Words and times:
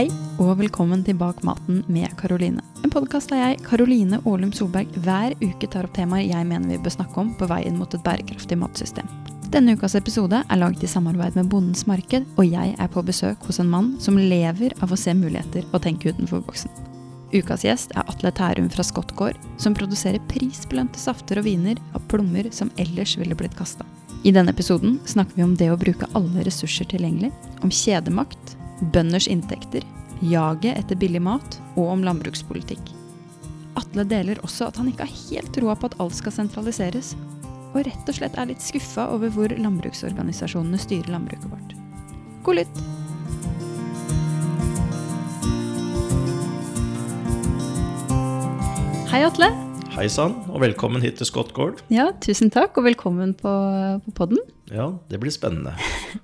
Hei 0.00 0.06
og 0.40 0.54
velkommen 0.56 1.02
til 1.04 1.18
Bak 1.20 1.42
maten 1.44 1.82
med 1.92 2.08
Karoline. 2.16 2.62
En 2.80 2.88
podkast 2.88 3.28
der 3.28 3.42
jeg, 3.42 3.58
Karoline 3.66 4.16
Aalum 4.22 4.48
Solberg, 4.56 4.94
hver 5.04 5.34
uke 5.42 5.68
tar 5.68 5.84
opp 5.84 5.92
temaer 5.92 6.24
jeg 6.24 6.46
mener 6.48 6.70
vi 6.70 6.78
bør 6.80 6.94
snakke 6.94 7.18
om 7.20 7.34
på 7.36 7.44
veien 7.50 7.76
mot 7.76 7.92
et 7.92 8.00
bærekraftig 8.06 8.56
matsystem. 8.56 9.10
Denne 9.52 9.74
ukas 9.76 9.98
episode 9.98 10.38
er 10.40 10.60
laget 10.62 10.86
i 10.86 10.88
samarbeid 10.88 11.36
med 11.36 11.50
Bondens 11.52 11.84
Marked, 11.84 12.24
og 12.40 12.48
jeg 12.48 12.72
er 12.72 12.88
på 12.94 13.02
besøk 13.04 13.44
hos 13.44 13.60
en 13.60 13.68
mann 13.68 13.90
som 14.00 14.16
lever 14.16 14.72
av 14.80 14.88
å 14.88 14.96
se 14.96 15.12
muligheter 15.12 15.66
og 15.68 15.82
tenke 15.84 16.14
utenfor 16.14 16.40
boksen. 16.46 16.72
Ukas 17.36 17.66
gjest 17.68 17.92
er 17.92 18.08
Atle 18.08 18.32
Tærum 18.32 18.70
fra 18.72 18.86
Skottgård, 18.88 19.36
som 19.60 19.76
produserer 19.76 20.24
prisbelønte 20.32 21.02
safter 21.02 21.42
og 21.42 21.44
viner 21.50 21.76
av 21.92 22.06
plommer 22.08 22.48
som 22.56 22.72
ellers 22.80 23.18
ville 23.20 23.36
blitt 23.36 23.58
kasta. 23.60 23.84
I 24.24 24.32
denne 24.32 24.56
episoden 24.56 24.96
snakker 25.04 25.36
vi 25.36 25.44
om 25.44 25.52
det 25.60 25.68
å 25.74 25.76
bruke 25.80 26.08
alle 26.16 26.46
ressurser 26.48 26.88
tilgjengelig, 26.88 27.34
om 27.60 27.68
kjedemakt, 27.68 28.56
bønders 28.80 29.28
inntekter, 29.28 29.84
jaget 30.20 30.78
etter 30.78 30.98
billig 31.00 31.22
mat 31.22 31.58
og 31.76 31.92
om 31.96 32.04
landbrukspolitikk. 32.04 32.92
Atle 33.78 34.04
deler 34.08 34.40
også 34.44 34.68
at 34.68 34.80
han 34.80 34.90
ikke 34.90 35.06
har 35.06 35.20
helt 35.30 35.52
troa 35.54 35.76
på 35.78 35.90
at 35.90 35.98
alt 36.02 36.16
skal 36.18 36.34
sentraliseres, 36.34 37.14
og 37.70 37.84
rett 37.86 38.10
og 38.10 38.16
slett 38.16 38.38
er 38.40 38.50
litt 38.50 38.64
skuffa 38.64 39.06
over 39.14 39.30
hvor 39.34 39.52
landbruksorganisasjonene 39.54 40.80
styrer 40.80 41.12
landbruket 41.14 41.52
vårt. 41.52 41.76
God 42.44 42.62
lytt! 42.62 42.82
Hei, 49.10 49.24
Atle. 49.26 49.69
Hei 49.90 50.04
sann, 50.06 50.36
og 50.54 50.60
velkommen 50.62 51.02
hit 51.02 51.16
til 51.18 51.26
Skottgård. 51.26 51.80
Ja, 51.90 52.06
tusen 52.22 52.52
takk, 52.54 52.76
og 52.78 52.84
velkommen 52.86 53.32
på, 53.34 53.50
på 54.04 54.12
podden. 54.14 54.38
Ja, 54.70 54.86
det 55.10 55.18
blir 55.18 55.34
spennende. 55.34 55.72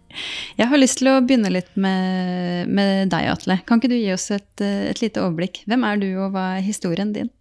Jeg 0.60 0.70
har 0.70 0.78
lyst 0.78 1.00
til 1.00 1.10
å 1.10 1.16
begynne 1.18 1.50
litt 1.50 1.72
med, 1.74 2.70
med 2.70 3.10
deg, 3.10 3.26
Atle. 3.32 3.58
Kan 3.66 3.82
ikke 3.82 3.90
du 3.90 3.96
gi 3.98 4.12
oss 4.14 4.28
et, 4.36 4.62
et, 4.62 5.02
lite 5.02 5.24
overblikk? 5.24 5.64
Hvem 5.66 5.86
er 5.88 5.98
du, 6.00 6.06
og 6.14 6.36
hva 6.36 6.46
er 6.56 6.64
historien 6.64 7.10
din? 7.16 7.32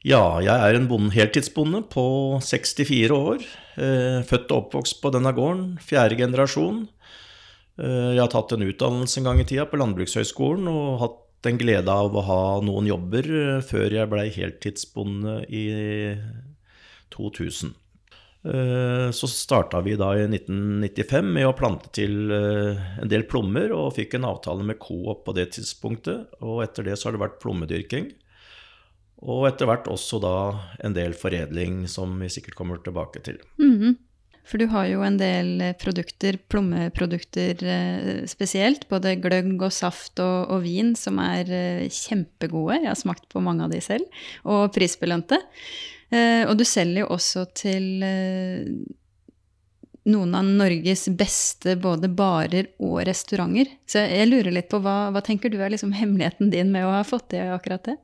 Ja, 0.00 0.40
jeg 0.40 0.56
er 0.56 0.78
en 0.78 0.88
bonde, 0.88 1.12
heltidsbonde 1.12 1.82
på 1.92 2.04
64 2.40 3.12
år. 3.12 3.44
Eh, 3.76 4.20
født 4.24 4.48
og 4.48 4.64
oppvokst 4.64 5.02
på 5.04 5.12
denne 5.12 5.34
gården. 5.36 5.74
Fjerde 5.84 6.16
generasjon. 6.22 6.86
Eh, 7.76 8.14
jeg 8.16 8.22
har 8.24 8.32
tatt 8.32 8.56
en 8.56 8.64
utdannelse 8.64 9.20
en 9.20 9.28
gang 9.28 9.44
i 9.44 9.46
tida 9.48 9.68
på 9.68 9.80
Landbrukshøgskolen 9.80 10.72
og 10.72 11.02
hatt 11.04 11.20
en 11.48 11.60
glede 11.60 11.92
av 11.92 12.16
å 12.16 12.24
ha 12.26 12.42
noen 12.64 12.88
jobber 12.90 13.28
eh, 13.28 13.60
før 13.64 13.96
jeg 13.96 14.10
blei 14.12 14.26
heltidsbonde 14.34 15.36
i 15.48 15.66
2000. 17.14 17.74
Eh, 18.40 19.10
så 19.12 19.28
starta 19.28 19.82
vi 19.84 19.98
da 20.00 20.14
i 20.16 20.24
1995 20.24 21.26
med 21.34 21.48
å 21.48 21.56
plante 21.56 21.90
til 21.96 22.32
eh, 22.32 22.80
en 23.02 23.10
del 23.10 23.26
plommer, 23.28 23.72
og 23.76 23.94
fikk 23.98 24.16
en 24.16 24.28
avtale 24.30 24.64
med 24.66 24.80
Coop 24.80 25.26
på 25.26 25.36
det 25.36 25.50
tidspunktet. 25.56 26.40
Og 26.40 26.62
etter 26.64 26.88
det 26.88 26.96
så 26.96 27.08
har 27.08 27.16
det 27.16 27.24
vært 27.24 27.40
plommedyrking. 27.42 28.10
Og 29.20 29.44
etter 29.50 29.68
hvert 29.68 29.90
også 29.92 30.20
da 30.22 30.36
en 30.80 30.96
del 30.96 31.12
foredling, 31.12 31.84
som 31.92 32.14
vi 32.22 32.30
sikkert 32.32 32.56
kommer 32.56 32.80
tilbake 32.80 33.20
til. 33.20 33.36
Mm 33.60 33.76
-hmm. 33.78 33.96
For 34.50 34.58
du 34.58 34.66
har 34.72 34.88
jo 34.90 35.04
en 35.06 35.18
del 35.20 35.60
eh, 35.62 35.76
produkter, 35.78 36.38
plommeprodukter 36.50 37.62
eh, 37.62 38.14
spesielt. 38.30 38.88
Både 38.90 39.14
gløgg 39.22 39.54
og 39.62 39.70
saft 39.74 40.18
og, 40.22 40.50
og, 40.50 40.64
vin 40.66 40.96
som 40.98 41.20
er 41.22 41.52
eh, 41.54 41.84
kjempegode. 41.86 42.80
Jeg 42.80 42.90
har 42.90 42.98
smakt 42.98 43.28
på 43.30 43.42
mange 43.44 43.68
av 43.68 43.70
de 43.70 43.82
selv. 43.84 44.22
Og 44.42 44.72
prisbelønte. 44.74 45.38
Og 46.10 46.56
du 46.58 46.64
selger 46.66 47.04
jo 47.04 47.12
også 47.14 47.44
til 47.54 47.84
noen 50.10 50.32
av 50.34 50.48
Norges 50.48 51.04
beste 51.14 51.76
både 51.78 52.10
barer 52.10 52.72
og 52.82 52.96
restauranter. 53.06 53.70
Så 53.86 54.02
jeg 54.02 54.26
lurer 54.26 54.50
litt 54.56 54.66
på 54.72 54.80
hva, 54.82 55.12
hva 55.14 55.22
tenker 55.22 55.52
du 55.52 55.60
er 55.62 55.70
liksom 55.70 55.94
hemmeligheten 55.94 56.50
din 56.50 56.72
med 56.74 56.88
å 56.88 56.96
ha 56.96 57.04
fått 57.06 57.28
til 57.30 57.54
akkurat 57.54 57.86
det? 57.92 57.94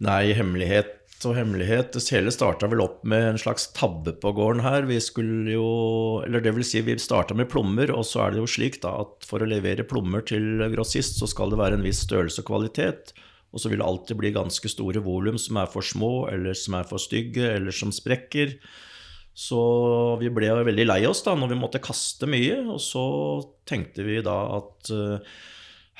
Nei, 0.00 0.32
hemmelighet 0.38 1.01
og 1.28 1.36
hemmelighet. 1.36 1.92
Det 1.94 2.02
hele 2.14 2.32
starta 2.34 2.68
vel 2.70 2.82
opp 2.84 3.00
med 3.08 3.24
en 3.30 3.40
slags 3.40 3.68
tabbe 3.76 4.14
på 4.22 4.32
gården 4.36 4.62
her. 4.64 4.86
Vi 4.88 4.98
skulle 5.02 5.54
jo 5.54 5.66
Eller 6.26 6.40
det 6.44 6.54
vil 6.56 6.66
si, 6.66 6.80
vi 6.80 6.96
starta 6.98 7.34
med 7.34 7.50
plommer, 7.50 7.90
og 7.94 8.04
så 8.06 8.26
er 8.26 8.32
det 8.32 8.42
jo 8.42 8.50
slik 8.50 8.80
da 8.82 8.94
at 9.02 9.26
for 9.26 9.42
å 9.42 9.48
levere 9.48 9.86
plommer 9.88 10.24
til 10.26 10.62
grossist, 10.74 11.18
så 11.18 11.28
skal 11.30 11.50
det 11.50 11.60
være 11.60 11.78
en 11.78 11.86
viss 11.86 12.04
størrelse 12.06 12.42
og 12.42 12.50
kvalitet. 12.50 13.12
Og 13.52 13.60
så 13.60 13.68
vil 13.68 13.82
det 13.82 13.86
alltid 13.86 14.18
bli 14.18 14.32
ganske 14.32 14.68
store 14.70 15.02
volum 15.04 15.38
som 15.40 15.58
er 15.60 15.68
for 15.72 15.84
små, 15.84 16.28
eller 16.32 16.56
som 16.56 16.78
er 16.78 16.88
for 16.88 17.02
stygge, 17.02 17.44
eller 17.56 17.74
som 17.74 17.92
sprekker. 17.92 18.56
Så 19.32 19.62
vi 20.20 20.28
ble 20.32 20.50
veldig 20.64 20.86
lei 20.88 21.00
oss 21.08 21.22
da 21.24 21.34
når 21.36 21.54
vi 21.54 21.60
måtte 21.60 21.82
kaste 21.84 22.28
mye, 22.28 22.60
og 22.68 22.80
så 22.84 23.04
tenkte 23.68 24.04
vi 24.04 24.20
da 24.24 24.36
at 24.58 24.92
uh, 24.92 25.36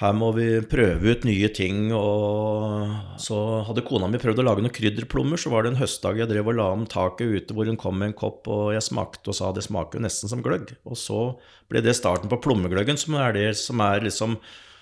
her 0.00 0.14
må 0.16 0.30
vi 0.34 0.46
prøve 0.64 1.12
ut 1.12 1.26
nye 1.28 1.48
ting. 1.52 1.90
Og 1.94 3.18
så 3.20 3.38
hadde 3.68 3.84
kona 3.86 4.08
mi 4.10 4.20
prøvd 4.22 4.40
å 4.40 4.46
lage 4.46 4.64
noen 4.64 4.74
krydderplommer. 4.74 5.40
Så 5.40 5.52
var 5.52 5.64
det 5.64 5.74
en 5.74 5.82
høstdag 5.82 6.22
jeg 6.22 6.30
drev 6.30 6.48
og 6.48 6.58
la 6.58 6.70
om 6.72 6.86
taket 6.88 7.36
ute 7.36 7.56
hvor 7.56 7.68
hun 7.68 7.78
kom 7.80 8.00
med 8.00 8.12
en 8.12 8.18
kopp, 8.18 8.48
og 8.50 8.72
jeg 8.76 8.86
smakte 8.88 9.32
og 9.32 9.38
sa 9.38 9.52
det 9.52 9.66
smaker 9.66 10.00
jo 10.00 10.06
nesten 10.06 10.32
som 10.32 10.42
gløgg. 10.44 10.72
Og 10.88 10.98
så 10.98 11.20
ble 11.70 11.84
det 11.84 11.96
starten 11.98 12.32
på 12.32 12.40
plommegløggen, 12.42 13.00
som 13.00 13.18
er 13.20 13.36
det 13.36 13.52
som 13.60 13.84
er 13.84 14.08
liksom 14.08 14.38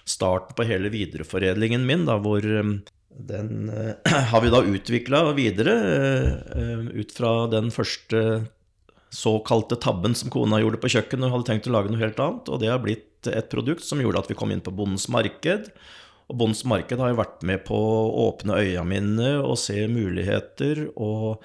starten 0.08 0.56
på 0.56 0.66
hele 0.66 0.90
videreforedlingen 0.92 1.84
min, 1.86 2.06
da, 2.08 2.16
hvor 2.22 2.42
um, 2.42 2.78
den 3.10 3.68
uh, 3.68 3.92
har 4.32 4.46
vi 4.46 4.54
da 4.54 4.62
utvikla 4.62 5.26
videre 5.36 5.76
uh, 6.54 6.88
ut 6.94 7.12
fra 7.14 7.34
den 7.52 7.70
første 7.74 8.24
såkalte 9.10 9.74
tabben 9.82 10.14
som 10.14 10.30
kona 10.30 10.60
gjorde 10.62 10.78
på 10.82 10.90
kjøkkenet 10.94 11.26
og 11.26 11.34
hadde 11.34 11.48
tenkt 11.50 11.66
å 11.66 11.74
lage 11.74 11.90
noe 11.90 12.02
helt 12.02 12.20
annet. 12.22 12.50
Og 12.50 12.62
det 12.62 12.70
har 12.70 12.82
blitt 12.82 13.09
et 13.28 13.50
produkt 13.52 13.84
som 13.84 14.00
gjorde 14.00 14.22
at 14.22 14.30
vi 14.30 14.36
kom 14.38 14.52
inn 14.54 14.62
på 14.64 14.72
Bondens 14.74 15.08
marked. 15.12 15.68
Og 16.30 16.38
Bondens 16.38 16.62
marked 16.68 17.00
har 17.02 17.10
jo 17.12 17.18
vært 17.18 17.42
med 17.46 17.64
på 17.66 17.76
å 17.76 18.28
åpne 18.28 18.60
øya 18.62 18.84
mine 18.86 19.34
og 19.42 19.58
se 19.60 19.82
muligheter 19.90 20.86
og 20.94 21.42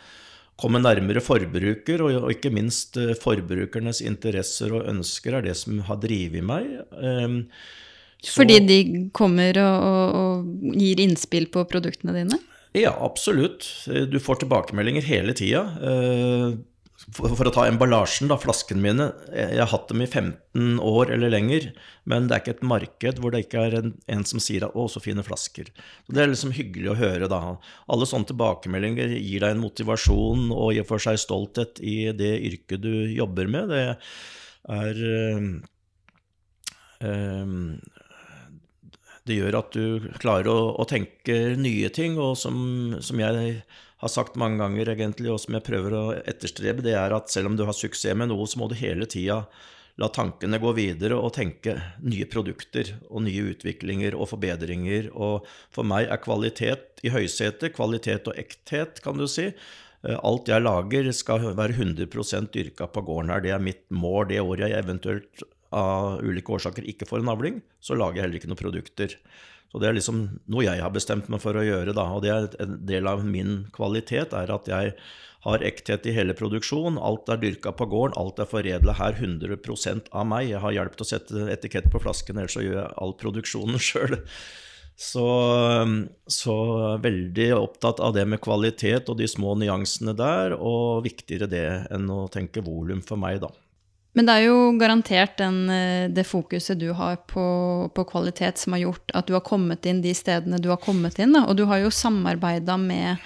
komme 0.61 0.79
nærmere 0.79 1.19
forbruker, 1.23 2.03
og 2.05 2.29
ikke 2.31 2.53
minst 2.53 2.95
eh, 3.01 3.15
forbrukernes 3.19 3.99
interesser 4.05 4.71
og 4.71 4.87
ønsker 4.87 5.35
er 5.35 5.49
det 5.49 5.55
som 5.59 5.81
har 5.87 5.99
drevet 5.99 6.45
meg. 6.45 6.69
Ehm, 6.95 7.41
så, 8.21 8.39
Fordi 8.39 8.61
de 8.63 8.77
kommer 9.15 9.59
og, 9.59 9.89
og, 9.89 10.15
og 10.21 10.77
gir 10.79 11.01
innspill 11.03 11.49
på 11.51 11.65
produktene 11.67 12.15
dine? 12.15 12.39
Ja, 12.75 12.93
absolutt. 13.03 13.67
Du 14.11 14.17
får 14.19 14.41
tilbakemeldinger 14.41 15.05
hele 15.07 15.35
tida. 15.35 15.61
For, 16.95 17.27
for, 17.35 17.49
å 17.49 17.51
ta 17.51 17.65
emballasjen, 17.67 18.29
da, 18.31 18.37
flaskene 18.39 18.79
mine. 18.79 19.09
Jeg 19.35 19.59
har 19.59 19.67
hatt 19.67 19.89
dem 19.91 19.99
i 20.05 20.07
15 20.07 20.77
år 20.79 21.11
eller 21.11 21.33
lenger, 21.33 21.67
men 22.07 22.29
det 22.29 22.37
er 22.37 22.43
ikke 22.43 22.53
et 22.55 22.63
marked 22.71 23.19
hvor 23.19 23.35
det 23.35 23.41
ikke 23.43 23.65
er 23.67 23.75
en, 23.81 23.91
en 24.15 24.23
som 24.27 24.39
sier 24.39 24.63
at 24.63 24.77
'å, 24.77 24.87
så 24.89 25.03
fine 25.03 25.25
flasker'. 25.27 25.73
Så 25.75 26.15
Det 26.15 26.23
er 26.23 26.31
liksom 26.31 26.55
hyggelig 26.55 26.93
å 26.93 26.97
høre, 27.01 27.27
da. 27.31 27.41
Alle 27.91 28.07
sånne 28.07 28.31
tilbakemeldinger 28.31 29.11
gir 29.19 29.43
deg 29.43 29.51
en 29.51 29.63
motivasjon 29.65 30.47
og 30.55 30.71
gir 30.77 30.87
for 30.87 31.03
seg 31.03 31.19
stolthet 31.19 31.83
i 31.83 32.15
det 32.15 32.31
yrket 32.47 32.81
du 32.87 32.93
jobber 33.11 33.51
med. 33.51 33.75
Det 33.75 33.83
er 34.79 35.03
øh, 35.11 35.51
øh, 37.03 37.75
det 39.25 39.39
gjør 39.39 39.57
at 39.57 39.75
du 39.75 40.11
klarer 40.21 40.47
å, 40.51 40.59
å 40.77 40.85
tenke 40.87 41.57
nye 41.57 41.89
ting, 41.93 42.15
og 42.21 42.37
som, 42.37 42.55
som 43.01 43.19
jeg 43.19 43.57
har 44.03 44.11
sagt 44.11 44.35
mange 44.39 44.59
ganger, 44.59 44.91
egentlig, 44.91 45.31
og 45.31 45.39
som 45.41 45.55
jeg 45.55 45.65
prøver 45.65 45.95
å 45.95 46.03
etterstrebe, 46.17 46.83
det 46.85 46.97
er 46.99 47.15
at 47.15 47.31
selv 47.31 47.51
om 47.51 47.55
du 47.57 47.63
har 47.67 47.75
suksess 47.77 48.17
med 48.17 48.31
noe, 48.31 48.47
så 48.49 48.59
må 48.59 48.67
du 48.71 48.75
hele 48.79 49.07
tida 49.09 49.45
la 50.01 50.09
tankene 50.11 50.59
gå 50.59 50.73
videre 50.75 51.15
og 51.15 51.33
tenke 51.37 51.77
nye 52.03 52.27
produkter 52.27 52.91
og 53.07 53.23
nye 53.27 53.47
utviklinger 53.53 54.17
og 54.17 54.27
forbedringer. 54.33 55.07
Og 55.15 55.47
for 55.73 55.87
meg 55.87 56.09
er 56.11 56.19
kvalitet 56.23 57.03
i 57.07 57.13
høysetet, 57.13 57.75
kvalitet 57.77 58.27
og 58.27 58.39
ekthet, 58.39 58.99
kan 59.05 59.19
du 59.19 59.27
si. 59.31 59.47
Eh, 60.03 60.19
alt 60.19 60.51
jeg 60.51 60.65
lager 60.65 61.11
skal 61.15 61.47
være 61.55 61.79
100% 61.79 62.51
dyrka 62.51 62.89
på 62.91 63.05
gården 63.07 63.31
her. 63.31 63.43
Det 63.45 63.55
er 63.55 63.67
mitt 63.71 63.85
mål 63.87 64.27
det 64.33 64.43
året 64.43 64.67
jeg 64.67 64.83
eventuelt 64.83 65.45
av 65.75 66.21
ulike 66.23 66.55
årsaker 66.55 66.87
ikke 66.91 67.07
får 67.07 67.23
en 67.23 67.31
avling. 67.31 67.63
Så 67.79 67.95
lager 67.95 68.19
jeg 68.19 68.27
heller 68.27 68.41
ikke 68.41 68.51
noen 68.51 68.63
produkter. 68.65 69.15
Så 69.75 69.81
det 69.83 69.89
er 69.89 69.95
liksom 69.97 70.19
noe 70.47 70.63
jeg 70.63 70.79
har 70.79 70.91
bestemt 70.95 71.25
meg 71.27 71.41
for 71.43 71.57
å 71.59 71.63
gjøre, 71.65 71.91
da. 71.91 72.05
Og 72.15 72.21
det 72.23 72.29
er 72.31 72.45
en 72.63 72.77
del 72.87 73.09
av 73.11 73.25
min 73.27 73.65
kvalitet, 73.75 74.31
er 74.31 74.53
at 74.53 74.69
jeg 74.71 74.93
har 75.43 75.65
ekthet 75.67 76.07
i 76.07 76.13
hele 76.15 76.31
produksjonen. 76.37 76.95
Alt 76.95 77.27
er 77.27 77.41
dyrka 77.41 77.73
på 77.75 77.89
gården, 77.91 78.15
alt 78.15 78.39
er 78.39 78.47
foredla 78.47 78.95
her 78.95 79.19
100% 79.19 80.07
av 80.15 80.29
meg. 80.31 80.47
Jeg 80.53 80.63
har 80.63 80.77
hjelp 80.77 80.95
til 80.95 81.03
å 81.03 81.09
sette 81.09 81.49
etikett 81.51 81.91
på 81.91 81.99
flasken, 82.05 82.39
ellers 82.39 82.55
så 82.55 82.63
gjør 82.63 82.79
jeg 82.79 82.95
all 83.03 83.17
produksjonen 83.19 83.83
sjøl. 83.89 84.15
Så, 84.95 85.27
så 86.31 86.55
veldig 87.03 87.49
opptatt 87.57 87.99
av 87.99 88.15
det 88.15 88.23
med 88.31 88.39
kvalitet 88.39 89.11
og 89.11 89.19
de 89.19 89.27
små 89.27 89.57
nyansene 89.59 90.15
der, 90.15 90.55
og 90.55 91.03
viktigere 91.03 91.51
det 91.51 91.67
enn 91.91 92.07
å 92.15 92.29
tenke 92.31 92.63
volum 92.63 93.03
for 93.03 93.19
meg, 93.19 93.43
da. 93.43 93.51
Men 94.15 94.27
det 94.29 94.35
er 94.35 94.45
jo 94.47 94.59
garantert 94.79 95.35
den, 95.41 95.65
eh, 95.69 96.07
det 96.07 96.23
fokuset 96.27 96.79
du 96.79 96.91
har 96.95 97.17
på, 97.27 97.45
på, 97.95 98.05
kvalitet 98.07 98.61
som 98.61 98.75
har 98.75 98.85
gjort 98.85 99.11
at 99.13 99.27
du 99.27 99.35
har 99.35 99.43
kommet 99.43 99.85
inn 99.85 99.99
de 100.05 100.13
stedene 100.15 100.61
du 100.63 100.69
har 100.71 100.79
kommet 100.79 101.19
inn. 101.19 101.35
Da. 101.35 101.43
Og 101.49 101.59
du 101.59 101.65
har 101.67 101.83
jo 101.83 101.91
samarbeida 101.91 102.77
med 102.79 103.17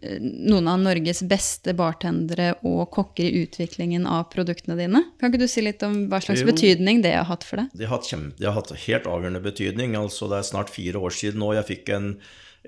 eh, 0.00 0.16
noen 0.22 0.70
av 0.72 0.80
Norges 0.80 1.20
beste 1.28 1.74
bartendere 1.76 2.54
og 2.64 2.86
kokker 2.96 3.28
i 3.28 3.44
utviklingen 3.44 4.08
av 4.08 4.30
produktene 4.32 4.78
dine. 4.80 5.04
Kan 5.20 5.28
ikke 5.28 5.42
du 5.44 5.50
si 5.52 5.64
litt 5.66 5.84
om 5.84 6.06
hva 6.08 6.22
slags 6.24 6.46
Jo. 6.46 6.48
betydning 6.48 7.04
det 7.04 7.12
har 7.18 7.28
hatt 7.28 7.44
for 7.44 7.60
deg? 7.60 7.68
Det 7.76 7.90
har, 7.90 7.98
hatt 7.98 8.08
kjempe, 8.08 8.32
det 8.40 8.48
har 8.48 8.56
hatt 8.56 8.72
helt 8.86 9.10
avgjørende 9.12 9.44
betydning. 9.44 9.98
Altså, 10.00 10.32
det 10.32 10.40
er 10.40 10.48
snart 10.48 10.72
fire 10.72 10.96
år 10.96 11.12
siden 11.12 11.44
nå 11.44 11.52
jeg 11.60 11.68
fikk 11.74 11.92
en, 11.92 12.14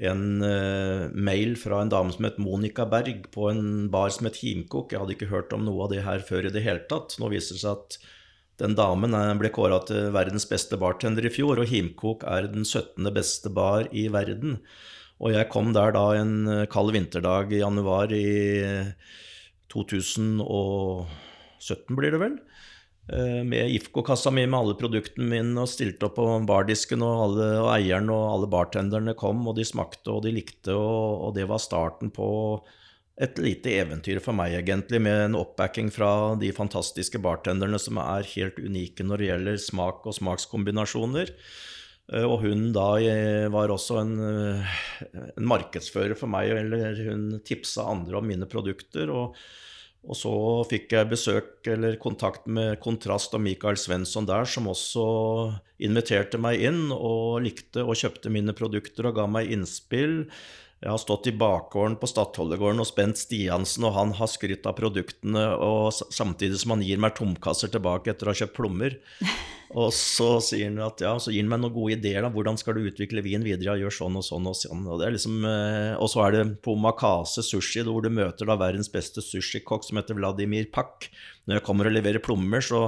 en 0.02 0.42
uh, 0.42 1.06
mail 1.14 1.54
fra 1.60 1.82
en 1.82 1.90
dame 1.92 2.12
som 2.14 2.24
het 2.26 2.40
Monica 2.42 2.84
Berg 2.90 3.28
på 3.34 3.50
en 3.50 3.90
bar 3.92 4.10
som 4.10 4.26
het 4.26 4.40
Himkok. 4.42 4.90
Jeg 4.90 5.00
hadde 5.02 5.14
ikke 5.14 5.30
hørt 5.30 5.52
om 5.54 5.64
noe 5.66 5.84
av 5.86 5.90
det 5.92 6.02
her 6.06 6.20
før 6.26 6.42
i 6.48 6.54
det 6.54 6.64
hele 6.64 6.82
tatt. 6.90 7.14
Nå 7.20 7.26
viser 7.30 7.54
det 7.54 7.62
seg 7.62 7.72
at 7.78 7.98
den 8.62 8.74
damen 8.78 9.14
eh, 9.14 9.34
ble 9.38 9.50
kåra 9.54 9.78
til 9.86 10.12
verdens 10.14 10.46
beste 10.50 10.76
bartender 10.78 11.26
i 11.26 11.32
fjor, 11.32 11.58
og 11.58 11.70
Himkok 11.70 12.24
er 12.30 12.42
den 12.50 12.64
17. 12.66 13.12
beste 13.14 13.50
bar 13.54 13.88
i 13.90 14.08
verden. 14.14 14.58
Og 15.22 15.32
jeg 15.34 15.50
kom 15.50 15.72
der 15.74 15.92
da 15.94 16.14
en 16.18 16.48
eh, 16.50 16.66
kald 16.70 16.92
vinterdag 16.94 17.52
i 17.54 17.62
januar 17.62 18.12
i 18.14 18.24
2017, 19.74 21.96
blir 21.98 22.10
det 22.14 22.20
vel. 22.22 22.36
Eh, 23.12 23.42
Med 23.44 23.70
IFKO-kassa 23.74 24.30
mi 24.30 24.46
med 24.46 24.58
alle 24.60 24.76
produktene 24.78 25.26
mine 25.30 25.64
og 25.64 25.70
stilte 25.70 26.08
opp 26.08 26.16
på 26.18 26.28
bardisken, 26.48 27.02
og, 27.04 27.24
alle, 27.26 27.48
og 27.62 27.68
eieren 27.74 28.10
og 28.14 28.24
alle 28.30 28.48
bartenderne 28.52 29.16
kom, 29.18 29.42
og 29.48 29.58
de 29.58 29.66
smakte 29.68 30.12
og 30.14 30.24
de 30.26 30.34
likte, 30.36 30.72
og, 30.72 31.28
og 31.28 31.36
det 31.36 31.48
var 31.50 31.62
starten 31.62 32.12
på 32.14 32.28
et 33.22 33.38
lite 33.38 33.70
eventyr 33.78 34.18
for 34.18 34.34
meg, 34.34 34.56
egentlig, 34.58 34.98
med 35.06 35.28
en 35.28 35.36
oppbacking 35.38 35.92
fra 35.94 36.34
de 36.40 36.50
fantastiske 36.54 37.20
bartenderne 37.22 37.78
som 37.78 38.00
er 38.02 38.26
helt 38.32 38.58
unike 38.58 39.06
når 39.06 39.22
det 39.22 39.28
gjelder 39.28 39.60
smak 39.62 40.08
og 40.08 40.16
smakskombinasjoner. 40.18 41.30
Eh, 42.12 42.24
Og 42.24 42.42
hun 42.42 42.72
da 42.74 42.88
eh, 43.00 43.46
var 43.54 43.70
også 43.70 44.00
en, 44.02 44.16
en 45.14 45.46
markedsfører 45.52 46.18
for 46.18 46.32
meg, 46.32 46.50
eller 46.50 46.98
hun 47.06 47.28
tipsa 47.46 47.86
andre 47.92 48.18
om 48.18 48.26
mine 48.26 48.50
produkter. 48.50 49.12
Og, 49.14 49.38
og 50.04 50.16
så 50.18 50.32
fikk 50.68 50.92
jeg 50.92 51.08
besøk 51.08 51.68
eller 51.70 51.96
kontakt 52.00 52.44
med 52.50 52.76
Kontrast 52.84 53.32
og 53.36 53.40
Mikael 53.44 53.78
Svensson 53.80 54.28
der, 54.28 54.44
som 54.44 54.68
også 54.68 55.04
inviterte 55.84 56.40
meg 56.40 56.60
inn 56.60 56.90
og 56.92 57.40
likte 57.46 57.84
og 57.84 57.96
kjøpte 57.98 58.32
mine 58.32 58.52
produkter 58.56 59.08
og 59.08 59.16
ga 59.18 59.24
meg 59.30 59.52
innspill. 59.54 60.26
Jeg 60.84 60.92
har 60.92 61.00
stått 61.00 61.30
i 61.30 61.32
bakgården 61.32 61.94
på 61.96 62.08
Stadholdergården 62.10 62.82
og 62.82 62.90
Bent 62.92 63.16
Stiansen, 63.16 63.86
og 63.88 63.94
han 63.96 64.10
har 64.18 64.28
skrytt 64.28 64.66
av 64.68 64.76
produktene, 64.76 65.46
og 65.56 65.94
samtidig 65.96 66.58
som 66.60 66.74
han 66.74 66.84
gir 66.84 67.00
meg 67.00 67.14
tomkasser 67.16 67.72
tilbake 67.72 68.12
etter 68.12 68.28
å 68.28 68.34
ha 68.34 68.40
kjøpt 68.42 68.56
plommer. 68.58 68.98
Og 69.74 69.88
så 69.96 70.36
sier 70.44 70.68
han 70.68 70.76
at 70.84 71.00
ja, 71.02 71.16
så 71.18 71.32
gir 71.32 71.42
han 71.42 71.48
meg 71.50 71.62
noen 71.64 71.72
gode 71.74 71.96
ideer. 71.96 72.22
da, 72.22 72.28
Hvordan 72.30 72.58
skal 72.60 72.76
du 72.76 72.84
utvikle 72.86 73.24
vin 73.24 73.42
videre? 73.42 73.72
Ja, 73.72 73.80
gjør 73.80 73.96
sånn 73.96 74.18
og 74.20 74.22
sånn 74.22 74.46
og 74.46 74.54
sånn. 74.54 74.84
Og, 74.86 75.00
det 75.00 75.08
er 75.08 75.14
liksom, 75.16 75.40
eh, 75.48 75.96
og 75.98 76.12
så 76.12 76.20
er 76.22 76.36
det 76.36 76.44
på 76.62 76.76
Makase 76.78 77.42
Sushi, 77.42 77.82
hvor 77.82 78.04
du 78.04 78.12
møter 78.14 78.46
da 78.46 78.54
verdens 78.60 78.92
beste 78.92 79.24
sushikokk 79.24 79.82
som 79.82 79.98
heter 79.98 80.14
Vladimir 80.20 80.68
Pak. 80.70 81.08
Når 81.48 81.58
jeg 81.58 81.66
kommer 81.66 81.90
og 81.90 81.96
leverer 81.96 82.22
plommer, 82.22 82.62
så 82.62 82.84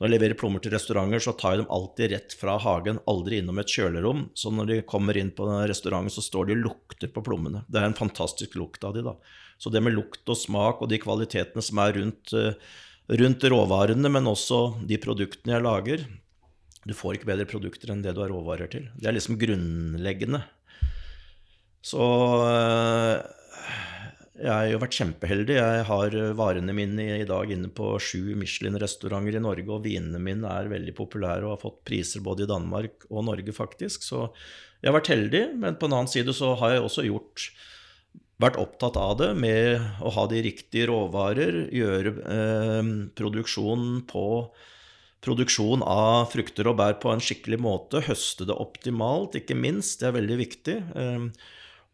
når 0.00 0.08
jeg 0.08 0.12
leverer 0.14 0.36
plommer 0.40 0.62
til 0.64 0.72
restauranter, 0.72 1.20
så 1.20 1.34
tar 1.36 1.52
jeg 1.52 1.60
dem 1.60 1.72
alltid 1.76 2.12
rett 2.14 2.34
fra 2.40 2.54
hagen, 2.64 3.02
aldri 3.10 3.36
innom 3.42 3.58
et 3.60 3.68
kjølerom. 3.68 4.22
Så 4.32 4.48
når 4.48 4.70
de 4.70 4.78
kommer 4.88 5.18
inn 5.20 5.28
på 5.36 5.44
restauranten, 5.68 6.08
så 6.14 6.24
står 6.24 6.48
de 6.48 6.54
og 6.56 6.62
lukter 6.62 7.10
på 7.12 7.20
plommene. 7.26 7.66
Det 7.68 7.82
er 7.82 7.90
en 7.90 7.96
fantastisk 7.98 8.56
lukt 8.56 8.86
av 8.88 8.94
de 8.96 9.02
da. 9.04 9.12
Så 9.60 9.68
det 9.68 9.82
med 9.84 9.92
lukt 9.92 10.24
og 10.24 10.38
smak 10.40 10.80
og 10.80 10.88
de 10.88 10.96
kvalitetene 11.02 11.60
som 11.60 11.82
er 11.84 11.92
rundt, 11.98 12.32
eh, 12.32 12.56
rundt 13.20 13.44
råvarene, 13.44 14.08
men 14.08 14.30
også 14.30 14.62
de 14.88 14.96
produktene 15.04 15.58
jeg 15.58 15.66
lager 15.68 16.08
Du 16.88 16.94
får 16.96 17.18
ikke 17.18 17.28
bedre 17.28 17.44
produkter 17.44 17.92
enn 17.92 18.00
det 18.00 18.14
du 18.16 18.22
har 18.22 18.32
råvarer 18.32 18.70
til. 18.72 18.88
Det 18.96 19.04
er 19.04 19.12
liksom 19.12 19.36
grunnleggende. 19.36 20.40
Så 21.84 22.00
eh, 22.48 23.20
jeg 24.40 24.50
har 24.50 24.68
jo 24.70 24.80
vært 24.80 24.96
kjempeheldig. 24.96 25.56
Jeg 25.58 25.82
har 25.88 26.14
varene 26.38 26.74
mine 26.76 27.06
i 27.20 27.26
dag 27.28 27.50
inne 27.52 27.68
på 27.76 27.92
sju 28.00 28.32
Michelin-restauranter 28.40 29.36
i 29.36 29.42
Norge, 29.44 29.68
og 29.68 29.84
vinene 29.84 30.20
mine 30.22 30.48
er 30.48 30.70
veldig 30.72 30.94
populære 30.96 31.44
og 31.44 31.54
har 31.54 31.62
fått 31.64 31.82
priser 31.88 32.24
både 32.24 32.46
i 32.46 32.50
Danmark 32.50 33.04
og 33.10 33.26
Norge, 33.28 33.52
faktisk. 33.56 34.06
Så 34.06 34.28
jeg 34.80 34.90
har 34.90 34.96
vært 34.96 35.12
heldig, 35.12 35.44
men 35.60 35.76
på 35.76 35.90
en 35.90 35.98
annen 35.98 36.10
side 36.10 36.32
så 36.36 36.54
har 36.60 36.76
jeg 36.76 36.86
også 36.86 37.06
gjort 37.08 37.50
vært 38.40 38.56
opptatt 38.56 38.96
av 38.96 39.14
det 39.20 39.30
med 39.36 40.00
å 40.00 40.12
ha 40.16 40.26
de 40.30 40.40
riktige 40.46 40.88
råvarer, 40.88 41.66
gjøre 41.76 42.16
eh, 42.24 42.92
produksjonen 43.20 44.02
på 44.08 44.26
Produksjon 45.20 45.82
av 45.84 46.30
frukter 46.32 46.64
og 46.70 46.78
bær 46.78 46.94
på 46.96 47.10
en 47.12 47.20
skikkelig 47.20 47.58
måte, 47.60 48.00
høste 48.06 48.46
det 48.48 48.54
optimalt, 48.56 49.34
ikke 49.36 49.52
minst, 49.52 49.98
det 50.00 50.06
er 50.08 50.14
veldig 50.16 50.38
viktig. 50.40 50.76
eh, 50.96 51.26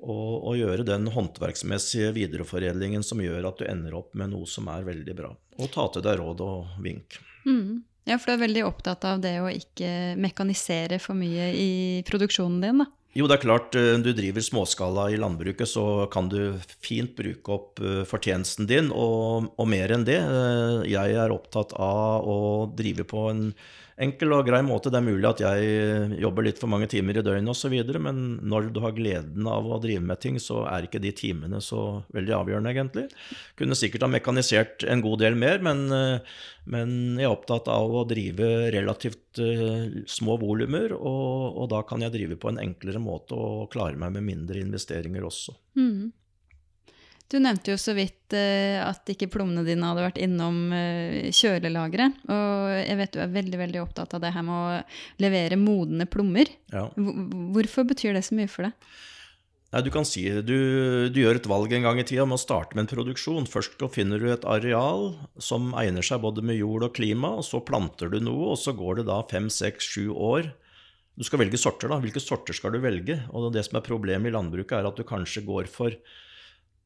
og, 0.02 0.32
og 0.50 0.56
gjøre 0.58 0.84
den 0.86 1.08
håndverksmessige 1.14 2.12
videreforedlingen 2.16 3.04
som 3.06 3.22
gjør 3.22 3.48
at 3.50 3.60
du 3.60 3.66
ender 3.68 3.96
opp 3.96 4.12
med 4.18 4.34
noe 4.34 4.48
som 4.50 4.68
er 4.72 4.84
veldig 4.86 5.16
bra. 5.16 5.32
Og 5.56 5.70
ta 5.72 5.86
til 5.94 6.04
deg 6.04 6.18
råd 6.20 6.42
og 6.44 6.80
vink. 6.84 7.18
Mm. 7.46 7.84
Ja, 8.06 8.18
for 8.20 8.30
du 8.30 8.36
er 8.36 8.44
veldig 8.44 8.66
opptatt 8.68 9.06
av 9.08 9.22
det 9.24 9.38
å 9.42 9.48
ikke 9.50 10.14
mekanisere 10.22 11.00
for 11.02 11.18
mye 11.18 11.48
i 11.58 11.70
produksjonen 12.06 12.60
din, 12.62 12.84
da. 12.84 12.90
Jo, 13.16 13.24
det 13.24 13.38
er 13.38 13.44
klart, 13.46 13.74
eh, 13.80 13.94
du 14.04 14.10
driver 14.12 14.44
småskala 14.44 15.06
i 15.10 15.16
landbruket, 15.16 15.66
så 15.70 16.04
kan 16.12 16.28
du 16.28 16.58
fint 16.84 17.14
bruke 17.16 17.54
opp 17.54 17.80
eh, 17.80 18.02
fortjenesten 18.04 18.68
din, 18.68 18.90
og, 18.92 19.48
og 19.56 19.70
mer 19.72 19.94
enn 19.96 20.04
det. 20.04 20.18
Eh, 20.20 20.84
Jeg 20.92 21.16
er 21.16 21.32
opptatt 21.32 21.72
av 21.80 22.28
å 22.28 22.38
drive 22.76 23.08
på 23.08 23.24
en 23.30 23.46
enkel 24.02 24.34
og 24.36 24.44
grei 24.48 24.60
måte. 24.64 24.90
Det 24.92 24.98
er 24.98 25.06
mulig 25.06 25.28
at 25.28 25.40
jeg 25.42 25.68
eh, 25.72 26.16
jobber 26.20 26.46
litt 26.46 26.60
for 26.60 26.70
mange 26.70 26.88
timer 26.92 27.16
i 27.16 27.24
døgnet 27.24 27.52
osv., 27.52 27.76
men 28.02 28.20
når 28.44 28.68
du 28.74 28.80
har 28.84 28.94
gleden 28.96 29.48
av 29.48 29.68
å 29.68 29.80
drive 29.82 30.04
med 30.04 30.20
ting, 30.22 30.40
så 30.42 30.62
er 30.70 30.86
ikke 30.86 31.00
de 31.02 31.14
timene 31.16 31.62
så 31.64 32.02
veldig 32.16 32.36
avgjørende, 32.40 32.74
egentlig. 32.74 33.06
Kunne 33.58 33.78
sikkert 33.78 34.06
ha 34.06 34.10
mekanisert 34.12 34.84
en 34.84 35.04
god 35.04 35.24
del 35.24 35.38
mer, 35.40 35.62
men, 35.64 35.86
eh, 35.96 36.36
men 36.72 36.92
jeg 37.16 37.28
er 37.28 37.32
opptatt 37.32 37.70
av 37.72 37.96
å 37.96 38.04
drive 38.08 38.50
relativt 38.74 39.40
eh, 39.42 40.04
små 40.10 40.36
volumer, 40.42 40.92
og, 40.96 41.56
og 41.56 41.72
da 41.72 41.82
kan 41.88 42.04
jeg 42.04 42.14
drive 42.16 42.40
på 42.42 42.52
en 42.52 42.62
enklere 42.62 43.02
måte 43.02 43.36
og 43.36 43.70
klare 43.72 43.96
meg 44.00 44.12
med 44.18 44.28
mindre 44.28 44.60
investeringer 44.60 45.24
også. 45.26 45.56
Mm. 45.80 46.12
Du 47.32 47.40
nevnte 47.42 47.72
jo 47.72 47.78
så 47.80 47.90
vidt 47.96 48.34
eh, 48.38 48.78
at 48.78 49.08
ikke 49.10 49.28
plommene 49.32 49.64
dine 49.66 49.88
hadde 49.88 50.04
vært 50.04 50.20
innom 50.22 50.70
eh, 50.76 51.26
kjølelageret. 51.34 52.22
Og 52.30 52.70
jeg 52.78 52.98
vet 53.00 53.16
du 53.16 53.20
er 53.24 53.34
veldig 53.34 53.60
veldig 53.64 53.82
opptatt 53.82 54.14
av 54.14 54.22
det 54.22 54.30
her 54.36 54.46
med 54.46 54.54
å 54.54 55.24
levere 55.24 55.58
modne 55.58 56.06
plommer. 56.06 56.52
Ja. 56.70 56.86
Hvorfor 56.94 57.88
betyr 57.90 58.14
det 58.14 58.22
så 58.28 58.38
mye 58.38 58.50
for 58.50 58.68
deg? 58.68 58.96
Nei, 59.74 59.82
du 59.82 59.90
kan 59.90 60.06
si 60.06 60.22
du, 60.46 60.56
du 61.10 61.18
gjør 61.18 61.40
et 61.40 61.48
valg 61.50 61.72
en 61.74 61.88
gang 61.88 61.98
i 61.98 62.04
tida 62.06 62.24
med 62.28 62.38
å 62.38 62.40
starte 62.40 62.78
med 62.78 62.84
en 62.84 62.92
produksjon. 62.92 63.48
Først 63.50 63.82
finner 63.92 64.22
du 64.22 64.30
et 64.30 64.46
areal 64.46 65.10
som 65.42 65.72
egner 65.76 66.06
seg 66.06 66.22
både 66.22 66.44
med 66.46 66.60
jord 66.60 66.86
og 66.86 66.94
klima, 66.96 67.32
og 67.40 67.44
så 67.44 67.58
planter 67.66 68.12
du 68.12 68.20
noe, 68.22 68.52
og 68.54 68.60
så 68.62 68.76
går 68.76 69.00
det 69.00 69.08
da 69.10 69.18
fem, 69.28 69.50
seks, 69.50 69.90
sju 69.96 70.14
år. 70.14 70.52
Du 71.18 71.26
skal 71.26 71.42
velge 71.42 71.58
sorter, 71.58 71.90
da. 71.90 71.98
Hvilke 71.98 72.22
sorter 72.22 72.54
skal 72.54 72.76
du 72.76 72.78
velge? 72.84 73.18
Og 73.34 73.50
det 73.52 73.66
som 73.66 73.80
er 73.80 73.84
problemet 73.84 74.30
i 74.30 74.36
landbruket, 74.36 74.78
er 74.78 74.86
at 74.86 74.96
du 74.96 75.04
kanskje 75.08 75.42
går 75.48 75.66
for 75.72 75.98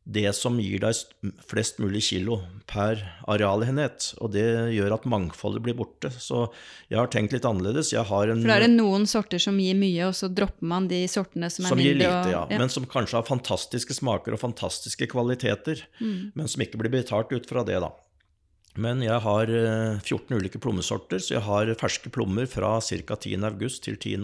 det 0.09 0.33
som 0.35 0.57
gir 0.59 0.81
deg 0.83 0.97
flest 1.47 1.79
mulig 1.83 2.03
kilo 2.09 2.41
per 2.71 3.03
arealenhet. 3.31 4.11
Og 4.25 4.33
det 4.35 4.47
gjør 4.75 4.97
at 4.97 5.07
mangfoldet 5.11 5.63
blir 5.65 5.77
borte. 5.79 6.11
Så 6.17 6.47
jeg 6.89 6.99
har 6.99 7.11
tenkt 7.13 7.35
litt 7.37 7.47
annerledes. 7.47 7.93
Jeg 7.93 8.09
har 8.09 8.33
en 8.33 8.41
For 8.41 8.51
da 8.51 8.59
er 8.59 8.67
det 8.67 8.73
noen 8.75 9.07
sorter 9.11 9.43
som 9.43 9.61
gir 9.61 9.77
mye, 9.79 10.09
og 10.09 10.17
så 10.17 10.31
dropper 10.33 10.67
man 10.73 10.89
de 10.91 11.03
sortene 11.11 11.51
som 11.53 11.69
er 11.69 11.75
som 11.75 11.83
gir 11.83 11.99
lite, 11.99 12.09
lite, 12.09 12.35
ja. 12.35 12.45
ja. 12.49 12.61
Men 12.63 12.73
som 12.73 12.89
kanskje 12.91 13.21
har 13.21 13.29
fantastiske 13.29 13.99
smaker 14.01 14.35
og 14.35 14.43
fantastiske 14.43 15.11
kvaliteter. 15.13 15.85
Mm. 16.01 16.33
Men 16.35 16.51
som 16.51 16.65
ikke 16.65 16.81
blir 16.81 16.97
betalt 16.97 17.35
ut 17.37 17.49
fra 17.51 17.67
det, 17.69 17.79
da. 17.85 17.93
Men 18.81 19.03
jeg 19.03 19.19
har 19.25 19.51
eh, 19.51 20.01
14 20.01 20.37
ulike 20.39 20.61
plommesorter, 20.63 21.21
så 21.23 21.37
jeg 21.37 21.47
har 21.47 21.71
ferske 21.79 22.11
plommer 22.15 22.47
fra 22.51 22.79
ca. 22.81 23.17
10. 23.17 23.41
august 23.51 23.85
til 23.87 23.99
10. 23.99 24.21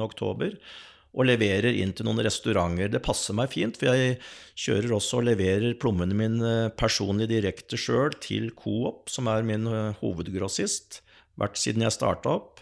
Og 1.17 1.29
leverer 1.31 1.73
inn 1.73 1.95
til 1.97 2.05
noen 2.09 2.21
restauranter. 2.27 2.91
Det 2.93 3.01
passer 3.05 3.37
meg 3.37 3.49
fint, 3.55 3.79
for 3.81 3.89
jeg 3.89 4.19
kjører 4.61 4.97
også 4.99 5.23
og 5.23 5.29
leverer 5.31 5.79
plommene 5.81 6.17
mine 6.17 6.57
personlig 6.77 7.31
direkte 7.31 7.79
sjøl 7.81 8.13
til 8.21 8.51
Coop, 8.59 9.09
som 9.13 9.31
er 9.33 9.47
min 9.49 9.65
eh, 9.71 9.95
hovedgrossist, 10.03 11.01
vært 11.41 11.57
siden 11.61 11.87
jeg 11.87 11.97
starta 11.97 12.37
opp. 12.37 12.61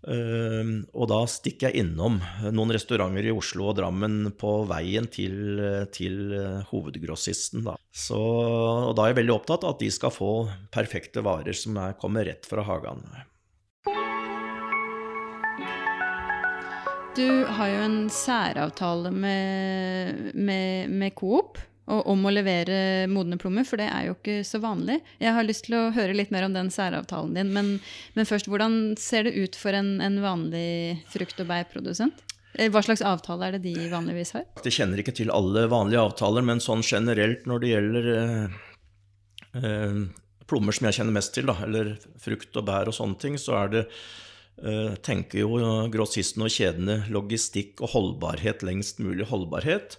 Uh, 0.00 0.80
og 0.96 1.10
da 1.10 1.18
stikker 1.28 1.68
jeg 1.68 1.82
innom 1.84 2.14
noen 2.56 2.70
restauranter 2.72 3.26
i 3.28 3.34
Oslo 3.36 3.66
og 3.68 3.74
Drammen 3.76 4.30
på 4.40 4.54
veien 4.70 5.04
til, 5.12 5.60
til 5.92 6.32
eh, 6.32 6.70
hovedgrossisten. 6.70 7.66
Da. 7.66 7.74
Så, 7.92 8.20
da 8.96 9.04
er 9.04 9.12
jeg 9.12 9.20
veldig 9.20 9.34
opptatt 9.34 9.66
av 9.66 9.74
at 9.76 9.84
de 9.84 9.90
skal 9.92 10.14
få 10.14 10.32
perfekte 10.72 11.20
varer 11.26 11.56
som 11.56 11.76
er, 11.82 11.98
kommer 12.00 12.24
rett 12.30 12.48
fra 12.48 12.64
hagen. 12.64 13.04
Du 17.20 17.44
har 17.44 17.68
jo 17.68 17.80
en 17.84 17.96
særavtale 18.08 19.10
med, 19.12 20.30
med, 20.34 20.88
med 20.88 21.12
Coop 21.18 21.58
om 21.90 22.22
å 22.24 22.30
levere 22.32 23.08
modne 23.10 23.36
plommer, 23.40 23.66
for 23.68 23.80
det 23.80 23.88
er 23.92 24.06
jo 24.06 24.14
ikke 24.14 24.38
så 24.46 24.60
vanlig. 24.62 25.00
Jeg 25.20 25.34
har 25.36 25.44
lyst 25.44 25.66
til 25.66 25.76
å 25.76 25.90
høre 25.92 26.14
litt 26.16 26.30
mer 26.32 26.46
om 26.46 26.54
den 26.54 26.70
særavtalen 26.72 27.34
din, 27.36 27.50
men, 27.52 27.68
men 28.14 28.28
først, 28.28 28.48
hvordan 28.48 28.94
ser 29.00 29.26
det 29.28 29.34
ut 29.36 29.58
for 29.58 29.76
en, 29.76 29.98
en 30.00 30.16
vanlig 30.22 31.02
frukt- 31.12 31.42
og 31.42 31.50
bærprodusent? 31.50 32.24
Eh, 32.54 32.70
Hva 32.72 32.80
slags 32.86 33.04
avtale 33.04 33.50
er 33.50 33.58
det 33.58 33.66
de 33.66 33.90
vanligvis 33.92 34.32
har? 34.38 34.48
Jeg 34.64 34.78
kjenner 34.78 35.02
ikke 35.04 35.16
til 35.20 35.34
alle 35.34 35.66
vanlige 35.68 36.06
avtaler, 36.06 36.46
men 36.46 36.64
sånn 36.64 36.86
generelt 36.86 37.44
når 37.50 37.66
det 37.66 37.74
gjelder 37.74 38.10
eh, 38.14 38.58
eh, 39.60 40.00
plommer 40.48 40.78
som 40.78 40.88
jeg 40.88 41.02
kjenner 41.02 41.20
mest 41.20 41.36
til, 41.36 41.52
da, 41.52 41.58
eller 41.68 41.98
frukt 42.22 42.62
og 42.62 42.70
bær 42.70 42.88
og 42.88 42.96
sånne 42.96 43.20
ting, 43.20 43.36
så 43.36 43.60
er 43.66 43.76
det 43.76 43.86
tenker 45.06 45.40
jo 45.40 45.60
grossisten 45.92 46.44
og 46.44 46.52
kjedene 46.52 46.98
logistikk 47.08 47.80
og 47.80 47.94
holdbarhet, 47.94 48.64
lengst 48.66 49.00
mulig 49.00 49.28
holdbarhet. 49.30 49.96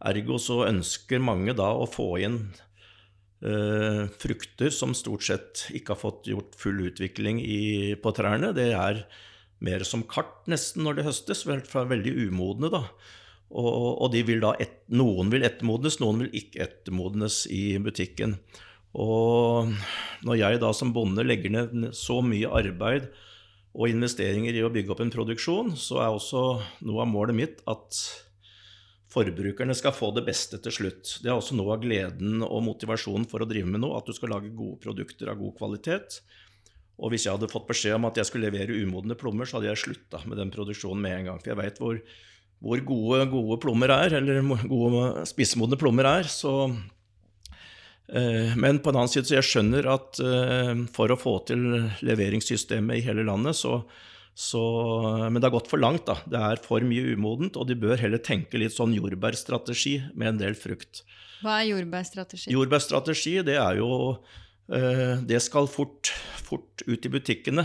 Ergo 0.00 0.38
så 0.40 0.64
ønsker 0.66 1.22
mange 1.22 1.54
da 1.56 1.68
å 1.76 1.86
få 1.90 2.08
inn 2.24 2.38
eh, 3.44 4.06
frukter 4.22 4.72
som 4.72 4.96
stort 4.96 5.26
sett 5.26 5.66
ikke 5.76 5.94
har 5.94 6.00
fått 6.00 6.30
gjort 6.30 6.56
full 6.58 6.80
utvikling 6.88 7.42
i, 7.44 7.94
på 8.00 8.14
trærne. 8.16 8.54
Det 8.56 8.70
er 8.72 9.04
mer 9.60 9.84
som 9.84 10.06
kart 10.08 10.48
nesten 10.48 10.86
når 10.86 10.98
det 10.98 11.08
høstes, 11.10 11.44
vel, 11.48 11.60
fra 11.68 11.84
veldig 11.88 12.16
umodne, 12.28 12.72
da. 12.72 12.86
Og, 13.50 14.06
og 14.06 14.14
vil 14.14 14.44
et, 14.62 14.76
noen 14.94 15.30
vil 15.32 15.44
ettermodnes, 15.44 15.98
noen 16.00 16.24
vil 16.24 16.36
ikke 16.38 16.62
ettermodnes 16.64 17.42
i 17.50 17.74
butikken. 17.82 18.38
Og 18.94 19.72
når 20.26 20.38
jeg 20.38 20.60
da 20.62 20.70
som 20.74 20.92
bonde 20.94 21.24
legger 21.26 21.52
ned 21.54 21.90
så 21.98 22.20
mye 22.24 22.50
arbeid 22.50 23.10
og 23.70 23.86
investeringer 23.90 24.56
i 24.56 24.64
å 24.66 24.72
bygge 24.72 24.94
opp 24.94 25.04
en 25.04 25.12
produksjon, 25.14 25.74
så 25.78 26.00
er 26.02 26.10
også 26.10 26.42
noe 26.86 27.04
av 27.04 27.10
målet 27.10 27.36
mitt 27.36 27.62
at 27.70 28.00
forbrukerne 29.10 29.74
skal 29.74 29.94
få 29.94 30.10
det 30.14 30.24
beste 30.26 30.58
til 30.62 30.74
slutt. 30.74 31.16
Det 31.22 31.30
er 31.30 31.36
også 31.36 31.56
noe 31.58 31.74
av 31.74 31.82
gleden 31.82 32.44
og 32.46 32.64
motivasjonen 32.66 33.26
for 33.30 33.42
å 33.42 33.48
drive 33.50 33.70
med 33.70 33.82
noe, 33.82 33.98
at 33.98 34.06
du 34.06 34.14
skal 34.14 34.34
lage 34.34 34.52
gode 34.54 34.78
produkter 34.82 35.30
av 35.30 35.38
god 35.40 35.56
kvalitet. 35.58 36.20
Og 37.00 37.14
hvis 37.14 37.24
jeg 37.26 37.34
hadde 37.34 37.50
fått 37.50 37.68
beskjed 37.70 37.96
om 37.96 38.06
at 38.10 38.18
jeg 38.20 38.28
skulle 38.28 38.50
levere 38.50 38.76
umodne 38.76 39.16
plommer, 39.18 39.48
så 39.48 39.58
hadde 39.58 39.70
jeg 39.70 39.82
slutta 39.84 40.20
med 40.28 40.38
den 40.38 40.52
produksjonen 40.54 41.02
med 41.02 41.16
en 41.16 41.30
gang. 41.30 41.40
For 41.40 41.52
jeg 41.52 41.60
veit 41.62 41.80
hvor, 41.80 42.00
hvor, 42.60 42.82
gode, 42.86 43.22
gode 43.32 43.58
plommer 43.62 43.94
er, 43.94 44.18
eller 44.20 44.42
gode 44.68 45.04
spissmodne 45.30 45.78
plommer 45.80 46.10
er. 46.10 46.28
Så, 46.30 46.52
men 48.58 48.80
på 48.82 48.90
en 48.90 49.00
annen 49.00 49.10
side, 49.12 49.28
så 49.28 49.36
jeg 49.36 49.46
skjønner 49.46 49.86
at 49.92 50.18
eh, 50.24 50.72
for 50.94 51.12
å 51.12 51.18
få 51.18 51.36
til 51.50 51.66
leveringssystemet 52.06 52.98
i 52.98 53.04
hele 53.06 53.22
landet, 53.28 53.58
så, 53.58 53.76
så, 54.34 54.62
men 55.28 55.38
det 55.38 55.46
har 55.46 55.54
gått 55.54 55.70
for 55.70 55.82
langt. 55.82 56.08
da. 56.08 56.18
Det 56.26 56.40
er 56.40 56.62
for 56.64 56.82
mye 56.86 57.14
umodent, 57.14 57.58
og 57.60 57.68
de 57.70 57.78
bør 57.78 58.00
heller 58.02 58.22
tenke 58.24 58.58
litt 58.58 58.74
sånn 58.74 58.96
jordbærstrategi 58.96 60.00
med 60.14 60.34
en 60.34 60.40
del 60.42 60.58
frukt. 60.58 61.04
Hva 61.40 61.60
er 61.60 61.70
jordbærstrategi? 61.70 62.50
Jordbærstrategi, 62.52 63.36
det 63.46 63.56
er 63.60 63.78
jo 63.80 63.92
eh, 64.68 65.20
Det 65.24 65.40
skal 65.40 65.70
fort, 65.72 66.12
fort 66.44 66.84
ut 66.86 67.06
i 67.06 67.12
butikkene. 67.12 67.64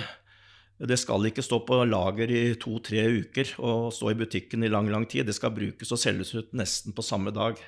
Det 0.75 0.97
skal 0.99 1.23
ikke 1.29 1.43
stå 1.43 1.61
på 1.63 1.79
lager 1.87 2.31
i 2.31 2.43
to-tre 2.59 3.05
uker 3.21 3.53
og 3.63 3.93
stå 3.95 4.11
i 4.11 4.17
butikken 4.19 4.65
i 4.67 4.71
lang, 4.71 4.89
lang 4.91 5.07
tid. 5.07 5.25
Det 5.27 5.35
skal 5.37 5.53
brukes 5.55 5.91
og 5.95 6.01
selges 6.01 6.33
ut 6.35 6.51
nesten 6.55 6.95
på 6.95 7.05
samme 7.05 7.31
dag. 7.35 7.59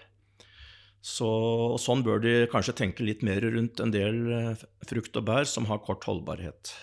Så, 1.07 1.27
og 1.71 1.79
sånn 1.79 2.03
bør 2.03 2.19
de 2.19 2.35
kanskje 2.51 2.75
tenke 2.81 3.05
litt 3.07 3.23
mer 3.23 3.39
rundt 3.45 3.79
en 3.79 3.93
del 3.93 4.17
eh, 4.35 4.65
frukt 4.89 5.15
og 5.15 5.27
bær 5.29 5.47
som 5.47 5.69
har 5.69 5.79
kort 5.85 6.03
holdbarhet. 6.09 6.73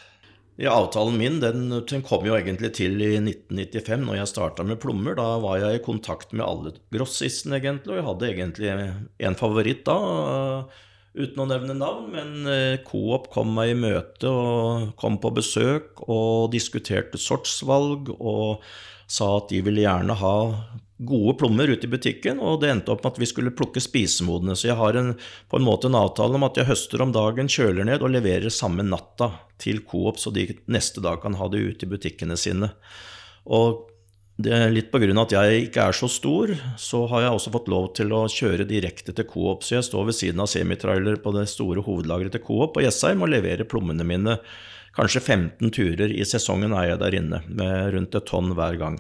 Ja, 0.57 0.71
avtalen 0.79 1.19
min 1.19 1.41
den, 1.43 1.67
den 1.91 2.03
kom 2.07 2.25
jo 2.25 2.37
egentlig 2.37 2.71
til 2.79 2.95
i 3.03 3.17
1995, 3.19 4.05
når 4.07 4.21
jeg 4.21 4.31
starta 4.31 4.65
med 4.67 4.79
plommer. 4.81 5.17
Da 5.19 5.27
var 5.43 5.59
jeg 5.59 5.81
i 5.81 5.85
kontakt 5.85 6.33
med 6.33 6.47
alle 6.47 6.73
grossistene, 6.95 7.59
egentlig, 7.59 7.91
og 7.91 7.99
jeg 7.99 8.07
hadde 8.09 8.31
egentlig 8.31 8.73
en 9.29 9.39
favoritt 9.41 9.83
da, 9.89 9.99
uten 11.19 11.43
å 11.43 11.49
nevne 11.51 11.77
navn. 11.77 12.07
Men 12.15 12.49
eh, 12.49 12.79
Coop 12.87 13.29
kom 13.35 13.53
meg 13.59 13.75
i 13.75 13.79
møte 13.83 14.31
og 14.31 14.95
kom 15.01 15.19
på 15.21 15.35
besøk 15.37 16.07
og 16.07 16.55
diskuterte 16.55 17.21
sortsvalg 17.21 18.15
og 18.15 18.65
sa 19.11 19.35
at 19.37 19.51
de 19.51 19.61
ville 19.67 19.85
gjerne 19.85 20.17
ha 20.23 20.37
gode 20.99 21.35
plommer 21.41 21.69
ute 21.69 21.89
i 21.89 21.91
butikken, 21.91 22.39
og 22.39 22.61
det 22.63 22.71
endte 22.71 22.93
opp 22.95 23.03
med 23.03 23.17
at 23.17 23.23
vi 23.23 23.29
skulle 23.29 23.55
plukke 23.57 23.83
spisemodne. 23.83 24.55
Så 24.55 24.69
jeg 24.71 24.79
har 24.79 24.99
en, 24.99 25.15
på 25.51 25.59
en 25.59 25.67
måte 25.67 25.91
en 25.91 25.99
avtale 25.99 26.39
om 26.39 26.47
at 26.47 26.61
jeg 26.61 26.69
høster 26.69 27.03
om 27.03 27.15
dagen, 27.15 27.51
kjøler 27.51 27.89
ned 27.89 28.05
og 28.05 28.15
leverer 28.15 28.53
samme 28.55 28.87
natta 28.87 29.33
til 29.61 29.83
Coop, 29.89 30.21
så 30.23 30.31
de 30.35 30.47
neste 30.71 31.03
dag 31.03 31.21
kan 31.25 31.35
ha 31.41 31.51
det 31.51 31.65
ute 31.65 31.87
i 31.87 31.91
butikkene 31.91 32.39
sine. 32.39 32.71
Og 33.45 33.89
det 34.37 34.57
litt 34.75 34.91
pga. 34.91 35.07
at 35.23 35.33
jeg 35.33 35.67
ikke 35.69 35.83
er 35.89 35.95
så 35.95 36.09
stor, 36.11 36.51
så 36.79 37.05
har 37.11 37.23
jeg 37.23 37.35
også 37.37 37.53
fått 37.55 37.71
lov 37.71 37.93
til 37.95 38.13
å 38.15 38.25
kjøre 38.27 38.67
direkte 38.67 39.15
til 39.15 39.27
Coop. 39.31 39.63
Så 39.63 39.77
jeg 39.77 39.87
står 39.87 40.07
ved 40.11 40.19
siden 40.19 40.43
av 40.43 40.51
semitrailer 40.51 41.19
på 41.23 41.35
det 41.37 41.47
store 41.51 41.83
hovedlageret 41.87 42.35
til 42.35 42.43
Coop 42.43 42.75
på 42.75 42.83
Jessheim 42.83 43.23
og 43.23 43.31
leverer 43.31 43.67
plommene 43.67 44.07
mine. 44.07 44.39
Kanskje 44.95 45.23
15 45.23 45.75
turer 45.75 46.11
i 46.11 46.27
sesongen 46.27 46.75
er 46.75 46.93
jeg 46.93 47.03
der 47.03 47.19
inne, 47.19 47.43
med 47.47 47.95
rundt 47.95 48.15
et 48.15 48.27
tonn 48.31 48.55
hver 48.55 48.79
gang. 48.79 48.99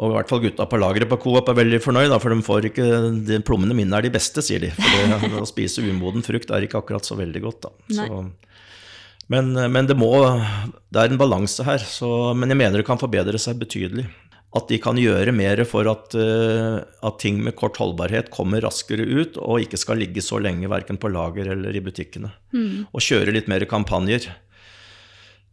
Og 0.00 0.08
i 0.08 0.14
hvert 0.16 0.30
fall 0.30 0.40
gutta 0.40 0.64
på 0.66 0.78
lageret 0.80 1.10
på 1.10 1.18
Coop 1.20 1.50
er 1.52 1.58
veldig 1.58 1.80
fornøyd, 1.84 2.14
for 2.22 2.32
de 2.32 2.44
får 2.46 2.70
ikke, 2.70 2.86
de 3.28 3.38
plommene 3.44 3.76
mine 3.76 3.98
er 3.98 4.06
de 4.06 4.12
beste, 4.14 4.42
sier 4.44 4.62
de. 4.64 4.70
For 4.78 5.12
det, 5.12 5.34
å 5.44 5.48
spise 5.48 5.84
umoden 5.84 6.24
frukt 6.24 6.50
er 6.50 6.64
ikke 6.64 6.80
akkurat 6.80 7.06
så 7.06 7.18
veldig 7.18 7.44
godt, 7.44 7.68
da. 7.68 7.74
Så, 7.98 8.22
men, 9.32 9.52
men, 9.54 9.86
det 9.88 9.94
må 9.96 10.10
Det 10.92 10.98
er 10.98 11.12
en 11.12 11.20
balanse 11.20 11.64
her. 11.64 11.80
Så, 11.84 12.08
men 12.36 12.50
jeg 12.50 12.58
mener 12.58 12.80
det 12.80 12.88
kan 12.88 13.00
forbedre 13.00 13.38
seg 13.40 13.60
betydelig. 13.60 14.08
At 14.52 14.66
de 14.68 14.76
kan 14.82 14.98
gjøre 15.00 15.32
mer 15.32 15.62
for 15.64 15.88
at, 15.88 16.12
at, 16.12 17.14
ting 17.22 17.38
med 17.44 17.56
kort 17.56 17.78
holdbarhet 17.80 18.28
kommer 18.34 18.60
raskere 18.64 19.06
ut, 19.06 19.38
og 19.40 19.62
ikke 19.64 19.80
skal 19.80 20.02
ligge 20.02 20.24
så 20.24 20.40
lenge 20.44 20.68
verken 20.68 21.00
på 21.00 21.08
lager 21.12 21.54
eller 21.54 21.76
i 21.76 21.84
butikkene. 21.84 22.32
Mm. 22.52 22.88
Og 22.92 23.04
kjøre 23.04 23.32
litt 23.32 23.48
mer 23.48 23.64
kampanjer. 23.70 24.28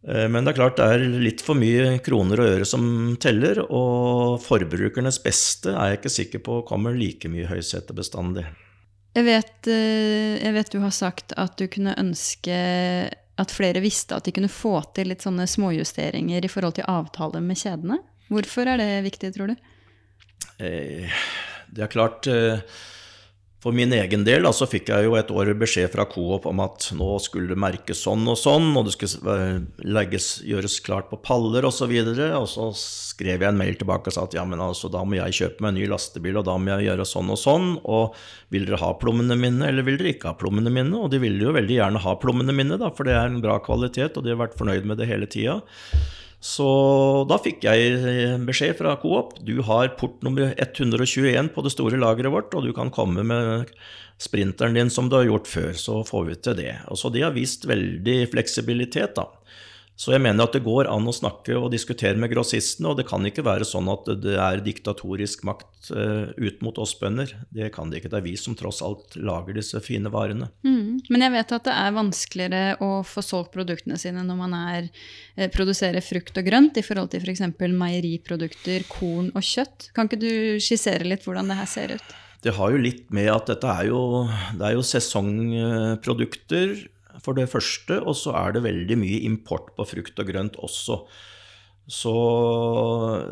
Men 0.01 0.45
det 0.45 0.53
er 0.53 0.57
klart 0.61 0.77
det 0.79 0.85
er 0.87 1.01
litt 1.19 1.41
for 1.43 1.59
mye 1.59 1.97
kroner 2.03 2.39
og 2.39 2.51
øre 2.53 2.67
som 2.67 2.83
teller, 3.19 3.59
og 3.67 4.39
forbrukernes 4.39 5.19
beste 5.23 5.73
er 5.73 5.91
jeg 5.91 5.99
ikke 5.99 6.11
sikker 6.13 6.43
på 6.45 6.59
kommer 6.69 6.95
like 6.95 7.27
mye 7.31 7.49
høysete 7.49 7.95
bestandig. 7.97 8.45
Jeg 9.17 9.25
vet, 9.27 9.67
jeg 9.67 10.53
vet, 10.55 10.71
du 10.71 10.79
har 10.79 10.93
sagt 10.95 11.33
at 11.35 11.57
du 11.59 11.65
kunne 11.67 11.97
ønske 11.99 12.55
at 13.39 13.55
flere 13.55 13.81
visste 13.83 14.15
at 14.15 14.27
de 14.27 14.33
kunne 14.35 14.51
få 14.51 14.77
til 14.95 15.11
litt 15.11 15.23
sånne 15.25 15.47
småjusteringer 15.49 16.45
i 16.45 16.51
forhold 16.51 16.77
til 16.79 16.87
avtaler 16.91 17.43
med 17.43 17.59
kjedene. 17.59 17.99
Hvorfor 18.29 18.69
er 18.69 18.79
det 18.79 18.89
viktig, 19.07 19.33
tror 19.35 19.51
du? 19.51 19.55
Det 20.59 21.83
er 21.83 21.91
klart 21.91 22.27
for 23.59 23.75
min 23.75 23.91
egen 23.91 24.21
del 24.23 24.47
så 24.55 24.63
fikk 24.69 24.87
jeg 24.93 25.07
jo 25.07 25.17
et 25.19 25.31
år 25.35 25.51
beskjed 25.59 25.91
fra 25.91 26.05
Coop 26.07 26.45
om 26.47 26.61
at 26.63 26.85
nå 26.95 27.17
skulle 27.19 27.51
det 27.51 27.59
merkes 27.59 28.05
sånn 28.05 28.23
og 28.31 28.37
sånn, 28.39 28.69
og 28.79 28.87
det 28.87 28.93
skulle 28.95 29.33
legges, 29.83 30.29
gjøres 30.47 30.77
klart 30.85 31.09
på 31.09 31.19
paller 31.19 31.67
osv. 31.67 31.91
Og, 31.91 32.13
så 32.15 32.29
og 32.39 32.47
så 32.47 32.69
skrev 32.79 33.43
jeg 33.43 33.51
en 33.51 33.59
mail 33.59 33.75
tilbake 33.75 34.07
og 34.07 34.15
sa 34.15 34.23
at 34.23 34.37
ja, 34.37 34.45
men 34.47 34.63
altså, 34.63 34.87
da 34.93 35.03
må 35.03 35.17
jeg 35.19 35.35
kjøpe 35.41 35.65
meg 35.65 35.73
en 35.73 35.79
ny 35.81 35.89
lastebil, 35.91 36.39
og 36.39 36.47
da 36.47 36.55
må 36.55 36.71
jeg 36.77 36.87
gjøre 36.87 37.07
sånn 37.11 37.33
og 37.35 37.41
sånn. 37.41 37.67
Og 37.83 38.15
vil 38.55 38.63
dere 38.69 38.79
ha 38.79 38.93
plommene 39.01 39.35
mine, 39.39 39.67
eller 39.67 39.87
vil 39.87 39.99
dere 39.99 40.15
ikke 40.15 40.31
ha 40.31 40.39
plommene 40.39 40.71
mine? 40.71 40.95
Og 40.95 41.11
de 41.11 41.19
ville 41.19 41.43
jo 41.43 41.55
veldig 41.55 41.81
gjerne 41.81 42.03
ha 42.05 42.15
plommene 42.23 42.55
mine, 42.55 42.79
da, 42.79 42.93
for 42.95 43.09
det 43.09 43.17
er 43.17 43.27
en 43.27 43.43
bra 43.43 43.59
kvalitet, 43.65 44.15
og 44.15 44.23
de 44.23 44.31
har 44.31 44.39
vært 44.39 44.55
fornøyd 44.59 44.87
med 44.87 45.03
det 45.03 45.11
hele 45.11 45.27
tida. 45.27 45.59
Så 46.39 46.65
da 47.27 47.35
fikk 47.43 47.65
jeg 47.67 48.37
beskjed 48.47 48.77
fra 48.79 48.95
Coop. 49.01 49.35
Du 49.43 49.57
har 49.67 49.91
port 49.99 50.21
nummer 50.23 50.53
121 50.55 51.51
på 51.51 51.63
det 51.65 51.73
store 51.73 51.99
lageret 51.99 52.31
vårt, 52.31 52.55
og 52.55 52.63
du 52.63 52.71
kan 52.75 52.91
komme 52.95 53.25
med 53.27 53.73
sprinteren 54.19 54.75
din 54.75 54.91
som 54.91 55.09
du 55.11 55.17
har 55.19 55.27
gjort 55.27 55.51
før, 55.51 55.73
så 55.75 55.99
får 56.07 56.23
vi 56.29 56.37
til 56.39 56.57
det. 56.59 56.73
Og 56.87 56.99
så 56.99 57.11
de 57.11 57.25
har 57.25 57.35
vist 57.35 57.67
veldig 57.67 58.21
fleksibilitet, 58.31 59.19
da. 59.19 59.27
Så 59.99 60.13
jeg 60.13 60.23
mener 60.23 60.47
at 60.47 60.53
det 60.55 60.61
går 60.63 60.87
an 60.87 61.09
å 61.11 61.13
snakke 61.13 61.57
og 61.59 61.73
diskutere 61.73 62.15
med 62.19 62.31
grossistene, 62.31 62.87
og 62.87 63.01
det 63.01 63.03
kan 63.09 63.25
ikke 63.27 63.43
være 63.43 63.65
sånn 63.67 63.89
at 63.91 64.05
det 64.23 64.37
er 64.39 64.61
diktatorisk 64.63 65.41
makt 65.47 65.89
uh, 65.91 66.31
ut 66.39 66.61
mot 66.63 66.77
oss 66.79 66.93
bønder. 67.01 67.33
Det 67.51 67.67
kan 67.75 67.91
det 67.91 67.99
ikke. 67.99 68.11
Det 68.13 68.21
er 68.21 68.23
vi 68.29 68.35
som 68.39 68.55
tross 68.55 68.79
alt 68.85 69.17
lager 69.19 69.57
disse 69.59 69.81
fine 69.83 70.07
varene. 70.13 70.47
Mm. 70.63 71.01
Men 71.11 71.25
jeg 71.25 71.33
vet 71.33 71.51
at 71.57 71.67
det 71.67 71.73
er 71.75 71.97
vanskeligere 71.97 72.77
å 72.85 72.89
få 73.03 73.23
solgt 73.25 73.51
produktene 73.57 73.99
sine 73.99 74.23
når 74.23 74.39
man 74.39 74.55
er, 74.55 74.87
eh, 75.35 75.51
produserer 75.51 76.05
frukt 76.05 76.39
og 76.39 76.47
grønt, 76.47 76.79
i 76.79 76.85
forhold 76.85 77.11
til 77.11 77.25
f.eks. 77.25 77.43
For 77.59 77.75
meieriprodukter, 77.81 78.85
korn 78.87 79.33
og 79.33 79.43
kjøtt. 79.43 79.89
Kan 79.97 80.07
ikke 80.07 80.21
du 80.21 80.31
skissere 80.63 81.03
litt 81.11 81.27
hvordan 81.27 81.51
det 81.51 81.59
her 81.59 81.67
ser 81.67 81.97
ut? 81.99 82.15
Det 82.39 82.55
har 82.55 82.71
jo 82.71 82.79
litt 82.79 83.09
med 83.11 83.27
at 83.33 83.51
dette 83.51 83.67
er 83.67 83.89
jo, 83.91 83.99
det 84.55 84.63
er 84.63 84.77
jo 84.77 84.85
sesongprodukter 84.93 86.77
for 87.23 87.37
det 87.37 87.49
første, 87.51 87.99
og 88.01 88.15
så 88.17 88.35
er 88.39 88.55
det 88.55 88.65
veldig 88.65 88.97
mye 88.99 89.19
import 89.27 89.73
på 89.77 89.87
frukt 89.87 90.21
og 90.21 90.31
grønt 90.31 90.57
også. 90.59 91.01
Så 91.89 92.13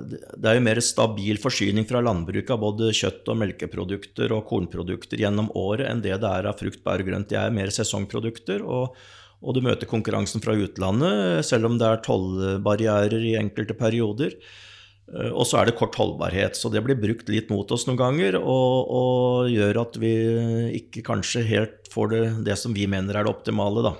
det 0.10 0.50
er 0.50 0.58
jo 0.58 0.66
mer 0.66 0.80
stabil 0.82 1.38
forsyning 1.38 1.86
fra 1.90 2.02
landbruket 2.02 2.56
av 2.56 2.64
både 2.64 2.90
kjøtt- 2.96 3.30
og 3.30 3.38
melkeprodukter 3.44 4.34
og 4.34 4.48
kornprodukter 4.50 5.22
gjennom 5.22 5.52
året 5.54 5.86
enn 5.92 6.02
det 6.02 6.16
det 6.24 6.32
er 6.32 6.50
av 6.50 6.58
frukt, 6.58 6.82
bær 6.86 7.04
og 7.04 7.12
grønt. 7.12 7.30
Det 7.30 7.38
er 7.38 7.54
mer 7.54 7.70
sesongprodukter. 7.74 8.66
og, 8.66 8.98
og 9.38 9.54
du 9.54 9.62
møter 9.62 9.86
konkurransen 9.86 10.42
fra 10.42 10.56
utlandet, 10.58 11.46
selv 11.46 11.70
om 11.70 11.78
det 11.78 11.86
er 11.86 12.02
tollbarrierer 12.02 13.22
i 13.22 13.38
enkelte 13.38 13.78
perioder. 13.78 14.34
Eh, 15.14 15.32
og 15.32 15.48
så 15.48 15.62
er 15.62 15.70
det 15.70 15.78
kort 15.80 15.96
holdbarhet, 16.00 16.58
så 16.60 16.72
det 16.74 16.84
blir 16.86 17.00
brukt 17.00 17.32
litt 17.32 17.52
mot 17.54 17.72
oss 17.72 17.88
noen 17.88 18.00
ganger. 18.02 18.40
Og, 18.42 18.92
og 19.00 19.50
gjør 19.54 19.82
at 19.86 19.98
vi 20.02 20.14
ikke 20.82 21.06
kanskje 21.08 21.46
helt 21.48 21.92
får 21.94 22.14
det, 22.14 22.24
det, 22.50 22.60
som 22.60 22.76
vi 22.76 22.88
mener 22.92 23.18
er 23.18 23.28
det 23.28 23.34
optimale, 23.34 23.86
da. 23.86 23.96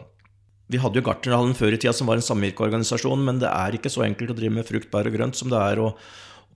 Vi 0.68 0.80
hadde 0.84 1.00
jo 1.00 1.06
Gartnerhallen 1.08 1.56
før 1.56 1.72
i 1.72 1.80
tida 1.80 1.94
som 1.96 2.10
var 2.12 2.20
en 2.20 2.28
samvirkeorganisasjon, 2.28 3.22
men 3.24 3.38
det 3.40 3.48
er 3.48 3.78
ikke 3.78 3.92
så 3.92 4.04
enkelt 4.04 4.34
å 4.34 4.36
drive 4.36 4.58
med 4.58 4.68
frukt, 4.68 4.90
bær 4.92 5.08
og 5.08 5.16
grønt 5.16 5.40
som 5.40 5.52
det 5.52 5.62
er 5.64 5.80
å 5.80 5.94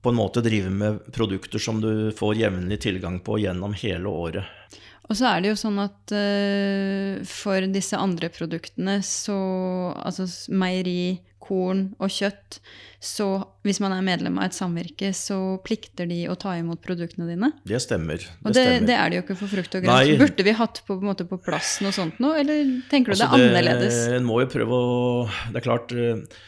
på 0.02 0.10
en 0.10 0.18
måte 0.18 0.42
drive 0.42 0.72
med 0.74 0.98
produkter 1.14 1.62
som 1.62 1.78
du 1.78 2.10
får 2.18 2.40
jevnlig 2.40 2.80
tilgang 2.82 3.20
på 3.22 3.38
gjennom 3.38 3.76
hele 3.78 4.10
året. 4.10 4.80
Og 5.10 5.18
så 5.20 5.28
er 5.30 5.44
det 5.44 5.52
jo 5.52 5.60
sånn 5.60 5.78
at 5.84 6.14
uh, 6.16 7.20
for 7.28 7.68
disse 7.70 8.00
andre 8.00 8.32
produktene, 8.34 9.02
så 9.06 9.38
Altså 10.02 10.26
meieri, 10.56 11.20
korn 11.52 11.90
og 12.00 12.12
kjøtt, 12.14 12.62
så 13.04 13.28
hvis 13.66 13.82
man 13.84 13.96
er 13.96 14.06
medlem 14.06 14.38
av 14.40 14.48
et 14.48 14.56
samvirke, 14.56 15.10
så 15.18 15.58
plikter 15.66 16.08
de 16.08 16.24
å 16.32 16.38
ta 16.40 16.54
imot 16.60 16.84
produktene 16.86 17.28
dine? 17.28 17.52
Det 17.68 17.82
stemmer. 17.84 18.22
Det 18.22 18.46
og 18.46 18.56
det, 18.56 18.64
stemmer. 18.68 18.88
det, 18.88 18.96
er 18.96 19.12
det 19.12 19.20
jo 19.20 19.26
ikke 19.26 19.38
for 19.42 19.56
frukt 19.58 19.76
og 19.78 19.86
grønt. 19.86 20.14
Burde 20.22 20.48
vi 20.48 20.56
hatt 20.62 20.82
på, 20.88 20.98
på, 21.02 21.28
på, 21.34 21.42
plass 21.50 21.80
noe 21.84 21.96
sånt 21.96 22.22
nå, 22.24 22.32
eller 22.44 22.78
tenker 22.92 23.12
du 23.12 23.18
altså 23.18 23.28
det 23.34 23.44
er 23.44 23.50
annerledes? 23.50 24.00
En 24.16 24.28
må 24.28 24.40
jo 24.44 24.52
prøve 24.54 24.80
å 24.80 24.96
Det 25.52 25.60
er 25.60 25.66
klart 25.66 25.96
eh, 25.98 26.42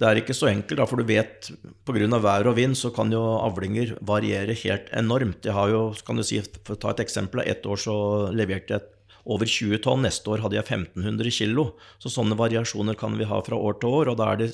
det 0.00 0.08
er 0.08 0.22
ikke 0.22 0.36
så 0.36 0.48
enkelt, 0.48 0.78
da, 0.80 0.86
for 0.88 0.96
du 0.96 1.04
vet 1.04 1.50
pga. 1.84 2.20
vær 2.24 2.48
og 2.48 2.56
vind 2.56 2.78
så 2.78 2.88
kan 2.96 3.12
jo 3.12 3.20
avlinger 3.20 3.98
variere 4.00 4.56
helt 4.62 4.88
enormt. 4.96 5.44
Jeg 5.44 5.52
har 5.52 5.68
jo, 5.68 5.82
kan 6.06 6.16
du 6.16 6.24
si, 6.24 6.40
For 6.64 6.78
å 6.78 6.80
ta 6.80 6.94
et 6.94 7.04
eksempel, 7.04 7.44
ett 7.44 7.66
år 7.68 7.76
så 7.76 7.96
leverte 8.32 8.78
jeg 8.78 8.88
over 9.24 9.48
20 9.48 9.82
tonn. 9.84 10.04
Neste 10.06 10.30
år 10.32 10.44
hadde 10.44 10.58
jeg 10.58 10.66
1500 10.66 11.34
kg. 11.36 11.66
Så 12.02 12.12
sånne 12.12 12.38
variasjoner 12.38 12.98
kan 12.98 13.18
vi 13.18 13.28
ha 13.28 13.40
fra 13.46 13.58
år 13.58 13.80
til 13.80 13.92
år. 14.00 14.12
Og 14.12 14.20
da 14.20 14.30
er 14.32 14.42
det 14.42 14.50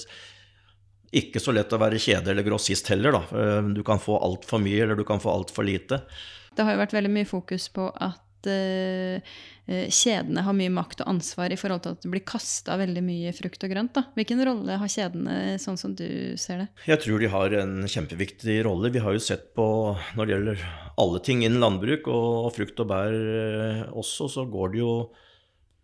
ikke 1.16 1.40
så 1.42 1.54
lett 1.54 1.72
å 1.72 1.80
være 1.80 2.00
kjede 2.02 2.32
eller 2.32 2.46
grossist 2.46 2.90
heller, 2.92 3.14
da. 3.14 3.22
Eh, 3.30 3.72
du 3.76 3.82
kan 3.86 4.02
få 4.02 4.18
altfor 4.18 4.62
mye, 4.62 4.82
eller 4.82 4.98
du 4.98 5.04
kan 5.06 5.22
få 5.22 5.32
altfor 5.32 5.66
lite. 5.66 6.02
Det 6.56 6.64
har 6.64 6.74
jo 6.74 6.82
vært 6.82 6.96
veldig 6.96 7.12
mye 7.12 7.28
fokus 7.28 7.68
på 7.72 7.90
at 8.02 8.25
uh, 8.50 9.36
kjedene 9.66 10.44
har 10.46 10.54
mye 10.54 10.70
makt 10.70 11.02
og 11.02 11.10
ansvar 11.10 11.50
i 11.50 11.58
forhold 11.58 11.82
til 11.82 11.96
at 11.96 12.04
det 12.04 12.10
blir 12.12 12.24
kasta 12.28 12.76
veldig 12.78 13.02
mye 13.02 13.32
frukt 13.34 13.66
og 13.66 13.72
grønt. 13.72 13.94
Da. 13.96 14.04
Hvilken 14.14 14.42
rolle 14.46 14.78
har 14.78 14.92
kjedene, 14.92 15.56
sånn 15.62 15.78
som 15.80 15.96
du 15.98 16.06
ser 16.38 16.62
det? 16.62 16.68
Jeg 16.86 17.02
tror 17.02 17.22
de 17.22 17.30
har 17.32 17.58
en 17.58 17.76
kjempeviktig 17.90 18.60
rolle. 18.68 18.92
Vi 18.94 19.02
har 19.02 19.16
jo 19.16 19.22
sett 19.26 19.50
på, 19.58 19.66
når 20.14 20.22
det 20.22 20.36
gjelder 20.36 20.66
alle 21.02 21.22
ting 21.26 21.42
innen 21.42 21.62
landbruk, 21.62 22.06
og 22.08 22.52
frukt 22.54 22.82
og 22.84 22.90
bær 22.92 23.16
eh, 23.16 23.82
også, 23.90 24.30
så 24.32 24.46
går 24.50 24.76
det 24.76 24.84
jo 24.84 24.92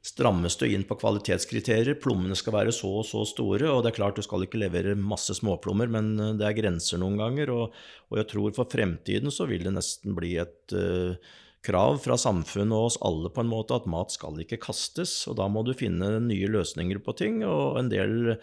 strammes 0.03 0.57
du 0.59 0.65
inn 0.67 0.85
på 0.87 0.97
kvalitetskriterier. 0.99 1.99
Plommene 2.03 2.37
skal 2.39 2.57
være 2.57 2.75
så 2.75 2.91
og 3.01 3.07
så 3.07 3.23
store. 3.29 3.69
Og 3.71 3.85
det 3.85 3.93
er 3.93 3.99
klart 4.01 4.19
du 4.19 4.25
skal 4.27 4.47
ikke 4.47 4.61
levere 4.63 4.97
masse 4.99 5.35
småplommer, 5.39 5.91
men 5.91 6.17
det 6.39 6.49
er 6.49 6.59
grenser 6.59 6.99
noen 7.03 7.21
ganger. 7.23 7.55
Og, 7.55 7.77
og 8.11 8.19
jeg 8.19 8.31
tror 8.33 8.57
for 8.57 8.71
fremtiden 8.71 9.31
så 9.35 9.47
vil 9.51 9.63
det 9.69 9.75
nesten 9.77 10.19
bli 10.19 10.35
et 10.43 10.75
uh, 10.75 11.15
krav 11.63 12.01
fra 12.03 12.19
samfunnet 12.19 12.75
og 12.75 12.89
oss 12.89 12.99
alle 13.07 13.31
på 13.33 13.43
en 13.45 13.51
måte 13.51 13.77
at 13.77 13.89
mat 13.91 14.13
skal 14.15 14.39
ikke 14.43 14.61
kastes. 14.63 15.15
Og 15.31 15.39
da 15.39 15.49
må 15.51 15.63
du 15.67 15.73
finne 15.79 16.17
nye 16.25 16.51
løsninger 16.51 17.03
på 17.05 17.15
ting. 17.19 17.41
Og 17.47 17.79
en 17.81 17.91
del, 17.93 18.37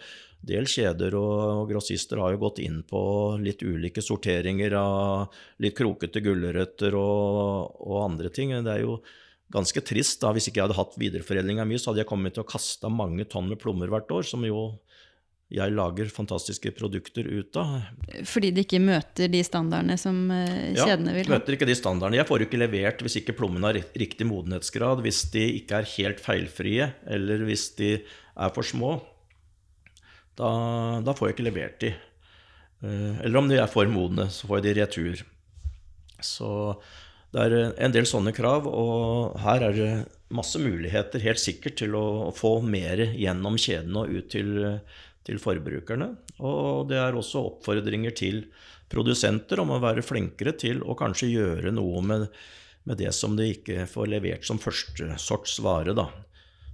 del 0.46 0.68
kjeder 0.70 1.16
og, 1.18 1.66
grossister 1.70 2.20
har 2.22 2.34
jo 2.34 2.42
gått 2.46 2.62
inn 2.64 2.80
på 2.88 3.02
litt 3.42 3.64
ulike 3.66 4.04
sorteringer 4.04 4.76
av 4.80 5.42
litt 5.60 5.76
krokete 5.78 6.22
gulrøtter 6.24 6.96
og, 6.98 7.76
og 7.84 8.04
andre 8.06 8.32
ting. 8.32 8.56
Det 8.64 8.76
er 8.76 8.86
jo 8.86 9.00
ganske 9.52 9.84
trist. 9.84 10.22
da, 10.22 10.32
Hvis 10.32 10.48
ikke 10.48 10.62
jeg 10.62 10.68
hadde 10.68 10.80
hatt 10.80 11.00
videreforedling 11.00 11.60
av 11.60 11.68
mye, 11.68 11.80
så 11.82 11.90
hadde 11.90 12.04
jeg 12.04 12.12
kommet 12.12 12.36
til 12.36 12.46
å 12.46 12.50
kaste 12.50 12.92
mange 12.92 13.28
tonn 13.28 13.50
med 13.50 13.60
plommer 13.60 13.92
hvert 13.92 14.10
år, 14.14 14.26
som 14.26 14.46
jo 14.46 14.70
jeg 15.50 15.74
lager 15.74 16.10
fantastiske 16.14 16.70
produkter 16.78 17.26
ut 17.26 17.56
av. 17.58 17.80
Fordi 18.28 18.52
de 18.54 18.62
ikke 18.62 18.78
møter 18.82 19.30
de 19.32 19.40
standardene 19.42 19.96
som 19.98 20.18
eh, 20.30 20.70
kjedene 20.76 21.14
vil 21.16 21.26
ha? 21.26 21.32
Ja, 21.32 21.40
møter 21.40 21.56
ikke 21.56 21.66
de 21.66 21.74
standardene. 21.78 22.20
Jeg 22.20 22.28
får 22.28 22.44
ikke 22.46 22.60
levert 22.60 23.02
hvis 23.02 23.18
ikke 23.18 23.34
plommene 23.40 23.66
har 23.66 23.80
riktig 23.98 24.28
modenhetsgrad, 24.30 25.02
hvis 25.02 25.24
de 25.34 25.42
ikke 25.58 25.80
er 25.80 25.90
helt 25.96 26.22
feilfrie, 26.22 26.92
eller 27.16 27.42
hvis 27.48 27.66
de 27.80 27.96
er 27.98 28.54
for 28.54 28.66
små. 28.66 28.94
Da, 30.38 30.52
da 31.02 31.16
får 31.18 31.30
jeg 31.30 31.38
ikke 31.38 31.48
levert 31.50 31.82
de. 31.82 31.92
Eh, 32.86 33.20
eller 33.26 33.42
om 33.42 33.50
de 33.50 33.58
er 33.58 33.74
for 33.74 33.90
modne, 33.90 34.30
så 34.30 34.46
får 34.46 34.60
jeg 34.60 34.68
de 34.68 34.78
retur. 34.78 35.26
Så 36.22 36.54
det 37.34 37.42
er 37.42 37.58
en 37.74 37.92
del 37.94 38.06
sånne 38.06 38.30
krav, 38.36 38.70
og 38.70 39.36
her 39.42 39.66
er 39.66 39.76
det 39.76 39.92
masse 40.30 40.62
muligheter, 40.62 41.22
helt 41.26 41.42
sikkert, 41.42 41.80
til 41.82 41.98
å 41.98 42.30
få 42.34 42.60
mer 42.62 43.02
gjennom 43.18 43.58
kjeden 43.58 43.98
og 43.98 44.14
ut 44.14 44.30
til 44.30 44.50
til 45.30 45.40
forbrukerne. 45.42 46.12
Og 46.42 46.88
det 46.90 46.98
er 47.00 47.16
også 47.16 47.44
oppfordringer 47.52 48.14
til 48.18 48.44
produsenter 48.90 49.62
om 49.62 49.70
å 49.76 49.82
være 49.82 50.04
flinkere 50.04 50.56
til 50.58 50.82
å 50.82 50.96
kanskje 50.98 51.30
gjøre 51.30 51.72
noe 51.74 52.02
med, 52.02 52.26
med 52.88 52.98
det 53.00 53.12
som 53.14 53.36
de 53.38 53.52
ikke 53.54 53.86
får 53.90 54.10
levert 54.10 54.46
som 54.46 54.58
førstesorts 54.60 55.60
vare. 55.62 55.94
da. 55.94 56.10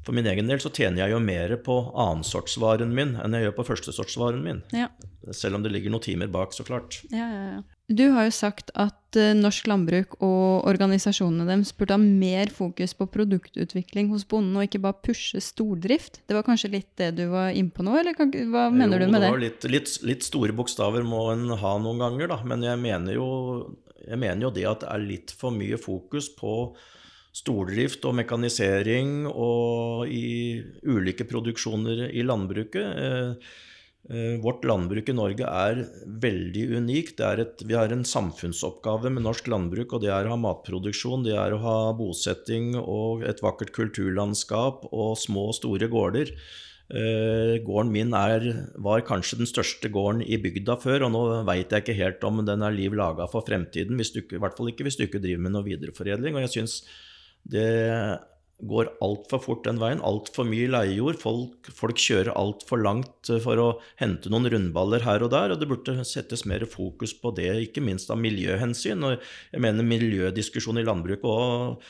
For 0.07 0.15
min 0.17 0.29
egen 0.31 0.47
del 0.47 0.61
så 0.63 0.71
tjener 0.71 1.03
jeg 1.03 1.17
jo 1.17 1.23
mer 1.23 1.57
på 1.67 1.81
annensortsvaren 1.99 2.93
min 2.95 3.17
enn 3.19 3.35
jeg 3.35 3.49
gjør 3.49 3.57
på 3.57 3.69
førstesortsvaren 3.73 4.45
min. 4.45 4.63
Ja. 4.77 4.89
Selv 5.35 5.59
om 5.59 5.65
det 5.65 5.75
ligger 5.75 5.91
noen 5.93 6.05
timer 6.05 6.31
bak, 6.31 6.55
så 6.55 6.65
klart. 6.67 7.01
Ja, 7.11 7.27
ja, 7.27 7.49
ja. 7.57 7.65
Du 7.87 8.09
har 8.11 8.27
jo 8.27 8.33
sagt 8.35 8.73
at 8.75 9.15
uh, 9.15 9.31
norsk 9.39 9.69
landbruk 9.71 10.17
og 10.19 10.67
organisasjonene 10.67 11.47
deres 11.47 11.71
burde 11.77 11.95
ha 11.95 12.03
mer 12.03 12.51
fokus 12.51 12.97
på 12.99 13.07
produktutvikling 13.15 14.11
hos 14.11 14.25
bonden, 14.27 14.57
og 14.59 14.67
ikke 14.67 14.83
bare 14.83 14.99
pushe 15.07 15.39
stordrift. 15.45 16.19
Det 16.27 16.35
var 16.35 16.47
kanskje 16.49 16.73
litt 16.73 16.91
det 16.99 17.13
du 17.21 17.29
var 17.31 17.55
innpå 17.55 17.87
nå, 17.87 17.95
eller 18.01 18.19
hva 18.19 18.67
mener 18.75 18.99
jo, 18.99 19.07
du 19.07 19.15
med 19.15 19.23
det? 19.23 19.31
Jo, 19.31 19.41
litt, 19.45 19.69
litt, 19.71 19.93
litt, 20.03 20.27
store 20.27 20.57
bokstaver 20.57 21.07
må 21.07 21.29
en 21.37 21.55
ha 21.55 21.77
noen 21.79 22.03
ganger, 22.03 22.33
da. 22.35 22.41
Men 22.51 22.67
jeg 22.67 22.83
mener, 22.83 23.21
jo, 23.21 23.31
jeg 24.03 24.19
mener 24.19 24.49
jo 24.49 24.53
det 24.59 24.67
at 24.67 24.83
det 24.83 24.91
er 24.91 25.07
litt 25.07 25.37
for 25.39 25.55
mye 25.55 25.79
fokus 25.79 26.33
på 26.35 26.57
stordrift 27.37 28.03
og 28.09 28.17
mekanisering 28.19 29.29
og 29.29 30.11
i 30.11 30.59
ulike 30.89 31.27
produksjoner 31.29 32.09
i 32.09 32.27
landbruket. 32.27 33.39
Eh, 34.07 34.37
vårt 34.39 34.63
landbruk 34.63 35.09
i 35.11 35.15
Norge 35.17 35.47
er 35.51 35.81
veldig 36.23 36.65
unikt. 36.79 37.21
Et, 37.21 37.65
vi 37.67 37.75
har 37.75 37.91
en 37.91 38.05
samfunnsoppgave 38.07 39.11
med 39.11 39.25
norsk 39.27 39.49
landbruk, 39.51 39.97
og 39.97 40.05
det 40.05 40.13
er 40.15 40.29
å 40.29 40.37
ha 40.37 40.39
matproduksjon, 40.39 41.25
det 41.27 41.35
er 41.35 41.57
å 41.57 41.63
ha 41.65 41.79
bosetting 41.99 42.77
og 42.79 43.27
et 43.27 43.43
vakkert 43.43 43.75
kulturlandskap 43.75 44.87
og 44.93 45.19
små 45.19 45.49
og 45.51 45.59
store 45.59 45.91
gårder. 45.91 46.31
Eh, 46.87 47.57
gården 47.67 47.91
min 47.91 48.15
er, 48.15 48.47
var 48.79 49.03
kanskje 49.09 49.41
den 49.41 49.51
største 49.51 49.91
gården 49.91 50.23
i 50.23 50.39
bygda 50.39 50.79
før, 50.79 51.09
og 51.09 51.15
nå 51.17 51.25
veit 51.49 51.75
jeg 51.75 51.83
ikke 51.83 51.99
helt 51.99 52.23
om 52.29 52.45
den 52.47 52.63
er 52.63 52.79
liv 52.79 52.95
laga 52.95 53.27
for 53.33 53.43
fremtiden, 53.43 53.99
du, 53.99 54.23
i 54.23 54.39
hvert 54.39 54.55
fall 54.55 54.71
ikke 54.71 54.87
hvis 54.87 55.01
du 55.01 55.09
ikke 55.09 55.25
driver 55.25 55.43
med 55.49 55.57
noe 55.57 55.67
videreforedling. 55.67 56.39
Og 56.39 56.47
jeg 56.47 56.55
synes 56.61 56.79
det 57.43 57.67
går 58.65 58.89
altfor 59.05 59.43
fort 59.43 59.67
den 59.67 59.81
veien. 59.81 60.01
Altfor 60.05 60.47
mye 60.49 60.71
leiejord. 60.73 61.19
Folk, 61.21 61.69
folk 61.77 62.01
kjører 62.01 62.33
altfor 62.39 62.81
langt 62.81 63.31
eh, 63.33 63.43
for 63.43 63.61
å 63.61 63.69
hente 64.01 64.33
noen 64.33 64.49
rundballer 64.53 65.05
her 65.07 65.27
og 65.27 65.33
der, 65.35 65.53
og 65.53 65.61
det 65.61 65.69
burde 65.71 65.99
settes 66.09 66.47
mer 66.49 66.65
fokus 66.71 67.15
på 67.21 67.35
det, 67.37 67.51
ikke 67.69 67.85
minst 67.85 68.11
av 68.13 68.21
miljøhensyn. 68.23 69.05
Og 69.07 69.17
jeg 69.53 69.63
mener 69.63 69.87
miljødiskusjonen 69.87 70.85
i 70.85 70.89
landbruket 70.89 71.31
òg 71.31 71.87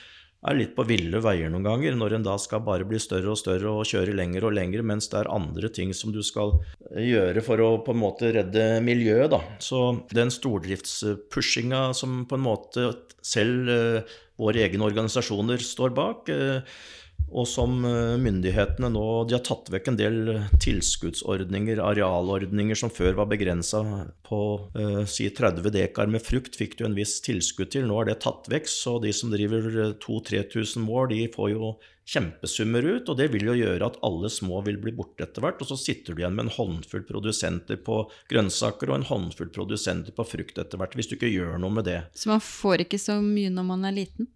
er 0.46 0.58
litt 0.58 0.74
på 0.76 0.84
ville 0.86 1.18
veier 1.24 1.50
noen 1.50 1.64
ganger, 1.66 1.96
når 1.98 2.18
en 2.18 2.26
da 2.26 2.36
skal 2.38 2.62
bare 2.66 2.86
bli 2.86 3.00
større 3.02 3.32
og 3.32 3.40
større 3.40 3.72
og 3.72 3.88
kjøre 3.88 4.14
lenger 4.14 4.46
og 4.46 4.54
lenger, 4.54 4.84
mens 4.86 5.08
det 5.10 5.18
er 5.22 5.32
andre 5.32 5.70
ting 5.74 5.94
som 5.96 6.12
du 6.14 6.20
skal 6.26 6.54
gjøre 6.92 7.42
for 7.44 7.62
å 7.64 7.70
på 7.86 7.94
en 7.94 8.02
måte 8.02 8.30
redde 8.36 8.66
miljøet. 8.84 9.30
da. 9.32 9.40
Så 9.58 10.04
den 10.14 10.30
stordriftspushinga 10.34 11.88
som 11.96 12.24
på 12.28 12.38
en 12.38 12.46
måte 12.46 12.90
selv 13.26 13.72
eh, 13.72 14.16
våre 14.40 14.62
egne 14.66 14.86
organisasjoner 14.86 15.62
står 15.64 15.96
bak. 15.96 16.30
Eh, 16.32 16.78
og 17.26 17.46
som 17.48 17.80
eh, 17.88 18.14
myndighetene 18.20 18.90
nå 18.92 19.04
De 19.26 19.34
har 19.34 19.42
tatt 19.44 19.70
vekk 19.72 19.88
en 19.90 19.98
del 19.98 20.18
tilskuddsordninger, 20.62 21.80
arealordninger, 21.82 22.78
som 22.78 22.92
før 22.92 23.16
var 23.18 23.30
begrensa 23.32 23.82
på 24.28 24.40
eh, 24.78 25.02
si 25.10 25.28
30 25.34 25.72
dekar 25.74 26.12
med 26.12 26.24
frukt, 26.24 26.58
fikk 26.58 26.78
du 26.78 26.86
en 26.86 26.96
viss 26.98 27.18
tilskudd 27.24 27.72
til. 27.74 27.88
Nå 27.88 27.98
er 28.02 28.12
det 28.12 28.20
tatt 28.26 28.48
vekk, 28.52 28.70
så 28.70 28.98
de 29.02 29.14
som 29.16 29.32
driver 29.32 29.96
2000-3000 30.04 30.86
mål, 30.86 31.10
de 31.14 31.26
får 31.34 31.52
jo 31.56 31.74
kjempesummer 32.06 32.86
ut. 32.86 33.08
Og 33.10 33.18
det 33.18 33.28
vil 33.34 33.48
jo 33.48 33.56
gjøre 33.58 33.90
at 33.90 33.98
alle 34.06 34.30
små 34.32 34.62
vil 34.66 34.78
bli 34.82 34.94
borte 34.96 35.26
etter 35.26 35.44
hvert. 35.44 35.60
Og 35.62 35.70
så 35.70 35.78
sitter 35.80 36.14
du 36.14 36.22
igjen 36.22 36.36
med 36.36 36.48
en 36.48 36.54
håndfull 36.56 37.04
produsenter 37.08 37.80
på 37.82 38.02
grønnsaker 38.30 38.92
og 38.92 39.00
en 39.00 39.08
håndfull 39.10 39.50
produsenter 39.54 40.14
på 40.16 40.28
frukt 40.28 40.60
etter 40.62 40.80
hvert, 40.80 40.96
hvis 40.96 41.10
du 41.10 41.16
ikke 41.18 41.32
gjør 41.32 41.58
noe 41.62 41.78
med 41.80 41.88
det. 41.90 42.00
Så 42.16 42.30
man 42.32 42.42
får 42.44 42.86
ikke 42.86 43.02
så 43.02 43.18
mye 43.24 43.52
når 43.52 43.70
man 43.74 43.88
er 43.88 43.98
liten? 43.98 44.30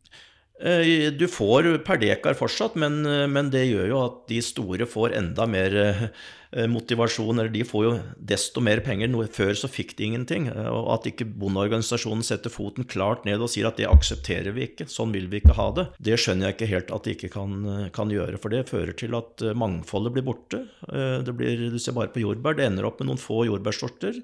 Eh, 0.60 1.08
du 1.12 1.24
får 1.28 1.78
per 1.86 1.96
dekar 2.00 2.36
fortsatt, 2.36 2.74
men, 2.76 3.00
eh, 3.06 3.26
men, 3.26 3.48
det 3.50 3.64
gjør 3.64 3.88
jo 3.88 4.02
at 4.04 4.20
de 4.28 4.42
store 4.44 4.84
får 4.84 5.14
enda 5.16 5.46
mer 5.48 5.76
eh, 5.80 6.66
motivasjon. 6.68 7.38
Eller 7.38 7.52
de 7.54 7.64
får 7.64 7.86
jo 7.86 7.94
desto 8.16 8.60
mer 8.60 8.82
penger. 8.84 9.08
Før 9.32 9.54
så 9.56 9.70
fikk 9.72 9.96
de 9.96 10.10
ingenting. 10.10 10.50
Og 10.52 10.92
at 10.98 11.08
ikke 11.08 11.24
bondeorganisasjonen 11.24 12.26
setter 12.26 12.52
foten 12.52 12.84
klart 12.84 13.24
ned 13.24 13.40
og 13.40 13.48
sier 13.52 13.70
at 13.70 13.80
det 13.80 13.88
aksepterer 13.88 14.52
vi 14.52 14.68
ikke, 14.68 14.88
sånn 14.90 15.14
vil 15.16 15.30
vi 15.32 15.40
ikke 15.40 15.56
ha 15.56 15.70
det, 15.76 15.86
det 16.02 16.18
skjønner 16.20 16.50
jeg 16.50 16.58
ikke 16.58 16.72
helt 16.74 16.94
at 16.94 17.06
de 17.06 17.16
ikke 17.16 17.32
kan, 17.32 17.90
kan 17.96 18.12
gjøre. 18.12 18.40
For 18.42 18.52
det 18.52 18.68
fører 18.68 18.96
til 18.98 19.16
at 19.16 19.46
mangfoldet 19.56 20.16
blir 20.16 20.26
borte. 20.26 20.66
Det 20.90 21.36
blir, 21.38 21.70
du 21.72 21.78
ser 21.80 21.96
bare 21.96 22.12
på 22.12 22.24
jordbær, 22.24 22.58
det 22.58 22.68
ender 22.68 22.88
opp 22.88 23.00
med 23.00 23.08
noen 23.08 23.22
få 23.22 23.46
jordbærsorter. 23.48 24.20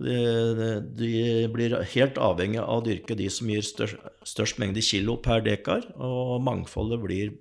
De, 0.00 1.10
blir 1.52 1.76
helt 1.94 2.18
avhengig 2.20 2.60
av 2.62 2.80
å 2.80 2.84
dyrke 2.86 3.16
de 3.18 3.28
som 3.32 3.50
gir 3.52 3.66
størst, 3.66 3.98
størst, 4.24 4.60
mengde 4.62 4.82
kilo 4.84 5.18
per 5.20 5.44
dekar, 5.44 5.84
og 6.00 6.40
mangfoldet 6.46 7.02
blir 7.04 7.34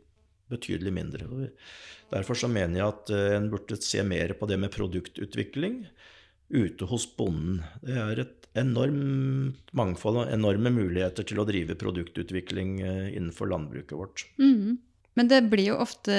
betydelig 0.52 0.94
mindre. 0.96 1.30
Derfor 2.10 2.38
så 2.38 2.50
mener 2.52 2.82
jeg 2.82 2.90
at 2.90 3.12
eh, 3.14 3.36
en 3.38 3.50
burde 3.52 3.78
se 3.84 4.04
mer 4.06 4.34
på 4.38 4.50
det 4.50 4.60
med 4.62 4.74
produktutvikling. 4.74 5.86
ute 6.50 6.86
hos 6.90 7.06
bonden. 7.14 7.60
Det 7.86 7.94
er 7.94 8.20
et 8.24 8.48
enormt 8.58 9.70
mangfold 9.78 10.24
og 10.24 10.32
enorme 10.34 10.72
muligheter 10.74 11.28
til 11.30 11.38
å 11.38 11.46
drive 11.46 11.76
produktutvikling 11.78 12.80
eh, 12.82 13.10
innenfor 13.14 13.52
landbruket 13.52 13.94
vårt. 13.94 14.26
Mm. 14.42 14.80
Men 15.20 15.28
det 15.28 15.42
blir 15.52 15.74
jo 15.74 15.78
ofte 15.84 16.16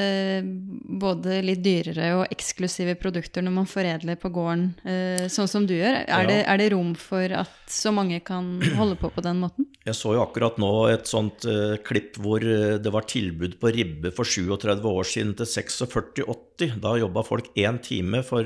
både 1.00 1.38
litt 1.40 1.62
dyrere 1.64 2.10
og 2.18 2.34
eksklusive 2.34 2.92
produkter 3.00 3.40
når 3.46 3.54
man 3.56 3.68
foredler 3.70 4.18
på 4.20 4.28
gården, 4.34 4.66
eh, 4.84 5.24
sånn 5.32 5.48
som 5.48 5.64
du 5.64 5.72
gjør. 5.72 6.02
Er, 6.02 6.08
Ja. 6.10 6.26
det, 6.28 6.38
er 6.44 6.60
det 6.60 6.66
rom 6.74 6.90
for 7.00 7.32
at 7.32 7.54
så 7.72 7.88
mange 7.96 8.18
kan 8.20 8.58
holde 8.76 8.98
på 9.00 9.08
på 9.14 9.24
den 9.24 9.40
måten? 9.40 9.70
Jeg 9.88 9.96
så 9.96 10.12
jo 10.18 10.20
akkurat 10.26 10.60
nå 10.60 10.70
et 10.92 11.08
sånt 11.08 11.46
eh, 11.48 11.78
klipp 11.80 12.20
hvor 12.20 12.44
eh, 12.44 12.76
det 12.76 12.92
var 12.92 13.08
tilbud 13.08 13.56
på 13.62 13.72
ribbe 13.72 14.12
for 14.12 14.28
37 14.28 14.84
år 14.92 15.08
siden 15.08 15.32
til 15.40 15.48
46,80. 15.48 16.76
Da 16.84 16.92
jobba 17.00 17.24
folk 17.24 17.48
én 17.56 17.80
time 17.80 18.20
for, 18.26 18.44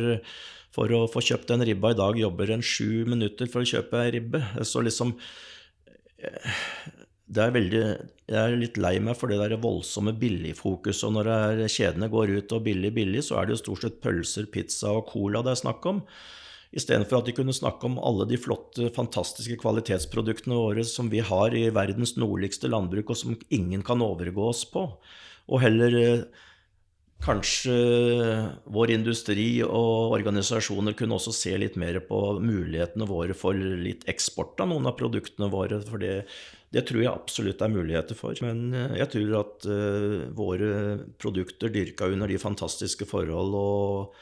for 0.70 0.94
å 0.94 1.08
få 1.10 1.24
kjøpt 1.32 1.50
den 1.50 1.66
ribba. 1.66 1.90
I 1.90 1.98
dag 1.98 2.20
jobber 2.22 2.54
en 2.54 2.62
sju 2.62 3.02
minutter 3.10 3.50
for 3.50 3.66
å 3.66 3.72
kjøpe 3.74 4.04
ei 4.06 4.14
ribbe. 4.20 4.44
Så 4.62 4.86
liksom 4.86 5.16
eh, 6.22 6.54
det 7.26 7.40
er 7.40 7.52
veldig, 7.54 7.82
Jeg 8.28 8.36
er 8.36 8.56
litt 8.60 8.76
lei 8.76 8.98
meg 9.00 9.16
for 9.16 9.32
det 9.32 9.38
der 9.40 9.56
voldsomme 9.60 10.12
billigfokuset. 10.20 11.08
Når 11.12 11.28
er, 11.32 11.66
kjedene 11.72 12.10
går 12.12 12.34
ut 12.38 12.52
og 12.52 12.64
billig, 12.66 12.92
billig, 12.96 13.24
så 13.24 13.40
er 13.40 13.46
det 13.46 13.56
jo 13.56 13.62
stort 13.62 13.84
sett 13.84 14.00
pølser, 14.04 14.48
pizza 14.52 14.92
og 14.92 15.06
cola 15.08 15.42
det 15.44 15.54
er 15.54 15.62
snakk 15.62 15.88
om. 15.88 16.02
Istedenfor 16.74 17.20
at 17.20 17.28
de 17.28 17.36
kunne 17.36 17.54
snakke 17.54 17.86
om 17.86 18.00
alle 18.02 18.26
de 18.28 18.38
flotte, 18.40 18.90
fantastiske 18.96 19.56
kvalitetsproduktene 19.62 20.56
våre 20.58 20.84
som 20.88 21.08
vi 21.12 21.22
har 21.24 21.54
i 21.54 21.68
verdens 21.72 22.16
nordligste 22.18 22.68
landbruk, 22.68 23.12
og 23.14 23.20
som 23.20 23.36
ingen 23.48 23.84
kan 23.86 24.02
overgå 24.02 24.50
oss 24.50 24.64
på. 24.68 24.88
Og 25.44 25.62
heller 25.62 25.96
eh, 26.00 26.24
kanskje 27.24 27.76
vår 28.74 28.92
industri 28.96 29.48
og 29.64 30.16
organisasjoner 30.16 30.96
kunne 30.98 31.16
også 31.16 31.32
se 31.36 31.54
litt 31.60 31.78
mer 31.80 32.00
på 32.04 32.20
mulighetene 32.42 33.08
våre 33.08 33.36
for 33.38 33.56
litt 33.56 34.04
eksport 34.10 34.60
av 34.60 34.72
noen 34.72 34.90
av 34.90 34.98
produktene 34.98 35.48
våre. 35.52 35.80
For 35.86 36.02
det, 36.02 36.24
det 36.74 36.82
tror 36.88 37.02
jeg 37.04 37.12
absolutt 37.12 37.62
er 37.62 37.72
muligheter 37.72 38.18
for. 38.18 38.38
Men 38.44 38.74
eh, 38.74 38.96
jeg 39.00 39.10
tror 39.14 39.34
at 39.40 39.66
eh, 39.70 40.24
våre 40.34 40.70
produkter 41.22 41.72
dyrka 41.72 42.10
under 42.10 42.30
de 42.30 42.40
fantastiske 42.40 43.06
forhold 43.10 43.54
og, 43.58 44.16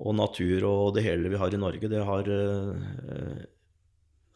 og 0.00 0.16
natur 0.16 0.64
og 0.68 0.94
det 0.96 1.04
hele 1.04 1.32
vi 1.32 1.40
har 1.40 1.52
i 1.52 1.60
Norge, 1.60 1.90
det 1.92 2.04
har 2.08 2.30
eh, 2.36 3.42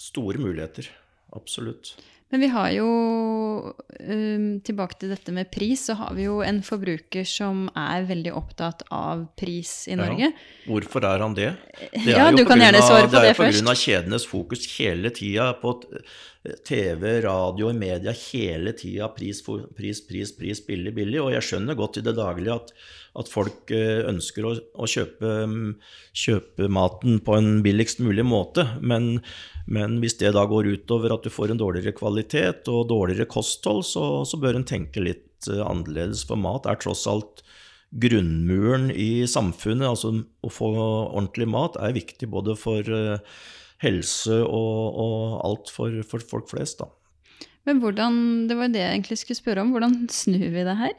store 0.01 0.43
muligheter. 0.43 0.91
Absolutt. 1.35 1.95
Men 2.35 2.43
vi 2.43 2.49
har 2.51 2.73
jo, 2.75 2.87
um, 4.11 4.47
tilbake 4.67 4.97
til 4.99 5.13
dette 5.15 5.31
med 5.31 5.53
pris, 5.55 5.85
så 5.87 5.95
har 6.01 6.17
vi 6.17 6.25
jo 6.25 6.41
en 6.43 6.59
forbruker 6.67 7.23
som 7.31 7.69
er 7.79 8.09
veldig 8.09 8.33
opptatt 8.35 8.83
av 8.91 9.23
pris 9.39 9.85
i 9.87 9.95
Norge. 10.01 10.33
Hvorfor 10.67 11.07
er 11.07 11.23
han 11.23 11.37
det? 11.39 11.53
det 11.93 12.09
Ja, 12.11 12.33
jo 12.35 12.43
er 13.31 13.39
på 13.39 13.47
grunn 13.47 13.71
av 13.71 13.79
kjedenes 13.79 14.27
fokus 14.27 14.67
hele 14.75 15.15
tida 15.15 15.53
på 15.63 15.77
TV, 16.67 17.21
radio, 17.23 17.71
media, 17.73 18.13
hele 18.33 18.75
tida 18.77 19.09
pris, 19.15 19.41
pris, 19.77 20.03
pris, 20.05 20.35
pris, 20.37 20.67
billig, 20.67 20.93
billig. 20.99 21.23
Og 21.23 21.33
jeg 21.33 21.47
skjønner 21.47 21.79
godt 21.79 22.03
i 22.03 22.05
det 22.05 22.19
daglige 22.19 22.59
at, 22.59 22.75
at 23.23 23.31
folk 23.33 23.73
eh, 23.73 24.03
ønsker 24.11 24.51
å, 24.51 24.53
å 24.75 24.91
kjøpe, 24.91 25.33
mm, 25.49 25.71
kjøpe 26.27 26.69
maten 26.69 27.23
på 27.25 27.39
en 27.39 27.63
billigst 27.65 28.03
mulig 28.05 28.27
måte. 28.29 28.67
Men, 28.83 29.23
men 29.65 29.99
hvis 30.03 30.19
det 30.21 30.35
da 30.37 30.45
går 30.49 30.69
utover 30.75 31.15
at 31.15 31.25
du 31.25 31.33
får 31.33 31.55
en 31.55 31.61
dårligere 31.61 31.95
kvalitet 31.97 32.69
og 32.69 32.89
dårligere 32.91 33.29
kosthold, 33.31 33.85
så, 33.89 34.25
så 34.29 34.41
bør 34.41 34.59
en 34.59 34.67
tenke 34.69 35.01
litt 35.01 35.49
eh, 35.49 35.63
annerledes. 35.65 36.27
For 36.29 36.41
mat 36.41 36.69
er 36.69 36.81
tross 36.81 37.07
alt 37.11 37.45
grunnmuren 37.95 38.91
i 38.91 39.25
samfunnet. 39.31 39.89
Altså 39.89 40.13
å 40.45 40.53
få 40.53 40.73
ordentlig 40.77 41.49
mat 41.49 41.79
er 41.81 41.97
viktig 41.97 42.29
både 42.33 42.59
for 42.61 42.85
eh, 42.85 43.39
helse 43.85 44.43
og, 44.45 45.01
og 45.01 45.41
alt 45.49 45.73
for, 45.73 45.97
for 46.09 46.25
folk 46.35 46.53
flest, 46.53 46.85
da. 46.85 46.91
Men 47.65 47.81
hvordan, 47.81 48.17
det 48.51 48.59
var 48.59 48.69
det 48.69 48.83
jeg 48.83 48.99
egentlig 48.99 49.17
skulle 49.23 49.41
spørre 49.41 49.63
om, 49.65 49.73
hvordan 49.73 50.03
snur 50.13 50.51
vi 50.53 50.65
det 50.67 50.77
her? 50.77 50.93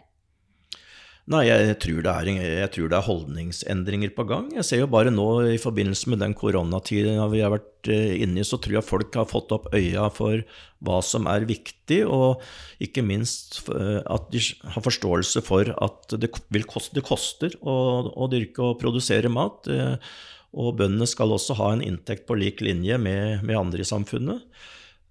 Nei, 1.25 1.47
jeg 1.47 1.79
tror, 1.81 2.05
er, 2.05 2.27
jeg 2.29 2.69
tror 2.75 2.89
det 2.91 2.97
er 2.99 3.05
holdningsendringer 3.07 4.11
på 4.13 4.27
gang. 4.29 4.51
Jeg 4.53 4.65
ser 4.67 4.83
jo 4.83 4.89
bare 4.93 5.09
nå 5.09 5.23
i 5.55 5.57
forbindelse 5.57 6.11
med 6.13 6.19
den 6.21 6.35
koronatiden 6.37 7.17
vi 7.31 7.41
har 7.41 7.49
vært 7.49 7.89
eh, 7.89 8.19
inne 8.21 8.43
i, 8.43 8.45
så 8.45 8.59
tror 8.61 8.77
jeg 8.77 8.85
folk 8.85 9.17
har 9.17 9.25
fått 9.31 9.55
opp 9.55 9.71
øya 9.73 10.03
for 10.13 10.43
hva 10.85 10.99
som 11.01 11.25
er 11.31 11.47
viktig, 11.49 12.03
og 12.05 12.45
ikke 12.85 13.01
minst 13.01 13.57
eh, 13.73 14.03
at 14.05 14.29
de 14.35 14.43
har 14.75 14.85
forståelse 14.85 15.41
for 15.47 15.73
at 15.73 16.13
det, 16.13 16.29
koste, 16.69 16.93
det 16.99 17.07
koster 17.09 17.57
å, 17.65 17.75
å 18.13 18.29
dyrke 18.29 18.61
og 18.69 18.77
produsere 18.85 19.31
mat. 19.33 19.65
eh, 19.73 19.97
Og 20.53 20.75
bøndene 20.77 21.09
skal 21.09 21.33
også 21.33 21.57
ha 21.57 21.73
en 21.73 21.81
inntekt 21.83 22.29
på 22.29 22.37
lik 22.37 22.61
linje 22.61 23.01
med, 23.01 23.41
med 23.41 23.57
andre 23.57 23.81
i 23.81 23.89
samfunnet. 23.95 24.45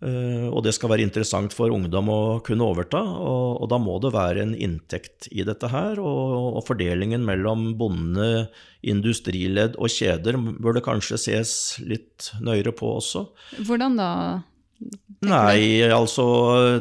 Eh, 0.05 0.49
og 0.51 0.61
det 0.67 0.75
skal 0.77 0.91
være 0.93 1.05
interessant 1.07 1.55
for 1.57 1.73
ungdom 1.73 2.11
å 2.13 2.21
kunne 2.45 2.67
overta, 2.67 3.01
og, 3.01 3.63
og 3.65 3.71
da 3.73 3.79
må 3.81 3.97
det 4.03 4.13
være 4.13 4.43
en 4.45 4.55
inntekt 4.55 5.31
i 5.33 5.47
dette 5.47 5.71
her. 5.73 6.01
Og, 6.03 6.59
og 6.59 6.65
fordelingen 6.69 7.25
mellom 7.25 7.71
bonde, 7.81 8.49
industriledd 8.85 9.79
og 9.81 9.89
kjeder 9.89 10.37
bør 10.61 10.77
det 10.77 10.85
kanskje 10.85 11.21
ses 11.23 11.53
litt 11.81 12.35
nøyere 12.45 12.75
på 12.77 12.91
også. 12.99 13.25
Hvordan 13.65 13.97
da? 13.97 14.11
Nei, 15.25 15.81
altså 15.89 16.25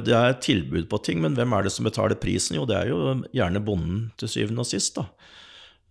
det 0.03 0.15
er 0.17 0.35
tilbud 0.43 0.89
på 0.91 0.99
ting, 1.05 1.21
men 1.23 1.37
hvem 1.37 1.55
er 1.55 1.63
det 1.63 1.71
som 1.71 1.87
betaler 1.87 2.19
prisen? 2.19 2.57
Jo, 2.57 2.65
det 2.67 2.75
er 2.75 2.91
jo 2.91 3.13
gjerne 3.31 3.63
bonden 3.63 4.09
til 4.19 4.31
syvende 4.33 4.65
og 4.65 4.67
sist, 4.67 4.97
da. 4.99 5.07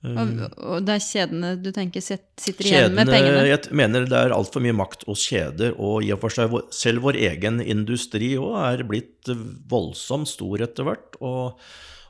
Og, 0.03 0.31
og 0.59 0.83
det 0.83 0.97
er 0.97 1.03
kjedene 1.05 1.53
du 1.63 1.69
tenker 1.71 2.03
sitter 2.03 2.67
igjen 2.67 2.95
med 2.97 3.07
pengene? 3.07 3.45
jeg 3.47 3.71
mener 3.79 4.09
det 4.11 4.19
er 4.19 4.35
altfor 4.35 4.65
mye 4.65 4.75
makt 4.75 5.05
hos 5.07 5.23
kjeder, 5.31 5.77
og 5.79 6.03
i 6.03 6.11
og 6.11 6.19
for 6.25 6.35
seg 6.35 6.57
selv 6.75 7.05
vår 7.07 7.21
egen 7.21 7.61
industri 7.63 8.33
òg 8.35 8.57
er 8.65 8.83
blitt 8.89 9.31
voldsomt 9.71 10.27
stor 10.33 10.65
etter 10.67 10.89
hvert. 10.89 11.21
Og, 11.23 11.61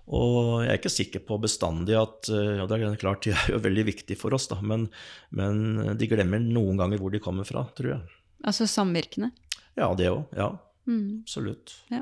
og 0.08 0.40
jeg 0.64 0.72
er 0.72 0.80
ikke 0.80 0.94
sikker 0.96 1.24
på 1.28 1.36
bestandig 1.44 1.98
at 2.00 2.32
ja, 2.32 2.64
Det 2.64 2.80
er 2.80 2.96
klart 3.02 3.28
de 3.28 3.36
er 3.36 3.52
jo 3.52 3.60
veldig 3.68 3.84
viktige 3.92 4.16
for 4.20 4.32
oss, 4.32 4.48
da, 4.48 4.56
men, 4.64 4.88
men 5.30 5.96
de 6.00 6.08
glemmer 6.08 6.40
noen 6.40 6.80
ganger 6.80 7.02
hvor 7.02 7.12
de 7.12 7.20
kommer 7.22 7.44
fra, 7.48 7.66
tror 7.76 7.92
jeg. 7.98 8.20
Altså 8.42 8.64
samvirkene? 8.66 9.34
Ja, 9.76 9.92
det 9.94 10.08
òg. 10.12 10.24
Ja, 10.36 10.54
Mm. 10.82 11.20
absolutt. 11.22 11.76
Ja. 11.92 12.00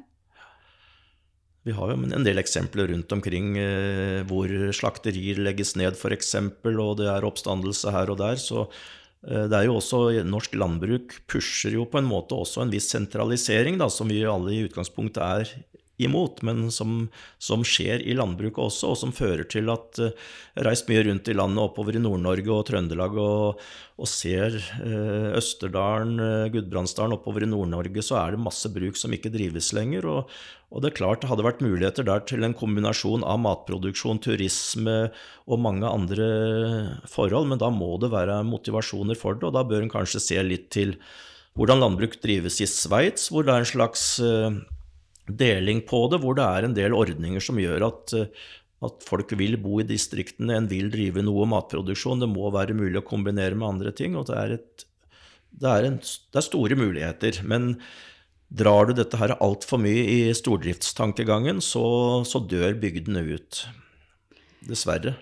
Vi 1.67 1.75
har 1.77 1.93
jo 1.93 1.99
en 2.01 2.25
del 2.25 2.41
eksempler 2.41 2.89
rundt 2.89 3.13
omkring 3.13 3.53
eh, 3.61 4.21
hvor 4.29 4.49
slakterier 4.73 5.43
legges 5.45 5.75
ned, 5.77 5.99
f.eks., 5.99 6.35
og 6.71 6.95
det 7.01 7.11
er 7.13 7.27
oppstandelse 7.29 7.93
her 7.93 8.13
og 8.13 8.21
der. 8.23 8.41
Så 8.41 8.65
eh, 8.65 9.45
det 9.45 9.59
er 9.59 9.69
jo 9.69 9.77
også 9.77 10.23
Norsk 10.25 10.57
landbruk 10.57 11.19
pusher 11.29 11.77
jo 11.77 11.85
på 11.85 12.01
en 12.01 12.09
måte 12.09 12.39
også 12.39 12.65
en 12.65 12.73
viss 12.73 12.89
sentralisering, 12.95 13.77
da, 13.81 13.91
som 13.93 14.09
vi 14.09 14.23
alle 14.25 14.57
i 14.57 14.65
utgangspunktet 14.71 15.21
er 15.21 15.53
imot, 16.07 16.43
men 16.47 16.69
som, 16.75 17.09
som 17.43 17.65
skjer 17.67 18.05
i 18.05 18.17
landbruket 18.19 18.63
også, 18.67 18.93
og 18.93 19.01
som 19.01 19.15
fører 19.17 19.49
til 19.51 19.71
at 19.73 20.01
eh, 20.03 20.15
jeg 20.57 20.67
reist 20.67 20.91
mye 20.91 21.05
rundt 21.09 21.31
i 21.31 21.37
landet, 21.37 21.63
oppover 21.65 21.99
i 21.99 22.03
Nord-Norge 22.03 22.55
og 22.55 22.65
Trøndelag, 22.71 23.19
og, 23.21 23.67
og 24.01 24.11
ser 24.11 24.57
eh, 24.61 25.29
Østerdalen, 25.41 26.17
eh, 26.25 26.49
Gudbrandsdalen, 26.55 27.19
oppover 27.19 27.47
i 27.47 27.51
Nord-Norge, 27.51 28.05
så 28.07 28.21
er 28.23 28.35
det 28.35 28.47
masse 28.47 28.73
bruk 28.73 28.99
som 29.01 29.15
ikke 29.17 29.33
drives 29.35 29.75
lenger. 29.77 30.09
og 30.09 30.41
og 30.71 30.85
det 30.85 30.93
er 30.93 30.99
klart 31.01 31.25
det 31.25 31.31
hadde 31.31 31.43
vært 31.43 31.63
muligheter 31.65 32.07
der 32.07 32.23
til 32.31 32.47
en 32.47 32.55
kombinasjon 32.55 33.25
av 33.27 33.41
matproduksjon, 33.43 34.21
turisme 34.23 35.11
og 35.51 35.63
mange 35.63 35.89
andre 35.89 36.29
forhold, 37.11 37.49
men 37.51 37.59
da 37.59 37.73
må 37.75 37.97
det 38.03 38.13
være 38.13 38.39
motivasjoner 38.47 39.19
for 39.19 39.35
det, 39.35 39.49
og 39.49 39.57
da 39.57 39.65
bør 39.67 39.83
en 39.83 39.91
kanskje 39.91 40.23
se 40.23 40.45
litt 40.47 40.69
til 40.71 40.95
hvordan 41.59 41.83
landbruk 41.83 42.15
drives 42.23 42.61
i 42.63 42.69
Sveits, 42.71 43.27
hvor 43.33 43.43
det 43.43 43.55
er 43.55 43.65
en 43.65 43.73
slags 43.73 44.05
eh, 44.23 44.61
deling 45.39 45.83
på 45.87 46.05
det, 46.13 46.21
hvor 46.23 46.37
det 46.39 46.47
er 46.47 46.67
en 46.67 46.77
del 46.77 46.97
ordninger 46.97 47.43
som 47.45 47.61
gjør 47.61 47.87
at, 47.91 48.15
eh, 48.19 48.45
at 48.87 49.07
folk 49.07 49.35
vil 49.39 49.59
bo 49.61 49.81
i 49.81 49.89
distriktene, 49.89 50.57
en 50.57 50.71
vil 50.71 50.91
drive 50.93 51.25
noe 51.25 51.49
matproduksjon, 51.51 52.23
det 52.23 52.31
må 52.33 52.53
være 52.55 52.77
mulig 52.77 53.03
å 53.03 53.07
kombinere 53.07 53.59
med 53.59 53.69
andre 53.75 53.93
ting, 53.97 54.17
og 54.17 54.31
det 54.31 54.39
er, 54.41 54.55
et, 54.59 54.87
det 55.61 55.75
er, 55.75 55.89
en, 55.91 55.99
det 56.01 56.41
er 56.41 56.49
store 56.49 56.79
muligheter. 56.81 57.43
men 57.45 57.75
Drar 58.51 58.89
du 58.89 58.97
dette 58.99 59.15
her 59.15 59.37
altfor 59.39 59.79
mye 59.79 60.03
i 60.11 60.23
stordriftstankegangen, 60.35 61.61
så, 61.63 61.85
så 62.27 62.41
dør 62.43 62.75
bygdene 62.83 63.23
ut. 63.37 63.61
Dessverre. 64.67 65.15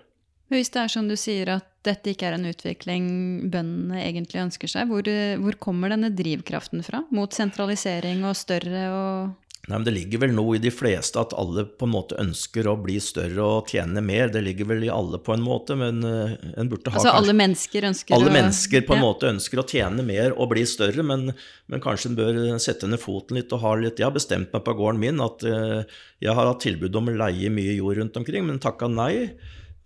Hvis 0.49 0.73
det 0.73 0.81
er 0.81 0.93
som 0.93 1.11
du 1.11 1.15
sier 1.21 1.51
at 1.59 1.67
dette 1.85 2.15
ikke 2.15 2.31
er 2.31 2.39
en 2.39 2.49
utvikling 2.49 3.05
bøndene 3.53 4.01
egentlig 4.01 4.41
ønsker 4.47 4.71
seg, 4.73 4.89
hvor, 4.89 5.05
hvor 5.43 5.59
kommer 5.61 5.93
denne 5.93 6.09
drivkraften 6.17 6.81
fra? 6.87 7.03
Mot 7.13 7.37
sentralisering 7.37 8.25
og 8.25 8.37
større 8.39 8.87
og 8.95 9.48
Nei, 9.69 9.77
men 9.77 9.85
Det 9.85 9.93
ligger 9.93 10.23
vel 10.23 10.31
noe 10.33 10.57
i 10.57 10.61
de 10.63 10.71
fleste 10.73 11.21
at 11.21 11.35
alle 11.37 11.67
på 11.69 11.85
en 11.85 11.93
måte 11.93 12.17
ønsker 12.21 12.71
å 12.71 12.77
bli 12.81 12.97
større 13.05 13.45
og 13.45 13.69
tjene 13.69 14.01
mer. 14.05 14.31
Det 14.33 14.41
ligger 14.47 14.71
vel 14.71 14.87
i 14.87 14.93
alle 14.93 15.21
på 15.21 15.35
en 15.35 15.45
måte, 15.45 15.77
men 15.77 16.01
uh, 16.01 16.33
en 16.57 16.71
burde 16.71 16.89
ha 16.89 16.97
Altså 16.97 17.11
kanskje 17.11 17.21
alle 17.21 17.35
mennesker 17.37 17.89
ønsker 17.91 18.17
Alle 18.17 18.31
å 18.31 18.37
mennesker 18.39 18.87
på 18.89 18.97
en 18.97 19.03
ja. 19.03 19.05
måte 19.05 19.29
ønsker 19.29 19.61
å 19.61 19.67
tjene 19.69 20.07
mer 20.09 20.33
og 20.33 20.49
bli 20.55 20.65
større, 20.69 21.05
men, 21.05 21.35
men 21.69 21.85
kanskje 21.85 22.13
en 22.13 22.17
bør 22.17 22.41
sette 22.65 22.89
ned 22.89 23.03
foten 23.03 23.37
litt 23.37 23.53
og 23.53 23.61
ha 23.67 23.75
litt 23.77 24.01
Jeg 24.01 24.09
har 24.09 24.17
bestemt 24.17 24.57
meg 24.57 24.65
på 24.65 24.77
gården 24.79 25.03
min 25.05 25.21
at 25.25 25.45
uh, 25.45 26.01
jeg 26.25 26.39
har 26.41 26.49
hatt 26.49 26.65
tilbud 26.65 26.97
om 26.97 27.13
å 27.13 27.19
leie 27.27 27.53
mye 27.53 27.77
jord 27.77 28.01
rundt 28.01 28.17
omkring, 28.23 28.49
men 28.49 28.63
takka 28.63 28.89
nei. 28.89 29.29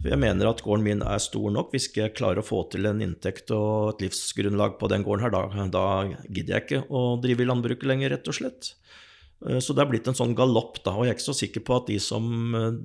For 0.03 0.11
jeg 0.11 0.19
mener 0.23 0.51
at 0.51 0.63
gården 0.63 0.87
min 0.87 1.03
er 1.07 1.19
stor 1.23 1.51
nok. 1.55 1.75
Hvis 1.75 1.89
ikke 1.89 2.05
jeg 2.05 2.15
klarer 2.19 2.43
å 2.43 2.47
få 2.47 2.65
til 2.71 2.87
en 2.91 3.03
inntekt 3.03 3.51
og 3.55 3.93
et 3.93 4.07
livsgrunnlag 4.07 4.79
på 4.79 4.91
den 4.91 5.03
gården 5.07 5.27
her, 5.27 5.35
da, 5.35 5.67
da 5.71 5.85
gidder 6.27 6.57
jeg 6.57 6.67
ikke 6.67 6.81
å 6.91 7.03
drive 7.23 7.45
i 7.45 7.51
landbruket 7.51 7.87
lenger, 7.91 8.15
rett 8.17 8.31
og 8.31 8.39
slett. 8.39 8.73
Eh, 9.49 9.61
så 9.63 9.75
det 9.75 9.85
er 9.85 9.93
blitt 9.93 10.11
en 10.11 10.19
sånn 10.19 10.37
galopp, 10.39 10.83
da. 10.85 10.97
Og 10.97 11.07
jeg 11.07 11.15
er 11.15 11.19
ikke 11.19 11.31
så 11.31 11.39
sikker 11.39 11.65
på 11.67 11.79
at 11.79 11.89
de 11.91 11.99
som 12.03 12.27
eh, 12.59 12.83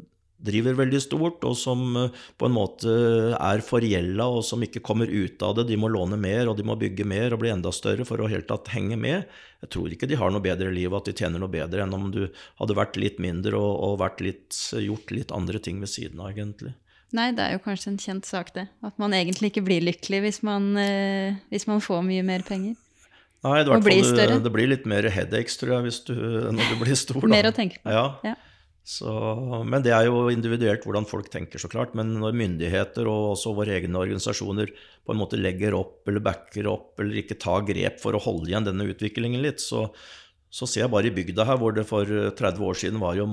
driver 0.47 0.77
veldig 0.77 1.01
stort, 1.01 1.45
og 1.47 1.57
som 1.57 1.83
eh, 1.97 2.23
på 2.37 2.47
en 2.47 2.55
måte 2.55 2.95
er 3.35 3.65
forgjelda, 3.65 4.29
og 4.37 4.45
som 4.45 4.63
ikke 4.65 4.83
kommer 4.85 5.11
ut 5.11 5.43
av 5.45 5.57
det. 5.59 5.67
De 5.71 5.79
må 5.79 5.91
låne 5.93 6.19
mer, 6.21 6.49
og 6.49 6.57
de 6.59 6.65
må 6.67 6.77
bygge 6.79 7.07
mer 7.07 7.35
og 7.35 7.43
bli 7.43 7.53
enda 7.53 7.73
større 7.75 8.07
for 8.07 8.21
å 8.21 8.31
helt 8.31 8.49
tatt 8.49 8.73
henge 8.75 8.99
med. 8.99 9.29
Jeg 9.63 9.73
tror 9.73 9.93
ikke 9.93 10.09
de 10.09 10.19
har 10.19 10.33
noe 10.33 10.43
bedre 10.43 10.71
liv, 10.73 10.93
at 10.93 11.09
de 11.09 11.15
tjener 11.17 11.41
noe 11.41 11.53
bedre 11.53 11.85
enn 11.85 11.95
om 11.97 12.09
du 12.13 12.25
hadde 12.61 12.77
vært 12.77 12.99
litt 13.01 13.21
mindre 13.23 13.57
og, 13.59 14.01
og 14.01 14.21
litt, 14.25 14.57
gjort 14.81 15.13
litt 15.13 15.33
andre 15.35 15.61
ting 15.63 15.81
ved 15.83 15.93
siden 15.93 16.21
av, 16.21 16.33
egentlig. 16.33 16.75
Nei, 17.15 17.29
det 17.31 17.39
er 17.39 17.53
jo 17.55 17.63
kanskje 17.63 17.93
en 17.93 18.01
kjent 18.03 18.27
sak, 18.27 18.49
det. 18.51 18.65
At 18.83 18.97
man 18.99 19.13
egentlig 19.15 19.53
ikke 19.53 19.63
blir 19.63 19.79
lykkelig 19.79 20.19
hvis 20.25 20.41
man, 20.43 20.73
hvis 21.47 21.63
man 21.69 21.79
får 21.79 22.01
mye 22.03 22.25
mer 22.27 22.43
penger. 22.43 22.75
Nei, 23.45 23.61
det, 23.63 23.77
blir 23.85 24.01
det, 24.17 24.51
blir 24.51 24.69
litt 24.71 24.85
mer 24.89 25.05
headaches, 25.13 25.59
tror 25.61 25.75
jeg, 25.77 25.95
du, 26.09 26.15
når 26.57 26.73
du 26.73 26.79
blir 26.81 26.97
stor. 26.97 27.23
mer 27.29 27.49
å 27.49 27.53
tenke 27.55 27.81
på. 27.83 27.93
Ja. 27.93 28.05
ja. 28.25 28.35
Så, 28.87 29.11
men 29.67 29.83
det 29.83 29.91
er 29.91 30.05
jo 30.07 30.29
individuelt 30.31 30.85
hvordan 30.87 31.05
folk 31.09 31.27
tenker, 31.29 31.59
så 31.59 31.67
klart. 31.67 31.91
Men 31.97 32.13
når 32.21 32.37
myndigheter 32.39 33.09
og 33.11 33.33
også 33.33 33.51
våre 33.57 33.75
egne 33.75 33.99
organisasjoner 33.99 34.71
på 34.71 35.13
en 35.13 35.19
måte 35.19 35.39
legger 35.39 35.75
opp 35.75 36.07
eller 36.07 36.23
backer 36.23 36.69
opp 36.71 37.03
eller 37.03 37.19
ikke 37.19 37.35
tar 37.43 37.65
grep 37.67 37.99
for 37.99 38.15
å 38.15 38.23
holde 38.23 38.47
igjen 38.47 38.69
denne 38.69 38.87
utviklingen 38.87 39.43
litt, 39.43 39.59
så, 39.59 39.89
så 40.47 40.69
ser 40.69 40.85
jeg 40.85 40.93
bare 40.95 41.11
i 41.11 41.13
bygda 41.17 41.49
her, 41.49 41.59
hvor 41.59 41.75
det 41.75 41.83
for 41.89 42.07
30 42.07 42.63
år 42.63 42.79
siden 42.79 43.03
var 43.03 43.19
jo 43.19 43.27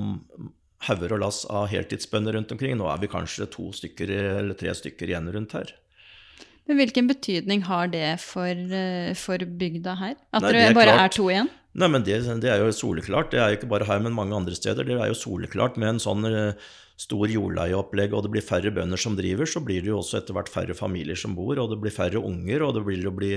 hauger 0.89 1.15
og 1.15 1.23
lass 1.23 1.45
av 1.47 1.69
heltidsbønder 1.71 2.35
rundt 2.35 2.51
omkring. 2.51 2.75
Nå 2.75 2.91
er 2.91 2.99
vi 3.01 3.11
kanskje 3.15 3.47
to 3.55 3.71
stykker 3.79 4.11
eller 4.11 4.59
tre 4.59 4.75
stykker 4.75 5.11
igjen 5.13 5.31
rundt 5.33 5.55
her. 5.55 5.71
Men 6.65 6.79
Hvilken 6.81 7.09
betydning 7.09 7.65
har 7.67 7.91
det 7.93 8.19
for, 8.23 8.49
eh, 8.49 9.13
for 9.13 9.37
bygda 9.37 9.97
her? 9.99 10.15
At 10.33 10.41
Nei, 10.41 10.51
dere 10.51 10.73
bare 10.73 10.95
klart. 10.95 11.03
er 11.03 11.13
to 11.13 11.27
igjen? 11.29 11.51
Nei, 11.75 11.89
men 11.91 12.03
det, 12.07 12.17
det, 12.41 12.49
er 12.49 12.63
jo 12.63 12.71
soleklart. 12.73 13.31
Det 13.31 13.39
er 13.39 13.51
jo 13.51 13.59
ikke 13.59 13.69
bare 13.69 13.85
her, 13.85 13.99
men 13.99 14.15
mange 14.15 14.33
andre 14.33 14.55
steder. 14.55 14.87
Det 14.87 14.97
er 14.97 15.11
jo 15.11 15.17
soleklart 15.19 15.77
med 15.77 15.93
en 15.93 16.01
sånn 16.01 16.25
eh, 16.25 16.67
stor 16.97 17.27
jordleieopplegg, 17.29 18.15
og 18.15 18.25
det 18.25 18.31
blir 18.33 18.45
færre 18.45 18.71
bønder 18.73 18.97
som 18.97 19.17
driver, 19.17 19.45
så 19.45 19.61
blir 19.63 19.83
det 19.83 19.91
jo 19.91 19.99
også 19.99 20.21
etter 20.21 20.37
hvert 20.37 20.49
færre 20.49 20.77
familier 20.77 21.19
som 21.19 21.35
bor, 21.35 21.59
og 21.59 21.73
det 21.73 21.81
blir 21.83 21.93
færre 21.93 22.21
unger, 22.23 22.63
og 22.63 22.77
det 22.77 22.85
blir, 22.87 23.03
jo 23.03 23.11
bli 23.11 23.33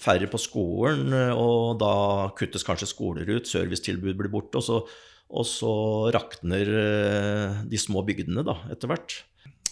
færre 0.00 0.28
på 0.32 0.40
skolen, 0.40 1.12
og 1.36 1.76
da 1.82 1.92
kuttes 2.38 2.64
kanskje 2.66 2.88
skoler 2.90 3.28
ut, 3.28 3.50
servicetilbud 3.50 4.16
blir 4.16 4.32
borte, 4.32 4.56
og 4.56 4.64
så, 4.64 4.80
og 5.28 5.46
så 5.46 5.74
rakner 6.16 6.72
eh, 6.80 7.62
de 7.68 7.80
små 7.80 8.02
bygdene 8.08 8.46
da, 8.46 8.56
etter 8.72 8.90
hvert. 8.90 9.20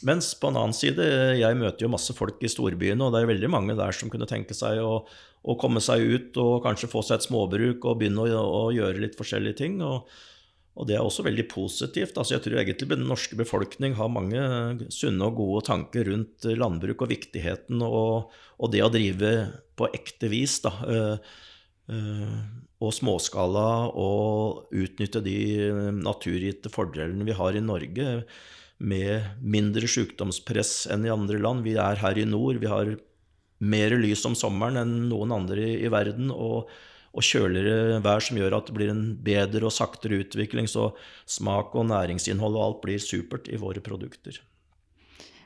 Mens 0.04 0.34
på 0.36 0.50
en 0.50 0.58
annen 0.60 0.76
side, 0.76 1.04
jeg 1.38 1.56
møter 1.56 1.86
jo 1.86 1.92
masse 1.94 2.14
folk 2.16 2.42
i 2.44 2.50
storbyene, 2.50 3.06
og 3.06 3.14
det 3.14 3.22
er 3.22 3.30
veldig 3.30 3.50
mange 3.52 3.76
der 3.78 3.96
som 3.96 4.10
kunne 4.12 4.28
tenke 4.28 4.56
seg 4.56 4.82
å, 4.84 4.98
å 5.44 5.56
komme 5.60 5.80
seg 5.84 6.04
ut 6.04 6.40
og 6.42 6.62
kanskje 6.66 6.90
få 6.92 7.00
seg 7.04 7.18
et 7.18 7.26
småbruk 7.28 7.86
og 7.88 8.00
begynne 8.00 8.26
å, 8.28 8.44
å 8.44 8.62
gjøre 8.74 9.00
litt 9.00 9.16
forskjellige 9.16 9.58
ting. 9.62 9.78
Og, 9.84 10.10
og, 10.74 10.88
det 10.90 10.98
er 10.98 11.04
også 11.04 11.24
veldig 11.24 11.46
positivt. 11.48 12.18
Altså 12.20 12.36
jeg 12.36 12.44
tror 12.44 12.60
egentlig 12.60 12.90
den 12.92 13.06
norske 13.08 13.38
befolkning 13.38 13.96
har 13.96 14.12
mange 14.12 14.42
sunne 14.92 15.30
og 15.30 15.40
gode 15.40 15.64
tanker 15.70 16.10
rundt 16.10 16.48
landbruk 16.52 17.06
og 17.06 17.12
viktigheten 17.14 17.84
og, 17.86 18.34
og 18.60 18.74
det 18.74 18.84
å 18.84 18.92
drive 18.92 19.32
på 19.78 19.88
ekte 19.96 20.28
vis. 20.32 20.58
da. 20.66 20.74
Uh, 20.84 21.16
uh, 21.92 22.36
og 22.84 22.92
småskala 22.92 23.68
og 23.96 24.74
utnytte 24.74 25.22
de 25.24 25.38
naturgitte 25.96 26.68
fordelene 26.72 27.24
vi 27.24 27.36
har 27.38 27.56
i 27.56 27.62
Norge 27.64 28.08
med 28.78 29.40
mindre 29.40 29.88
sykdomspress 29.90 30.86
enn 30.92 31.06
i 31.06 31.12
andre 31.12 31.38
land. 31.42 31.64
Vi 31.66 31.76
er 31.80 32.00
her 32.00 32.18
i 32.18 32.26
nord. 32.28 32.58
Vi 32.62 32.70
har 32.70 32.94
mer 33.64 33.94
lys 34.00 34.24
om 34.28 34.34
sommeren 34.38 34.80
enn 34.80 34.96
noen 35.10 35.34
andre 35.34 35.62
i, 35.62 35.76
i 35.86 35.92
verden. 35.92 36.32
Og, 36.34 36.70
og, 37.14 37.22
kjøligere 37.22 38.00
vær 38.04 38.24
som 38.24 38.40
gjør 38.40 38.58
at 38.58 38.70
det 38.70 38.76
blir 38.76 38.90
en 38.92 39.04
bedre 39.24 39.68
og 39.68 39.76
saktere 39.76 40.22
utvikling. 40.24 40.68
Så 40.70 40.90
smak 41.30 41.76
og 41.78 41.88
næringsinnhold 41.92 42.58
og 42.58 42.66
alt 42.66 42.82
blir 42.84 43.02
supert 43.02 43.48
i 43.50 43.60
våre 43.60 43.84
produkter. 43.84 44.40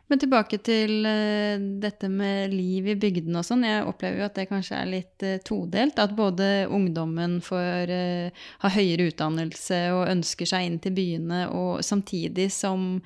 Men 0.08 0.20
tilbake 0.22 0.56
til 0.64 1.04
uh, 1.04 1.60
dette 1.82 2.08
med 2.08 2.54
liv 2.54 2.86
i 2.88 2.96
bygdene 2.96 3.42
og 3.42 3.44
sånn. 3.44 3.66
Jeg 3.68 3.84
opplever 3.84 4.22
jo 4.22 4.26
at 4.28 4.38
det 4.38 4.46
kanskje 4.48 4.78
er 4.78 4.88
litt 4.88 5.24
uh, 5.24 5.34
todelt. 5.44 6.00
At 6.00 6.14
både 6.16 6.64
ungdommen 6.72 7.38
får 7.44 7.92
uh, 7.92 8.46
ha 8.64 8.70
høyere 8.72 9.10
utdannelse 9.10 9.82
og 9.92 10.06
ønsker 10.08 10.48
seg 10.48 10.64
inn 10.64 10.78
til 10.80 10.94
byene, 10.96 11.42
og 11.52 11.84
samtidig 11.84 12.48
som, 12.52 13.00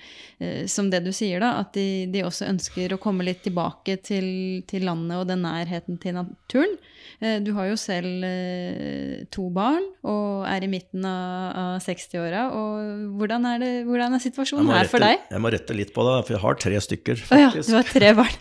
som 0.71 0.89
det 0.93 1.03
du 1.05 1.11
sier, 1.15 1.43
da, 1.43 1.57
at 1.63 1.73
de, 1.75 2.07
de, 2.13 2.23
også 2.27 2.47
ønsker 2.49 2.95
å 2.95 3.01
komme 3.03 3.27
litt 3.27 3.43
tilbake 3.45 3.99
til, 4.05 4.63
til 4.71 4.87
landet 4.87 5.19
og 5.19 5.27
den 5.31 5.43
nærheten 5.45 5.99
til 6.03 6.17
naturen. 6.17 6.77
Du 7.43 7.53
har 7.55 7.69
jo 7.69 7.77
selv 7.79 8.25
to 9.35 9.45
barn 9.55 9.85
og 10.07 10.47
er 10.49 10.65
i 10.65 10.71
midten 10.71 11.05
av, 11.07 11.77
av 11.77 11.85
60-åra. 11.85 12.45
Hvordan, 13.19 13.47
hvordan, 13.87 14.17
er 14.17 14.23
situasjonen 14.23 14.73
her 14.75 14.91
for 14.91 15.03
deg? 15.03 15.23
Jeg 15.31 15.43
må 15.43 15.53
rette 15.55 15.77
litt 15.77 15.93
på 15.95 16.07
det, 16.07 16.17
for 16.27 16.37
jeg 16.37 16.43
har 16.43 16.59
tre 16.63 16.83
stykker 16.83 16.92
stykker, 16.93 17.25
faktisk. 17.27 17.65
Ja, 17.65 17.73
du 17.73 17.79
har 17.81 17.91
tre 17.91 18.15
barn. 18.21 18.37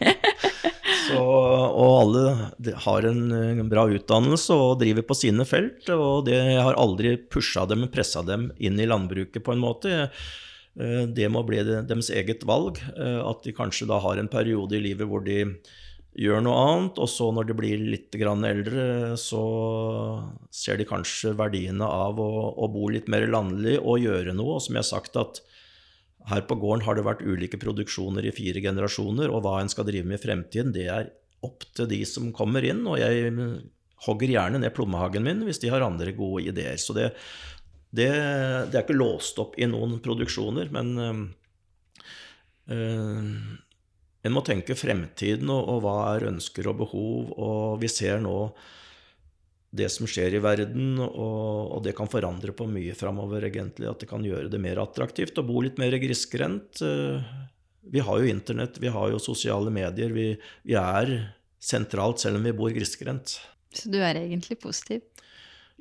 Så, 1.12 1.18
og 1.22 1.94
alle 1.98 2.76
har 2.86 3.08
en 3.10 3.66
bra 3.72 3.88
utdannelse 3.90 4.56
og 4.56 4.80
driver 4.84 5.06
på 5.08 5.18
sine 5.18 5.48
felt. 5.48 5.90
Og 5.96 6.28
det, 6.28 6.38
jeg 6.38 6.64
har 6.68 6.80
aldri 6.80 7.16
pusha 7.32 7.66
dem, 7.70 7.88
pressa 7.92 8.24
dem 8.28 8.50
inn 8.62 8.80
i 8.80 8.88
landbruket 8.90 9.44
på 9.44 9.56
en 9.56 9.64
måte. 9.64 10.08
Eh, 10.80 11.04
det 11.12 11.30
må 11.34 11.44
bli 11.48 11.62
deres 11.66 12.12
eget 12.14 12.46
valg. 12.48 12.82
Eh, 12.96 13.20
at 13.24 13.44
de 13.46 13.56
kanskje 13.56 13.90
da 13.92 14.02
har 14.04 14.22
en 14.22 14.32
periode 14.32 14.78
i 14.78 14.84
livet 14.84 15.10
hvor 15.10 15.26
de 15.26 15.44
gjør 16.22 16.42
noe 16.44 16.64
annet, 16.68 16.98
og 17.00 17.08
så 17.08 17.30
når 17.32 17.48
de 17.48 17.56
blir 17.56 17.84
litt 17.88 18.16
eldre, 18.20 19.16
så 19.16 19.44
ser 20.52 20.76
de 20.78 20.88
kanskje 20.88 21.32
verdiene 21.40 21.88
av 21.88 22.20
å, 22.20 22.52
å 22.52 22.68
bo 22.68 22.90
litt 22.92 23.08
mer 23.08 23.24
landlig 23.32 23.78
og 23.80 24.04
gjøre 24.04 24.36
noe. 24.36 24.58
Og 24.60 24.66
som 24.66 24.76
jeg 24.76 24.84
har 24.84 24.92
sagt, 24.92 25.16
at 25.16 25.40
her 26.30 26.44
på 26.48 26.58
gården 26.62 26.86
har 26.86 26.98
det 26.98 27.06
vært 27.08 27.24
ulike 27.26 27.60
produksjoner 27.62 28.28
i 28.28 28.34
fire 28.36 28.62
generasjoner, 28.64 29.32
og 29.32 29.44
hva 29.46 29.58
en 29.62 29.72
skal 29.72 29.88
drive 29.88 30.08
med 30.08 30.20
i 30.20 30.24
fremtiden, 30.26 30.74
det 30.76 30.88
er 30.92 31.12
opp 31.46 31.66
til 31.76 31.90
de 31.90 32.02
som 32.06 32.30
kommer 32.36 32.66
inn. 32.68 32.84
Og 32.88 33.00
jeg 33.02 33.32
hogger 34.06 34.34
gjerne 34.36 34.62
ned 34.62 34.74
plommehagen 34.76 35.26
min 35.26 35.44
hvis 35.48 35.62
de 35.64 35.72
har 35.74 35.86
andre 35.86 36.14
gode 36.18 36.46
ideer. 36.52 36.78
Så 36.82 36.96
det, 36.98 37.12
det, 37.90 38.10
det 38.70 38.78
er 38.78 38.84
ikke 38.84 38.98
låst 38.98 39.42
opp 39.42 39.58
i 39.62 39.70
noen 39.70 39.98
produksjoner, 40.04 40.70
men 40.74 40.94
øh, 42.70 43.42
en 44.22 44.36
må 44.36 44.44
tenke 44.46 44.78
fremtiden 44.78 45.50
og, 45.50 45.66
og 45.66 45.82
hva 45.86 45.98
er 46.14 46.30
ønsker 46.30 46.70
og 46.70 46.84
behov. 46.84 47.34
Og 47.34 47.82
vi 47.82 47.90
ser 47.92 48.22
nå 48.22 48.38
det 49.72 49.88
som 49.92 50.08
skjer 50.10 50.36
i 50.36 50.42
verden, 50.44 50.98
og, 51.00 51.72
og, 51.72 51.80
det 51.86 51.94
kan 51.96 52.10
forandre 52.12 52.52
på 52.56 52.68
mye 52.68 52.96
framover, 52.98 53.46
egentlig. 53.48 53.88
At 53.88 54.04
det 54.04 54.10
kan 54.10 54.26
gjøre 54.26 54.52
det 54.52 54.60
mer 54.60 54.82
attraktivt 54.84 55.40
å 55.40 55.46
bo 55.48 55.64
litt 55.64 55.80
mer 55.80 55.96
grisgrendt. 56.02 56.82
Eh, 56.84 57.32
vi 57.92 58.04
har 58.04 58.20
jo 58.20 58.28
internett, 58.30 58.82
vi 58.84 58.92
har 58.92 59.14
jo 59.14 59.22
sosiale 59.22 59.72
medier. 59.74 60.12
Vi, 60.16 60.28
vi 60.68 60.76
er 60.78 61.14
sentralt 61.62 62.20
selv 62.20 62.42
om 62.42 62.50
vi 62.50 62.56
bor 62.58 62.74
grisgrendt. 62.76 63.40
Så 63.72 63.88
du 63.94 64.02
er 64.04 64.20
egentlig 64.20 64.60
positiv? 64.60 65.06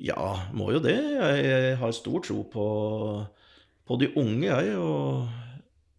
Ja, 0.01 0.47
må 0.55 0.71
jo 0.71 0.79
det. 0.81 0.95
Jeg, 0.95 1.43
jeg 1.45 1.77
har 1.81 1.93
stor 1.93 2.23
tro 2.23 2.45
på, 2.47 2.67
på 3.85 3.99
de 3.99 4.07
unge, 4.15 4.47
jeg. 4.47 4.77
Og, 4.79 5.27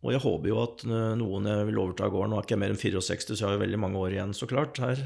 og, 0.01 0.15
jeg 0.17 0.25
håper 0.25 0.49
jo 0.49 0.63
at 0.65 0.87
noen 1.21 1.51
jeg 1.53 1.69
vil 1.69 1.83
overta 1.85 2.09
gården. 2.09 2.33
Nå 2.33 2.41
er 2.41 2.49
ikke 2.49 2.57
jeg 2.57 2.65
mer 2.65 2.73
enn 2.73 2.81
64, 2.81 3.37
så 3.37 3.37
jeg 3.37 3.51
har 3.51 3.59
jo 3.59 3.65
veldig 3.67 3.83
mange 3.85 4.01
år 4.01 4.17
igjen, 4.17 4.35
så 4.39 4.49
klart. 4.49 4.81
her 4.81 5.05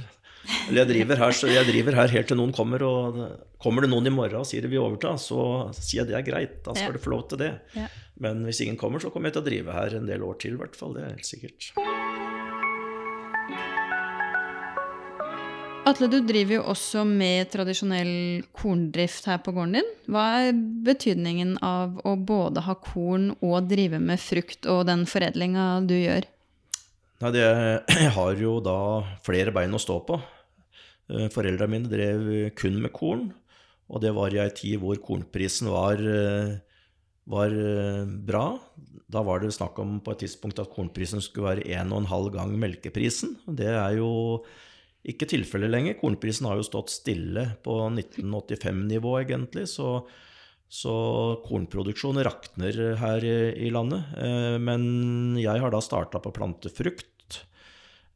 eller 0.68 0.82
jeg 0.82 0.90
driver 0.92 1.20
her, 1.24 1.34
så 1.34 1.50
jeg 1.50 1.68
driver 1.68 1.98
her 2.00 2.12
helt 2.14 2.30
til 2.30 2.38
noen 2.38 2.54
kommer. 2.54 2.82
Og 2.86 3.20
kommer 3.62 3.86
det 3.86 3.92
noen 3.92 4.10
i 4.10 4.14
morgen 4.14 4.42
og 4.42 4.48
sier 4.48 4.64
de 4.64 4.70
vil 4.72 4.84
overta, 4.84 5.16
så 5.20 5.40
sier 5.74 6.04
jeg 6.04 6.10
det 6.12 6.18
er 6.20 6.26
greit. 6.26 6.58
Da 6.66 6.76
skal 6.76 6.92
ja. 6.92 6.96
du 6.96 7.02
få 7.02 7.14
lov 7.14 7.26
til 7.30 7.42
det. 7.42 7.52
Ja. 7.76 7.88
Men 8.22 8.44
hvis 8.48 8.62
ingen 8.64 8.78
kommer, 8.80 9.02
så 9.02 9.12
kommer 9.12 9.30
jeg 9.30 9.38
til 9.38 9.44
å 9.44 9.48
drive 9.50 9.76
her 9.76 9.98
en 9.98 10.08
del 10.08 10.24
år 10.26 10.38
til, 10.42 10.56
i 10.56 10.62
hvert 10.62 10.78
fall. 10.78 10.96
Det 10.96 11.04
er 11.04 11.16
helt 11.16 11.28
sikkert. 11.28 11.72
Atle, 15.86 16.08
du 16.10 16.16
driver 16.26 16.56
jo 16.56 16.62
også 16.72 17.04
med 17.06 17.46
tradisjonell 17.52 18.42
korndrift 18.58 19.28
her 19.30 19.38
på 19.38 19.52
gården 19.54 19.76
din. 19.78 19.90
Hva 20.10 20.24
er 20.48 20.56
betydningen 20.86 21.60
av 21.62 22.00
å 22.02 22.16
både 22.18 22.64
ha 22.66 22.74
korn 22.82 23.28
og 23.38 23.68
drive 23.70 24.00
med 24.02 24.18
frukt 24.18 24.66
og 24.66 24.88
den 24.88 25.04
foredlinga 25.06 25.68
du 25.86 25.94
gjør? 25.94 26.26
Nei, 27.22 27.30
det, 27.32 27.44
jeg 28.02 28.10
har 28.16 28.42
jo 28.42 28.56
da 28.64 28.78
flere 29.24 29.54
bein 29.54 29.78
å 29.78 29.80
stå 29.80 30.00
på. 30.08 30.18
Eh, 31.10 31.28
Foreldrene 31.32 31.72
mine 31.72 31.90
drev 31.90 32.50
kun 32.58 32.80
med 32.82 32.92
korn, 32.96 33.28
og 33.86 34.02
det 34.02 34.12
var 34.16 34.34
i 34.34 34.40
ei 34.42 34.50
tid 34.50 34.80
hvor 34.82 34.98
kornprisen 35.02 35.70
var, 35.70 36.00
eh, 36.00 36.58
var, 37.26 37.50
eh, 37.50 38.04
bra. 38.04 38.58
Da 39.08 39.22
var 39.22 39.40
det 39.40 39.54
snakk 39.54 39.78
om 39.78 40.00
på 40.00 40.12
et 40.12 40.24
tidspunkt 40.26 40.58
at 40.58 40.70
kornprisen 40.70 41.22
skulle 41.22 41.56
være 41.56 41.66
1,5 41.70 42.30
gang 42.30 42.56
melkeprisen. 42.58 43.36
Det 43.46 43.70
er 43.70 43.96
jo 43.98 44.44
ikke 45.06 45.28
tilfellet 45.30 45.70
lenger. 45.70 46.00
Kornprisen 46.00 46.46
har 46.46 46.56
jo 46.56 46.66
stått 46.66 46.90
stille 46.90 47.56
på 47.62 47.78
1985-nivå, 47.94 49.22
egentlig. 49.22 49.68
Så 49.68 50.06
Så 50.68 51.40
kornproduksjon 51.46 52.18
rakner 52.26 52.96
her 52.98 53.22
i 53.22 53.70
landet. 53.70 54.02
Eh, 54.18 54.58
men 54.58 55.36
jeg 55.38 55.60
har 55.62 55.70
da 55.70 55.78
starta 55.78 56.18
på 56.18 56.32
plantefrukt. 56.34 57.06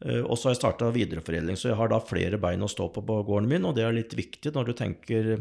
Eh, 0.04 0.22
og 0.22 0.38
så 0.38 0.48
har 0.48 0.54
jeg 0.54 0.62
starta 0.62 0.92
videreforedling, 0.94 1.58
så 1.58 1.72
jeg 1.72 1.80
har 1.80 1.92
da 1.92 2.00
flere 2.02 2.40
bein 2.40 2.64
å 2.64 2.70
stå 2.70 2.88
på 2.94 3.04
på 3.04 3.20
gården 3.28 3.50
min. 3.50 3.66
Og 3.68 3.76
det 3.76 3.84
er 3.86 3.96
litt 3.96 4.16
viktig 4.16 4.54
når 4.56 4.70
du 4.70 4.78
tenker 4.78 5.34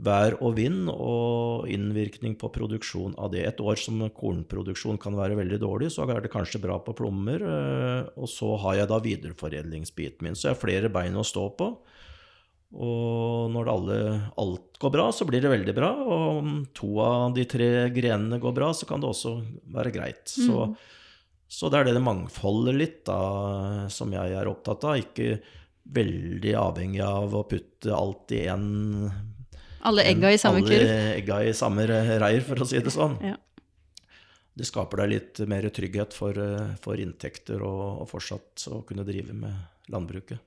vær 0.00 0.36
og 0.40 0.54
vind 0.56 0.88
og 0.88 1.66
innvirkning 1.68 2.36
på 2.40 2.48
produksjon 2.54 3.16
av 3.20 3.32
det. 3.34 3.42
Et 3.44 3.60
år 3.60 3.76
som 3.80 4.00
kornproduksjon 4.16 5.00
kan 5.02 5.16
være 5.18 5.36
veldig 5.42 5.58
dårlig, 5.60 5.90
så 5.92 6.06
er 6.08 6.22
det 6.24 6.32
kanskje 6.32 6.62
bra 6.62 6.78
på 6.80 6.94
plommer. 6.96 7.42
Eh, 7.44 8.12
og 8.16 8.30
så 8.30 8.54
har 8.64 8.80
jeg 8.80 8.92
da 8.92 9.00
videreforedlingsbiten 9.04 10.26
min. 10.26 10.38
Så 10.38 10.48
jeg 10.48 10.56
har 10.56 10.62
flere 10.62 10.92
bein 10.92 11.18
å 11.18 11.26
stå 11.26 11.48
på. 11.58 11.74
Og 12.70 13.50
når 13.50 13.68
alle, 13.72 13.98
alt 14.38 14.78
går 14.78 14.92
bra, 14.94 15.08
så 15.10 15.26
blir 15.26 15.42
det 15.42 15.50
veldig 15.50 15.74
bra. 15.74 15.90
Og 16.06 16.38
om 16.38 16.52
to 16.76 16.92
av 17.02 17.34
de 17.34 17.44
tre 17.50 17.90
grenene 17.90 18.38
går 18.40 18.54
bra, 18.56 18.70
så 18.76 18.86
kan 18.86 19.02
det 19.02 19.10
også 19.10 19.34
være 19.74 19.94
greit. 19.96 20.22
Mm. 20.38 20.46
Så, 21.50 21.66
det 21.68 21.80
er 21.80 21.90
det 21.90 22.02
mangfoldet 22.04 22.76
litt 22.78 23.00
da, 23.08 23.18
som 23.90 24.12
jeg 24.14 24.36
er 24.38 24.48
opptatt 24.50 24.86
av. 24.86 25.00
Ikke 25.00 25.40
veldig 25.90 26.52
avhengig 26.60 27.02
av 27.02 27.34
å 27.34 27.42
putte 27.50 27.94
alt 27.96 28.30
i 28.36 28.44
én 28.46 28.66
Alle 29.88 30.04
egga 30.06 30.30
i 30.30 30.38
samme 30.38 30.62
kurv? 30.62 30.76
Alle 30.78 31.16
egga 31.16 31.40
i 31.42 31.54
samme 31.56 31.86
reir, 31.90 32.44
for 32.46 32.62
å 32.62 32.68
si 32.68 32.78
det 32.78 32.94
sånn. 32.94 33.16
Ja. 33.24 33.34
Det 34.54 34.66
skaper 34.68 35.02
deg 35.02 35.12
litt 35.14 35.40
mer 35.50 35.66
trygghet 35.72 36.14
for, 36.14 36.36
for 36.84 37.00
inntekter 37.00 37.62
og, 37.64 38.04
og 38.04 38.08
fortsatt 38.10 38.66
å 38.70 38.82
kunne 38.86 39.06
drive 39.08 39.34
med 39.34 39.90
landbruket. 39.90 40.38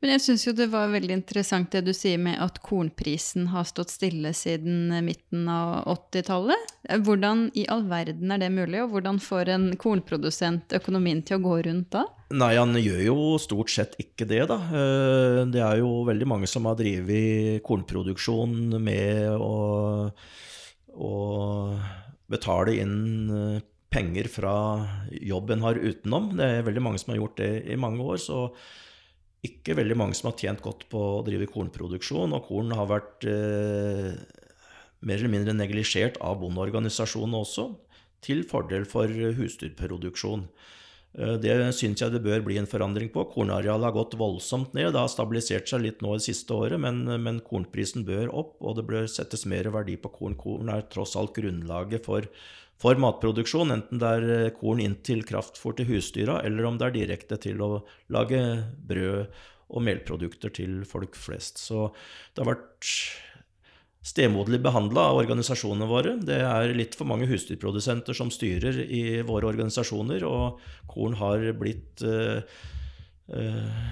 Men 0.00 0.14
jeg 0.14 0.22
syns 0.24 0.46
jo 0.46 0.52
det 0.56 0.70
var 0.72 0.88
veldig 0.94 1.12
interessant 1.12 1.74
det 1.74 1.82
du 1.84 1.90
sier 1.92 2.16
med 2.20 2.40
at 2.40 2.56
kornprisen 2.64 3.50
har 3.52 3.66
stått 3.68 3.92
stille 3.92 4.32
siden 4.36 4.88
midten 5.04 5.44
av 5.52 5.84
80-tallet. 5.92 6.72
Hvordan 7.04 7.50
i 7.60 7.66
all 7.68 7.84
verden 7.90 8.32
er 8.32 8.40
det 8.40 8.48
mulig, 8.54 8.80
og 8.80 8.94
hvordan 8.94 9.20
får 9.20 9.52
en 9.52 9.68
kornprodusent 9.80 10.72
økonomien 10.80 11.20
til 11.20 11.36
å 11.36 11.44
gå 11.44 11.58
rundt 11.68 11.92
da? 11.92 12.06
Nei, 12.32 12.54
han 12.56 12.72
gjør 12.80 13.04
jo 13.10 13.18
stort 13.42 13.74
sett 13.74 13.98
ikke 14.00 14.24
det, 14.30 14.46
da. 14.48 14.56
Eh, 14.72 15.44
det 15.52 15.60
er 15.66 15.82
jo 15.82 15.92
veldig 16.08 16.32
mange 16.32 16.48
som 16.48 16.68
har 16.70 16.80
drevet 16.80 17.60
kornproduksjon 17.66 18.78
med 18.80 19.34
å, 19.36 19.54
å 20.96 21.14
betale 22.30 22.80
inn 22.80 23.00
eh, 23.36 23.64
penger 23.92 24.32
fra 24.32 24.54
jobben 25.12 25.60
har 25.66 25.76
utenom. 25.76 26.32
Det 26.38 26.46
er 26.46 26.68
veldig 26.70 26.88
mange 26.88 27.02
som 27.02 27.12
har 27.12 27.20
gjort 27.20 27.42
det 27.42 27.56
i 27.68 27.76
mange 27.76 28.06
år. 28.14 28.22
så 28.22 28.46
ikke 29.46 29.76
veldig 29.78 29.96
mange 29.96 30.16
som 30.18 30.28
har 30.30 30.38
tjent 30.38 30.60
godt 30.64 30.86
på 30.92 31.00
å 31.00 31.22
drive 31.24 31.48
kornproduksjon, 31.48 32.34
og 32.36 32.44
korn 32.48 32.74
har 32.76 32.90
vært 32.90 33.24
eh, 33.28 34.12
mer 35.00 35.16
eller 35.16 35.32
mindre 35.32 35.54
neglisjert 35.56 36.18
av 36.24 36.40
bondeorganisasjonene 36.42 37.40
også, 37.40 37.70
til 38.20 38.44
fordel 38.44 38.84
for 38.88 39.08
husdyrproduksjon. 39.08 40.44
Eh, 41.18 41.36
det 41.42 41.56
syns 41.76 42.02
jeg 42.02 42.14
det 42.14 42.22
bør 42.24 42.44
bli 42.46 42.58
en 42.60 42.70
forandring 42.70 43.10
på. 43.14 43.26
Kornarealet 43.32 43.88
har 43.88 43.96
gått 43.96 44.18
voldsomt 44.20 44.74
ned. 44.76 44.92
Det 44.94 45.02
har 45.02 45.10
stabilisert 45.10 45.70
seg 45.70 45.84
litt 45.84 46.04
nå 46.04 46.14
det 46.16 46.26
siste 46.28 46.54
året, 46.54 46.80
men, 46.82 47.02
men 47.22 47.42
kornprisen 47.46 48.06
bør 48.08 48.32
opp, 48.44 48.56
og 48.62 48.78
det 48.78 48.86
bør 48.90 49.10
settes 49.10 49.46
mer 49.50 49.70
verdi 49.74 49.98
på 50.00 50.12
korn. 50.14 50.38
Korn 50.38 50.72
er 50.72 50.88
tross 50.92 51.16
alt 51.18 51.36
grunnlaget 51.38 52.06
for 52.08 52.30
for 52.80 52.96
matproduksjon, 52.96 53.74
enten 53.74 54.00
det 54.00 54.10
er 54.16 54.30
eh, 54.32 54.52
korn 54.56 54.80
inn 54.80 54.96
til 55.04 55.20
kraftfôr 55.28 55.74
til 55.76 55.90
husdyra, 55.90 56.38
eller 56.48 56.64
om 56.64 56.78
det 56.80 56.86
er 56.86 56.94
direkte 56.94 57.36
til 57.36 57.60
å 57.60 57.82
lage 58.08 58.40
brød 58.88 59.26
og 59.70 59.84
melprodukter 59.86 60.52
til 60.54 60.80
folk 60.88 61.18
flest. 61.18 61.60
Så 61.60 61.90
det 62.32 62.42
har 62.42 62.54
vært 62.54 62.88
stemoderlig 64.00 64.62
behandla 64.64 65.10
av 65.10 65.20
organisasjonene 65.20 65.88
våre. 65.88 66.14
Det 66.24 66.40
er 66.40 66.74
litt 66.76 66.96
for 66.96 67.08
mange 67.08 67.28
husdyrprodusenter 67.28 68.16
som 68.16 68.32
styrer 68.32 68.82
i 68.86 69.20
våre 69.28 69.50
organisasjoner, 69.50 70.24
og 70.24 70.60
korn 70.90 71.18
har 71.20 71.44
blitt 71.60 72.00
eh, 72.08 72.40
uh, 73.34 73.82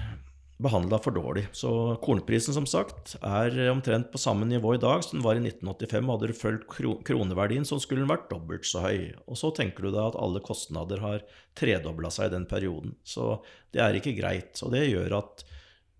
behandla 0.59 0.97
for 1.03 1.15
dårlig. 1.15 1.45
Så 1.55 1.71
kornprisen 2.03 2.57
som 2.57 2.65
sagt 2.67 3.13
er 3.21 3.53
omtrent 3.69 4.09
på 4.11 4.19
samme 4.19 4.49
nivå 4.49 4.73
i 4.75 4.81
dag 4.81 5.05
som 5.05 5.19
den 5.19 5.27
var 5.27 5.37
i 5.37 5.43
1985. 5.45 6.09
Hadde 6.11 6.31
du 6.31 6.35
fulgt 6.41 7.05
kroneverdien, 7.07 7.67
så 7.67 7.77
skulle 7.79 8.03
den 8.03 8.11
vært 8.11 8.27
dobbelt 8.33 8.67
så 8.67 8.83
høy. 8.83 9.13
Og 9.29 9.39
så 9.39 9.53
tenker 9.55 9.85
du 9.85 9.93
deg 9.93 10.01
at 10.09 10.19
alle 10.19 10.41
kostnader 10.43 11.05
har 11.05 11.23
tredobla 11.59 12.11
seg 12.11 12.31
i 12.31 12.35
den 12.35 12.49
perioden. 12.49 12.97
Så 13.07 13.37
det 13.71 13.85
er 13.85 13.95
ikke 13.95 14.17
greit. 14.17 14.57
Og 14.65 14.73
det 14.75 14.89
gjør 14.89 15.21
at 15.21 15.45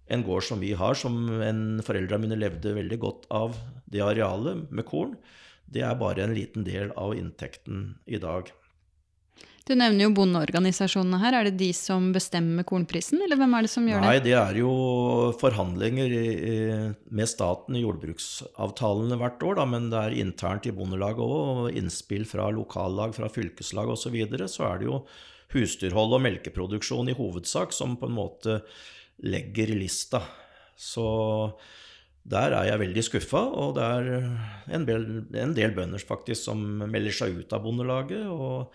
en 0.09 0.23
gård 0.25 0.45
som 0.45 0.61
vi 0.61 0.73
har, 0.77 0.97
som 0.97 1.17
en 1.45 1.81
foreldra 1.85 2.19
mine 2.21 2.37
levde 2.39 2.75
veldig 2.77 2.99
godt 3.01 3.27
av 3.33 3.57
det 3.89 4.01
arealet 4.05 4.69
med 4.73 4.87
korn, 4.89 5.15
det 5.69 5.83
er 5.85 5.99
bare 5.99 6.25
en 6.25 6.33
liten 6.33 6.65
del 6.65 6.89
av 6.97 7.13
inntekten 7.17 7.93
i 8.09 8.17
dag. 8.21 8.49
Du 9.69 9.75
nevner 9.77 10.07
jo 10.07 10.13
bondeorganisasjonene 10.17 11.19
her. 11.21 11.35
Er 11.37 11.45
det 11.45 11.59
de 11.59 11.67
som 11.77 12.07
bestemmer 12.09 12.65
kornprisen, 12.65 13.19
eller 13.21 13.37
hvem 13.37 13.51
er 13.53 13.67
det 13.67 13.69
som 13.69 13.85
gjør 13.85 14.01
det? 14.01 14.07
Nei, 14.07 14.21
det 14.25 14.33
er 14.33 14.57
jo 14.57 14.71
forhandlinger 15.37 16.15
med 17.13 17.29
staten 17.29 17.77
i 17.77 17.83
jordbruksavtalene 17.83 19.19
hvert 19.21 19.45
år, 19.45 19.59
da, 19.61 19.67
men 19.69 19.91
det 19.93 19.99
er 20.01 20.17
internt 20.23 20.65
i 20.65 20.73
Bondelaget 20.73 21.21
òg, 21.21 21.35
og 21.67 21.77
innspill 21.77 22.25
fra 22.25 22.49
lokallag, 22.55 23.13
fra 23.13 23.29
fylkeslag 23.29 23.93
osv. 23.93 24.07
Så, 24.07 24.13
videre, 24.15 24.49
så 24.49 24.71
er 24.71 24.81
det 24.81 24.89
jo 24.89 25.03
husdyrhold 25.53 26.17
og 26.17 26.23
melkeproduksjon 26.25 27.13
i 27.13 27.17
hovedsak 27.17 27.75
som 27.75 27.93
på 28.01 28.09
en 28.09 28.17
måte 28.17 28.63
legger 29.25 29.73
lista. 29.75 30.21
Så 30.79 31.07
der 32.29 32.53
er 32.55 32.69
jeg 32.69 32.83
veldig 32.83 33.03
skuffa, 33.07 33.41
og 33.41 33.75
det 33.77 33.87
er 33.87 34.29
en 34.75 34.85
del, 34.87 35.09
en 35.39 35.55
del 35.57 35.75
bønder 35.75 36.03
faktisk 36.03 36.45
som 36.49 36.61
melder 36.85 37.15
seg 37.15 37.41
ut 37.41 37.55
av 37.55 37.65
Bondelaget. 37.65 38.25
og 38.29 38.73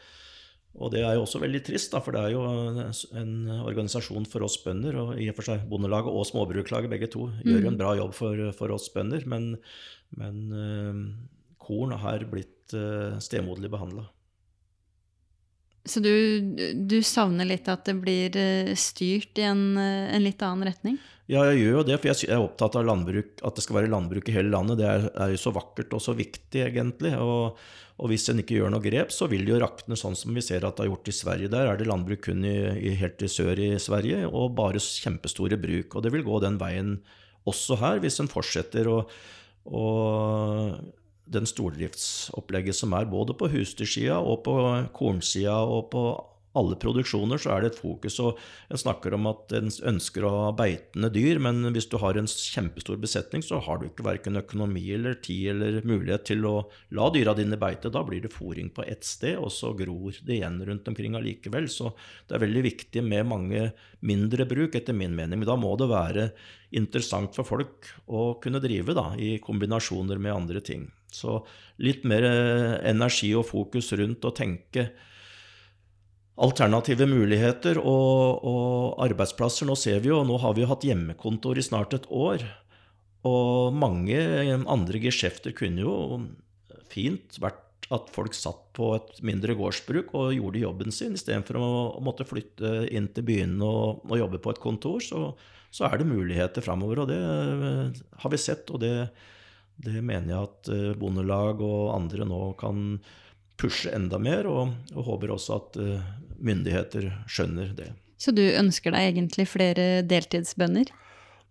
og 0.75 0.91
det 0.91 1.05
er 1.07 1.15
jo 1.15 1.23
også 1.23 1.39
veldig 1.39 1.61
trist, 1.63 1.93
da, 1.93 2.01
for 2.03 2.17
det 2.17 2.23
er 2.25 2.33
jo 2.35 2.41
en 3.15 3.35
organisasjon 3.61 4.27
for 4.27 4.43
oss 4.47 4.57
bønder. 4.65 4.97
Og 4.99 5.21
i 5.23 5.29
og 5.31 5.37
for 5.39 5.47
seg 5.47 5.69
Bondelaget 5.71 6.11
og 6.11 6.27
Småbruklaget, 6.27 6.91
begge 6.91 7.07
to, 7.15 7.29
gjør 7.47 7.61
jo 7.61 7.71
en 7.71 7.77
mm. 7.77 7.79
bra 7.79 7.93
jobb 8.01 8.17
for, 8.17 8.43
for 8.59 8.75
oss 8.75 8.89
bønder. 8.95 9.23
Men, 9.31 9.53
men 10.19 10.41
uh, 10.51 11.05
korn 11.63 11.95
har 12.03 12.27
blitt 12.31 12.75
uh, 12.75 13.15
stemoderlig 13.23 13.71
behandla. 13.71 14.09
Så 15.85 16.01
du, 16.01 16.41
du, 16.75 16.97
savner 17.05 17.45
litt 17.45 17.69
at 17.69 17.85
det 17.85 17.95
blir 18.01 18.37
eh, 18.41 18.71
styrt 18.79 19.37
i 19.37 19.45
en, 19.45 19.77
en, 19.77 20.23
litt 20.25 20.41
annen 20.41 20.71
retning? 20.71 20.97
Ja, 21.29 21.43
jeg 21.51 21.61
gjør 21.61 21.79
jo 21.79 21.85
det, 21.89 21.99
for 22.01 22.11
jeg 22.11 22.31
er 22.33 22.41
opptatt 22.41 22.79
av 22.81 22.87
landbruk, 22.89 23.37
at 23.45 23.57
det 23.57 23.65
skal 23.65 23.79
være 23.79 23.91
landbruk 23.93 24.29
i 24.29 24.37
hele 24.37 24.53
landet. 24.53 24.81
Det 24.81 24.87
er, 24.89 25.05
er 25.27 25.35
jo 25.35 25.41
så 25.41 25.53
vakkert 25.57 25.93
og 25.97 26.01
så 26.05 26.17
viktig, 26.17 26.63
egentlig. 26.71 27.13
Og, 27.21 27.61
og 28.01 28.11
hvis 28.13 28.27
en 28.33 28.41
ikke 28.41 28.57
gjør 28.57 28.73
noe 28.73 28.85
grep, 28.85 29.13
så 29.13 29.29
vil 29.29 29.45
det 29.45 29.55
jo 29.55 29.61
rakne 29.61 29.99
sånn 30.01 30.17
som 30.17 30.37
vi 30.37 30.45
ser 30.45 30.65
at 30.65 30.77
det 30.77 30.87
har 30.87 30.91
gjort 30.95 31.13
i 31.13 31.17
Sverige. 31.21 31.53
Der 31.53 31.69
er 31.69 31.81
det 31.81 31.89
landbruk 31.89 32.25
kun 32.31 32.45
i, 32.49 32.57
i, 32.81 32.97
helt 33.01 33.25
i 33.25 33.31
sør 33.33 33.61
i 33.61 33.71
Sverige, 33.81 34.25
og 34.29 34.57
bare 34.57 34.81
kjempestore 34.81 35.61
bruk. 35.61 35.97
Og 35.97 36.05
det 36.05 36.13
vil 36.17 36.25
gå 36.25 36.41
den 36.45 36.61
veien 36.61 36.97
også 37.49 37.77
her, 37.85 38.01
hvis 38.01 38.21
en 38.25 38.33
fortsetter 38.33 38.89
å 38.89 39.01
den 41.25 41.49
stordriftsopplegget 41.49 42.77
som 42.77 42.95
er 42.97 43.09
både 43.09 43.37
på 43.39 43.49
husdyrsida 43.53 44.21
og 44.21 44.45
på 44.47 44.55
kornsida 44.97 45.57
og 45.65 45.91
på 45.95 46.05
alle 46.59 46.77
produksjoner 46.79 47.41
så 47.41 47.51
er 47.55 47.65
det 47.65 47.73
et 47.73 47.81
fokus. 47.81 48.17
og 48.23 48.39
En 48.71 48.79
snakker 48.79 49.17
om 49.17 49.27
at 49.31 49.53
en 49.59 49.71
ønsker 49.91 50.25
å 50.27 50.33
ha 50.35 50.53
beitende 50.57 51.11
dyr, 51.13 51.41
men 51.43 51.67
hvis 51.75 51.89
du 51.91 51.97
har 51.99 52.19
en 52.19 52.31
kjempestor 52.31 53.01
besetning, 53.03 53.43
så 53.43 53.59
har 53.65 53.81
du 53.81 53.89
ikke 53.89 54.07
verken 54.07 54.39
økonomi 54.39 54.85
eller 54.95 55.19
tid 55.25 55.51
eller 55.55 55.81
mulighet 55.87 56.29
til 56.31 56.47
å 56.47 56.55
la 56.95 57.11
dyra 57.15 57.35
dine 57.35 57.59
beite. 57.61 57.91
Da 57.91 58.05
blir 58.07 58.23
det 58.23 58.33
fòring 58.35 58.71
på 58.75 58.87
ett 58.87 59.07
sted, 59.07 59.39
og 59.39 59.51
så 59.55 59.75
gror 59.75 60.15
det 60.23 60.39
igjen 60.39 60.61
rundt 60.69 60.89
omkring 60.91 61.19
allikevel. 61.19 61.67
Så 61.71 61.91
det 62.29 62.39
er 62.39 62.47
veldig 62.47 62.67
viktig 62.71 63.03
med 63.03 63.31
mange 63.35 63.71
mindre 64.07 64.47
bruk, 64.47 64.79
etter 64.79 64.95
min 64.95 65.17
mening. 65.17 65.43
Men 65.43 65.51
da 65.51 65.59
må 65.59 65.75
det 65.81 65.91
være 65.91 66.31
interessant 66.75 67.35
for 67.35 67.47
folk 67.47 67.91
å 68.07 68.35
kunne 68.43 68.63
drive 68.63 68.95
da, 68.95 69.11
i 69.19 69.41
kombinasjoner 69.43 70.23
med 70.23 70.39
andre 70.39 70.63
ting. 70.63 70.87
Så 71.15 71.41
litt 71.83 72.05
mer 72.09 72.27
energi 72.83 73.33
og 73.39 73.47
fokus 73.49 73.93
rundt 73.99 74.27
å 74.27 74.35
tenke 74.35 74.89
alternative 76.35 77.07
muligheter 77.07 77.79
og, 77.79 78.43
og, 78.43 78.95
arbeidsplasser. 79.07 79.69
Nå 79.69 79.77
ser 79.79 80.03
vi 80.03 80.11
jo, 80.11 80.23
nå 80.27 80.39
har 80.43 80.57
vi 80.57 80.65
jo 80.65 80.71
hatt 80.71 80.87
hjemmekontor 80.87 81.59
i 81.61 81.67
snart 81.67 81.95
et 81.97 82.09
år. 82.11 82.43
Og 83.25 83.77
mange 83.77 84.19
andre 84.69 85.01
geskjefter 85.07 85.55
kunne 85.57 85.85
jo 85.87 85.95
fint 86.91 87.39
vært 87.41 87.63
at 87.93 88.09
folk 88.13 88.35
satt 88.37 88.61
på 88.77 88.91
et 88.97 89.19
mindre 89.27 89.55
gårdsbruk 89.59 90.15
og 90.17 90.33
gjorde 90.35 90.63
jobben 90.63 90.95
sin, 90.95 91.17
istedenfor 91.19 91.59
å, 91.61 91.69
måtte 92.05 92.27
flytte 92.27 92.87
inn 92.97 93.11
til 93.15 93.27
byene 93.29 93.65
og, 93.65 94.05
og 94.09 94.19
jobbe 94.19 94.41
på 94.43 94.55
et 94.55 94.63
kontor. 94.63 95.05
Så, 95.05 95.27
så 95.75 95.89
er 95.89 96.01
det 96.01 96.09
muligheter 96.09 96.65
framover, 96.65 97.05
og 97.05 97.13
det 97.13 97.21
har 98.23 98.33
vi 98.33 98.41
sett. 98.41 98.73
Og 98.73 98.83
det, 98.83 98.95
det 99.83 100.01
mener 100.03 100.31
jeg 100.31 100.49
at 100.49 100.73
eh, 100.73 100.91
Bondelag 100.99 101.63
og 101.65 101.95
andre 101.95 102.27
nå 102.29 102.41
kan 102.61 102.99
pushe 103.61 103.91
enda 103.95 104.19
mer, 104.19 104.49
og, 104.51 104.75
og 104.95 105.07
håper 105.07 105.31
også 105.35 105.57
at 105.61 105.77
uh, 105.79 106.07
myndigheter 106.43 107.07
skjønner 107.31 107.71
det. 107.77 107.93
Så 108.19 108.35
du 108.35 108.43
ønsker 108.43 108.95
deg 108.95 109.13
egentlig 109.13 109.47
flere 109.47 110.03
deltidsbønder? 110.07 110.91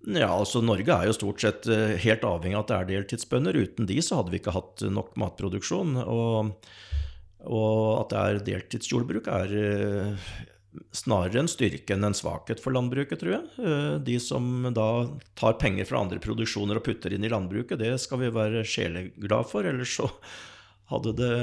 Ja, 0.04 0.34
altså 0.34 0.60
Norge 0.60 0.92
er 0.92 1.08
jo 1.08 1.16
stort 1.16 1.44
sett 1.44 1.68
eh, 1.72 1.96
helt 2.04 2.26
avhengig 2.28 2.58
av 2.58 2.66
at 2.66 2.72
det 2.72 2.78
er 2.78 2.90
deltidsbønder. 2.90 3.56
Uten 3.56 3.88
de 3.88 4.02
så 4.04 4.20
hadde 4.20 4.34
vi 4.34 4.42
ikke 4.42 4.56
hatt 4.56 4.84
nok 4.92 5.14
matproduksjon. 5.20 5.96
Og, 6.04 6.52
og 7.48 7.78
at 8.02 8.12
det 8.12 8.24
er 8.24 8.42
deltidsjordbruk 8.50 9.30
er 9.32 9.56
eh, 9.62 10.28
snarere 10.96 11.44
en 11.44 11.50
styrke 11.52 11.96
enn 11.96 12.08
en 12.08 12.18
svakhet 12.18 12.62
for 12.64 12.76
landbruket, 12.76 13.22
tror 13.22 13.36
jeg. 13.36 13.46
Eh, 13.62 13.96
de 14.08 14.18
som 14.22 14.68
da 14.76 14.88
tar 15.40 15.58
penger 15.62 15.88
fra 15.90 16.04
andre 16.04 16.22
produksjoner 16.24 16.80
og 16.80 16.86
putter 16.88 17.16
inn 17.16 17.26
i 17.26 17.32
landbruket, 17.32 17.80
det 17.82 17.96
skal 18.02 18.24
vi 18.24 18.34
være 18.34 18.66
sjeleglad 18.68 19.50
for. 19.50 19.68
Ellers 19.70 19.96
så 20.00 20.10
hadde 20.92 21.16
det 21.18 21.34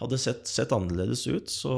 hadde 0.00 0.18
sett, 0.18 0.48
sett 0.48 0.72
annerledes 0.72 1.26
ut. 1.28 1.50
Så 1.52 1.74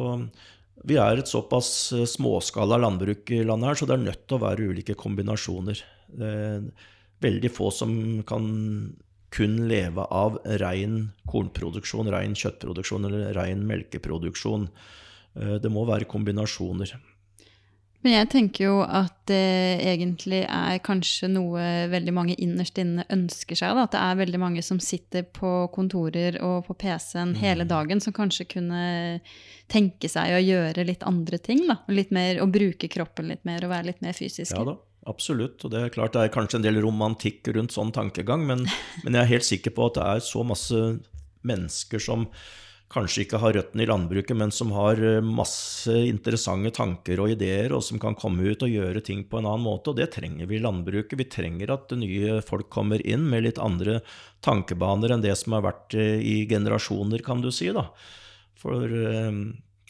vi 0.87 0.99
er 1.01 1.21
et 1.21 1.31
såpass 1.31 1.93
eh, 1.97 2.09
småskala 2.09 2.79
landbruk 2.83 3.31
i 3.35 3.43
landet 3.47 3.73
her, 3.73 3.81
så 3.81 3.89
det 3.89 3.99
er 3.99 4.07
nødt 4.07 4.27
til 4.27 4.39
å 4.39 4.45
være 4.47 4.69
ulike 4.73 4.99
kombinasjoner. 4.99 5.83
Er 6.19 6.69
veldig 7.23 7.51
få 7.55 7.71
som 7.75 7.93
kan 8.27 8.47
kun 9.33 9.55
leve 9.69 10.05
av 10.13 10.37
rein 10.61 11.13
kornproduksjon, 11.31 12.11
rein 12.13 12.35
kjøttproduksjon 12.37 13.09
eller 13.09 13.33
rein 13.37 13.63
melkeproduksjon. 13.69 14.67
Eh, 15.39 15.57
det 15.63 15.73
må 15.73 15.87
være 15.89 16.09
kombinasjoner. 16.11 16.97
Men 18.03 18.17
jeg 18.17 18.29
tenker 18.33 18.65
jo 18.65 18.79
at 18.83 19.15
det 19.31 19.79
egentlig 19.87 20.41
er 20.43 20.81
kanskje 20.83 21.29
noe 21.31 21.63
veldig 21.93 22.15
mange 22.17 22.35
innerst 22.35 22.81
inne 22.83 23.05
ønsker 23.15 23.59
seg. 23.59 23.77
Da. 23.79 23.85
At 23.87 23.95
det 23.95 24.01
er 24.03 24.19
veldig 24.19 24.41
mange 24.43 24.65
som 24.67 24.81
sitter 24.83 25.23
på 25.23 25.53
kontorer 25.75 26.41
og 26.43 26.67
på 26.67 26.75
PC-en 26.83 27.37
hele 27.39 27.63
mm. 27.63 27.71
dagen, 27.71 28.03
som 28.03 28.15
kanskje 28.17 28.49
kunne 28.57 28.83
tenke 29.71 30.11
seg 30.11 30.35
å 30.35 30.43
gjøre 30.43 30.87
litt 30.89 31.07
andre 31.07 31.39
ting. 31.39 31.63
Da. 31.71 31.79
Litt 31.95 32.11
mer, 32.15 32.43
og 32.43 32.51
bruke 32.57 32.91
kroppen 32.91 33.31
litt 33.31 33.47
mer 33.47 33.63
og 33.63 33.71
være 33.71 33.93
litt 33.93 34.03
mer 34.03 34.19
fysisk. 34.19 34.57
Ja 34.57 34.67
da, 34.67 34.75
absolutt. 35.07 35.63
Og 35.63 35.71
det 35.71 35.87
er 35.87 35.95
klart 35.95 36.19
det 36.19 36.27
er 36.27 36.35
kanskje 36.35 36.59
en 36.59 36.67
del 36.67 36.83
romantikk 36.83 37.53
rundt 37.55 37.77
sånn 37.77 37.95
tankegang, 37.95 38.43
men, 38.51 38.67
men 39.07 39.15
jeg 39.15 39.23
er 39.23 39.35
helt 39.37 39.51
sikker 39.53 39.79
på 39.79 39.93
at 39.93 40.01
det 40.01 40.11
er 40.17 40.27
så 40.27 40.43
masse 40.43 40.83
mennesker 41.47 42.03
som 42.03 42.27
kanskje 42.93 43.25
ikke 43.25 43.41
har 43.43 43.55
røttene 43.57 43.85
i 43.85 43.89
landbruket, 43.89 44.37
men 44.39 44.53
som 44.55 44.73
har 44.77 45.01
eh, 45.01 45.25
masse 45.25 45.95
interessante 46.09 46.73
tanker 46.77 47.23
og 47.23 47.33
ideer, 47.35 47.73
og 47.75 47.85
som 47.87 48.01
kan 48.03 48.17
komme 48.19 48.53
ut 48.53 48.65
og 48.65 48.73
gjøre 48.73 49.03
ting 49.05 49.25
på 49.29 49.41
en 49.41 49.49
annen 49.49 49.65
måte. 49.65 49.93
Og 49.93 49.99
det 50.01 50.11
trenger 50.15 50.49
vi 50.51 50.59
i 50.59 50.63
landbruket. 50.63 51.19
Vi 51.19 51.29
trenger 51.33 51.75
at 51.75 51.95
nye 51.99 52.41
folk 52.47 52.71
kommer 52.73 53.03
inn 53.07 53.25
med 53.31 53.47
litt 53.49 53.61
andre 53.63 54.01
tankebaner 54.45 55.15
enn 55.15 55.25
det 55.25 55.35
som 55.41 55.57
har 55.57 55.67
vært 55.67 55.97
eh, 55.99 56.21
i 56.21 56.37
generasjoner, 56.51 57.25
kan 57.25 57.45
du 57.45 57.51
si. 57.55 57.71
da. 57.75 57.89
For 58.61 58.87
eh, 58.87 59.33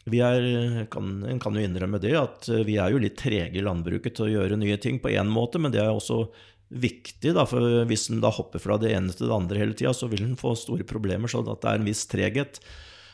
vi 0.03 0.19
er, 0.19 0.47
kan, 0.91 1.19
en 1.27 1.37
kan 1.39 1.55
jo 1.55 1.63
innrømme 1.63 2.01
det, 2.03 2.15
at 2.19 2.49
vi 2.67 2.75
er 2.75 2.91
jo 2.91 2.99
litt 2.99 3.15
trege 3.21 3.55
i 3.55 3.63
landbruket 3.63 4.17
til 4.17 4.27
å 4.27 4.33
gjøre 4.33 4.57
nye 4.59 4.75
ting 4.83 4.97
på 4.99 5.13
én 5.13 5.29
måte, 5.31 5.61
men 5.63 5.71
det 5.71 5.79
er 5.79 5.93
også 5.93 6.25
viktig. 6.73 7.33
Da, 7.35 7.45
for 7.47 7.83
Hvis 7.89 8.09
en 8.11 8.21
da 8.23 8.31
hopper 8.33 8.61
fra 8.61 8.77
det 8.81 8.93
ene 8.95 9.13
til 9.13 9.29
det 9.29 9.35
andre 9.35 9.61
hele 9.61 9.77
tida, 9.77 9.93
så 9.95 10.09
vil 10.11 10.25
en 10.25 10.39
få 10.39 10.55
store 10.59 10.87
problemer. 10.87 11.31
Så 11.31 11.43
at 11.45 11.61
det 11.61 11.69
er 11.69 11.79
en 11.79 11.87
viss 11.87 12.03
treghet. 12.09 12.59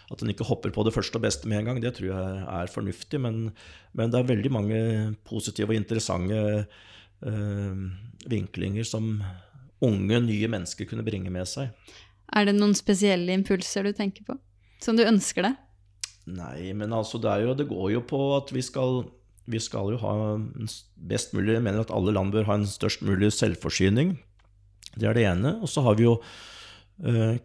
At 0.09 0.23
en 0.23 0.31
ikke 0.31 0.47
hopper 0.47 0.73
på 0.73 0.83
det 0.87 0.93
første 0.95 1.19
og 1.19 1.25
beste 1.25 1.49
med 1.49 1.61
en 1.61 1.69
gang, 1.69 1.81
det 1.83 1.93
tror 1.97 2.09
jeg 2.09 2.43
er 2.49 2.73
fornuftig. 2.73 3.21
Men, 3.21 3.51
men 3.93 4.11
det 4.13 4.19
er 4.19 4.31
veldig 4.31 4.51
mange 4.53 4.79
positive 5.27 5.69
og 5.69 5.77
interessante 5.77 6.39
øh, 7.21 7.83
vinklinger 8.29 8.87
som 8.87 9.19
unge, 9.85 10.19
nye 10.25 10.49
mennesker 10.51 10.89
kunne 10.89 11.05
bringe 11.05 11.31
med 11.33 11.47
seg. 11.47 11.69
Er 12.35 12.49
det 12.49 12.57
noen 12.57 12.75
spesielle 12.77 13.33
impulser 13.37 13.85
du 13.85 13.93
tenker 13.95 14.25
på? 14.27 14.37
Som 14.83 14.97
du 14.97 15.05
ønsker 15.05 15.45
deg? 15.45 15.57
Nei, 16.29 16.73
men 16.77 16.93
altså 16.93 17.19
det, 17.21 17.31
jo, 17.43 17.55
det 17.57 17.69
går 17.69 17.93
jo 17.95 18.03
på 18.05 18.19
at 18.35 18.51
vi 18.53 18.61
skal, 18.65 19.03
vi 19.49 19.61
skal 19.61 19.93
jo 19.95 20.01
ha 20.03 20.13
best 21.09 21.33
mulig 21.33 21.55
Jeg 21.55 21.65
mener 21.65 21.81
at 21.81 21.93
alle 21.95 22.13
land 22.13 22.33
bør 22.35 22.47
ha 22.49 22.59
en 22.59 22.69
størst 22.69 23.01
mulig 23.05 23.31
selvforsyning. 23.33 24.17
Det 24.95 25.09
er 25.09 25.17
det 25.17 25.25
ene. 25.29 25.57
Og 25.63 25.71
så 25.71 25.83
har 25.85 25.97
vi 25.97 26.05
jo 26.05 26.19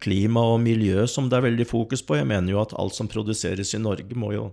klima 0.03 0.41
og 0.51 0.57
miljø 0.59 1.05
som 1.07 1.29
det 1.31 1.37
er 1.37 1.45
veldig 1.45 1.65
fokus 1.69 2.01
på. 2.03 2.17
Jeg 2.19 2.27
mener 2.27 2.51
jo 2.51 2.59
at 2.59 2.73
alt 2.75 2.95
som 2.97 3.07
produseres 3.07 3.69
i 3.71 3.79
Norge, 3.79 4.17
må 4.19 4.33
jo, 4.35 4.49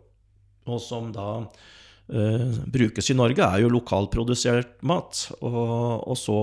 og 0.71 0.79
som 0.83 1.11
da 1.15 1.29
uh, 1.43 2.59
brukes 2.71 3.11
i 3.11 3.17
Norge, 3.19 3.45
er 3.45 3.63
jo 3.65 3.73
lokalprodusert 3.73 4.81
mat. 4.87 5.27
Og, 5.41 6.03
og, 6.07 6.17
så 6.19 6.41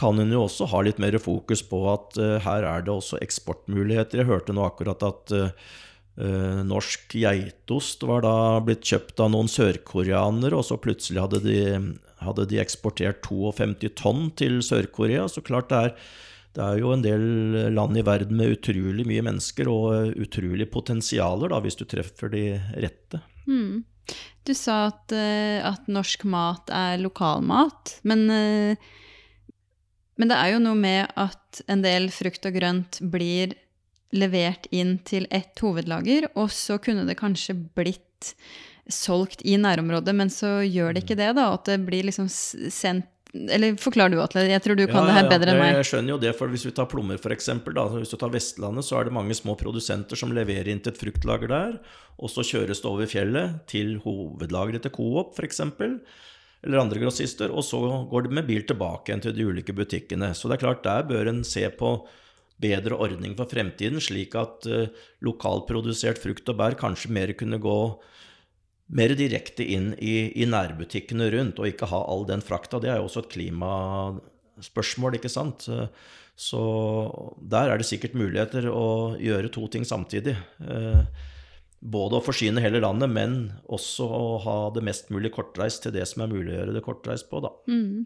kan 0.00 0.18
en 0.20 0.32
jo 0.32 0.46
også 0.46 0.68
ha 0.72 0.82
litt 0.84 1.00
mer 1.02 1.18
fokus 1.22 1.64
på 1.68 1.84
at 1.92 2.18
uh, 2.20 2.36
her 2.44 2.66
er 2.68 2.84
det 2.84 2.94
også 2.94 3.20
eksportmuligheter. 3.24 4.22
Jeg 4.22 4.30
hørte 4.30 4.56
nå 4.56 4.66
akkurat 4.66 5.04
at 5.08 5.36
uh, 5.36 5.72
norsk 6.68 7.14
geitost 7.16 8.02
var 8.04 8.24
da 8.26 8.34
blitt 8.64 8.84
kjøpt 8.84 9.22
av 9.24 9.32
noen 9.32 9.48
sørkoreanere, 9.48 10.58
og 10.58 10.66
så 10.68 10.76
plutselig 10.80 11.22
hadde 11.24 11.40
de, 11.46 11.62
hadde 12.20 12.48
de 12.50 12.60
eksportert 12.60 13.22
52 13.24 13.94
tonn 13.96 14.28
til 14.36 14.60
Sør-Korea. 14.66 15.24
Så 15.32 15.44
klart 15.46 15.72
det 15.72 15.80
er 15.86 15.96
det 16.52 16.64
er 16.64 16.80
jo 16.82 16.92
en 16.92 17.04
del 17.04 17.22
land 17.72 17.96
i 17.96 18.04
verden 18.04 18.36
med 18.36 18.58
utrolig 18.58 19.06
mye 19.08 19.24
mennesker 19.24 19.70
og 19.72 20.18
utrolig 20.20 20.68
potensialer, 20.72 21.52
da, 21.52 21.60
hvis 21.64 21.78
du 21.80 21.86
treffer 21.88 22.32
de 22.32 22.44
rette. 22.76 23.22
Mm. 23.48 23.84
Du 24.44 24.52
sa 24.58 24.88
at, 24.90 25.14
uh, 25.14 25.62
at, 25.70 25.88
norsk 25.88 26.26
mat 26.28 26.72
er 26.74 27.00
lokalmat, 27.00 27.96
men, 28.08 28.26
uh, 28.28 29.52
men 30.20 30.32
det 30.32 30.38
er 30.38 30.52
jo 30.52 30.62
noe 30.64 30.78
med 30.78 31.12
at 31.16 31.62
en 31.72 31.84
del 31.84 32.10
frukt 32.12 32.44
og 32.48 32.58
grønt 32.58 33.00
blir 33.14 33.56
levert 34.12 34.68
inn 34.74 34.98
til 35.08 35.24
ett 35.32 35.56
hovedlager, 35.64 36.28
og 36.36 36.52
så 36.52 36.76
kunne 36.82 37.06
det 37.08 37.16
kanskje 37.20 37.56
blitt 37.56 38.34
solgt 38.92 39.40
i 39.46 39.56
nærområdet, 39.56 40.14
men 40.16 40.30
så 40.32 40.58
gjør 40.66 40.92
det 40.92 41.04
ikke 41.04 41.16
det, 41.16 41.30
da. 41.38 41.48
At 41.54 41.70
det 41.70 41.78
blir 41.86 42.04
liksom 42.08 42.28
sendt 42.28 43.08
eller 43.32 43.76
forklar 43.80 44.12
du, 44.12 44.18
Atle. 44.20 44.44
Jeg 44.50 44.60
tror 44.60 44.76
du 44.76 44.84
kan 44.90 45.06
ja, 45.06 45.08
det 45.08 45.14
her 45.16 45.28
bedre 45.30 45.54
enn 45.54 45.60
meg. 45.62 45.76
Jeg 45.80 45.88
skjønner 45.88 46.12
jo 46.12 46.18
det, 46.20 46.32
for 46.36 46.52
Hvis 46.52 46.66
vi 46.68 46.74
tar 46.76 46.88
plommer, 46.90 47.16
f.eks. 47.16 47.48
Hvis 47.96 48.12
du 48.12 48.18
tar 48.20 48.32
Vestlandet, 48.34 48.84
så 48.84 48.98
er 48.98 49.08
det 49.08 49.14
mange 49.16 49.36
små 49.38 49.56
produsenter 49.56 50.20
som 50.20 50.34
leverer 50.36 50.68
inn 50.68 50.82
til 50.84 50.92
et 50.92 51.00
fruktlager 51.00 51.48
der. 51.48 51.78
Og 52.20 52.28
så 52.28 52.44
kjøres 52.44 52.82
det 52.84 52.90
over 52.90 53.08
fjellet 53.08 53.62
til 53.72 53.96
hovedlageret 54.04 54.84
til 54.84 54.92
Coop, 54.92 55.32
f.eks. 55.38 55.62
Eller 56.62 56.82
andre 56.82 57.00
grossister. 57.00 57.54
Og 57.56 57.64
så 57.64 57.80
går 58.12 58.28
det 58.28 58.36
med 58.36 58.50
bil 58.50 58.66
tilbake 58.68 59.08
igjen 59.08 59.24
til 59.24 59.36
de 59.38 59.48
ulike 59.48 59.76
butikkene. 59.76 60.34
Så 60.36 60.50
det 60.50 60.58
er 60.58 60.66
klart, 60.66 60.84
der 60.84 61.08
bør 61.08 61.32
en 61.32 61.40
se 61.48 61.64
på 61.72 61.96
bedre 62.62 63.00
ordning 63.00 63.32
for 63.38 63.48
fremtiden, 63.50 63.98
slik 63.98 64.36
at 64.38 64.68
uh, 64.70 64.84
lokalprodusert 65.24 66.20
frukt 66.22 66.52
og 66.52 66.60
bær 66.60 66.76
kanskje 66.78 67.10
mer 67.16 67.32
kunne 67.34 67.58
gå 67.58 67.78
mer 68.92 69.14
direkte 69.16 69.64
inn 69.64 69.92
i, 69.98 70.30
i, 70.36 70.46
nærbutikkene 70.48 71.30
rundt, 71.32 71.60
og 71.60 71.70
ikke 71.70 71.88
ha 71.90 72.02
all 72.12 72.26
den 72.28 72.44
frakta. 72.44 72.80
Det 72.82 72.92
er 72.92 73.00
jo 73.00 73.08
også 73.08 73.24
et 73.24 73.32
klimaspørsmål, 73.32 75.16
ikke 75.16 75.32
sant. 75.32 75.68
Så 76.38 76.62
der 77.40 77.72
er 77.72 77.80
det 77.80 77.88
sikkert 77.88 78.16
muligheter 78.18 78.68
å 78.72 79.14
gjøre 79.20 79.52
to 79.52 79.66
ting 79.72 79.84
samtidig. 79.88 80.34
Eh, 80.64 81.28
både 81.82 82.18
å 82.18 82.24
forsyne 82.24 82.62
hele 82.62 82.80
landet, 82.82 83.10
men 83.10 83.36
også 83.66 84.06
å 84.06 84.24
ha 84.44 84.56
det 84.74 84.84
mest 84.86 85.12
mulig 85.12 85.32
kortreist 85.34 85.84
til 85.84 85.94
det 85.96 86.06
som 86.08 86.24
er 86.24 86.32
mulig 86.32 86.54
å 86.54 86.58
gjøre 86.60 86.76
det 86.76 86.84
kortreist 86.86 87.28
på, 87.30 87.42
da. 87.44 87.52
Mm. 87.68 88.04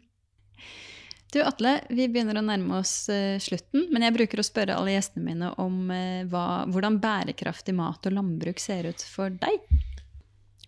Du 1.35 1.41
Atle, 1.43 1.81
vi 1.91 2.07
begynner 2.09 2.39
å 2.39 2.45
nærme 2.47 2.79
oss 2.79 3.11
uh, 3.13 3.37
slutten, 3.43 3.89
men 3.93 4.07
jeg 4.07 4.15
bruker 4.15 4.41
å 4.41 4.47
spørre 4.47 4.77
alle 4.79 4.95
gjestene 4.95 5.27
mine 5.27 5.51
om 5.61 5.91
uh, 5.91 6.23
hva, 6.31 6.65
hvordan 6.71 7.01
bærekraftig 7.03 7.75
mat 7.77 8.09
og 8.09 8.17
landbruk 8.17 8.63
ser 8.63 8.89
ut 8.89 9.03
for 9.05 9.35
deg. 9.35 9.61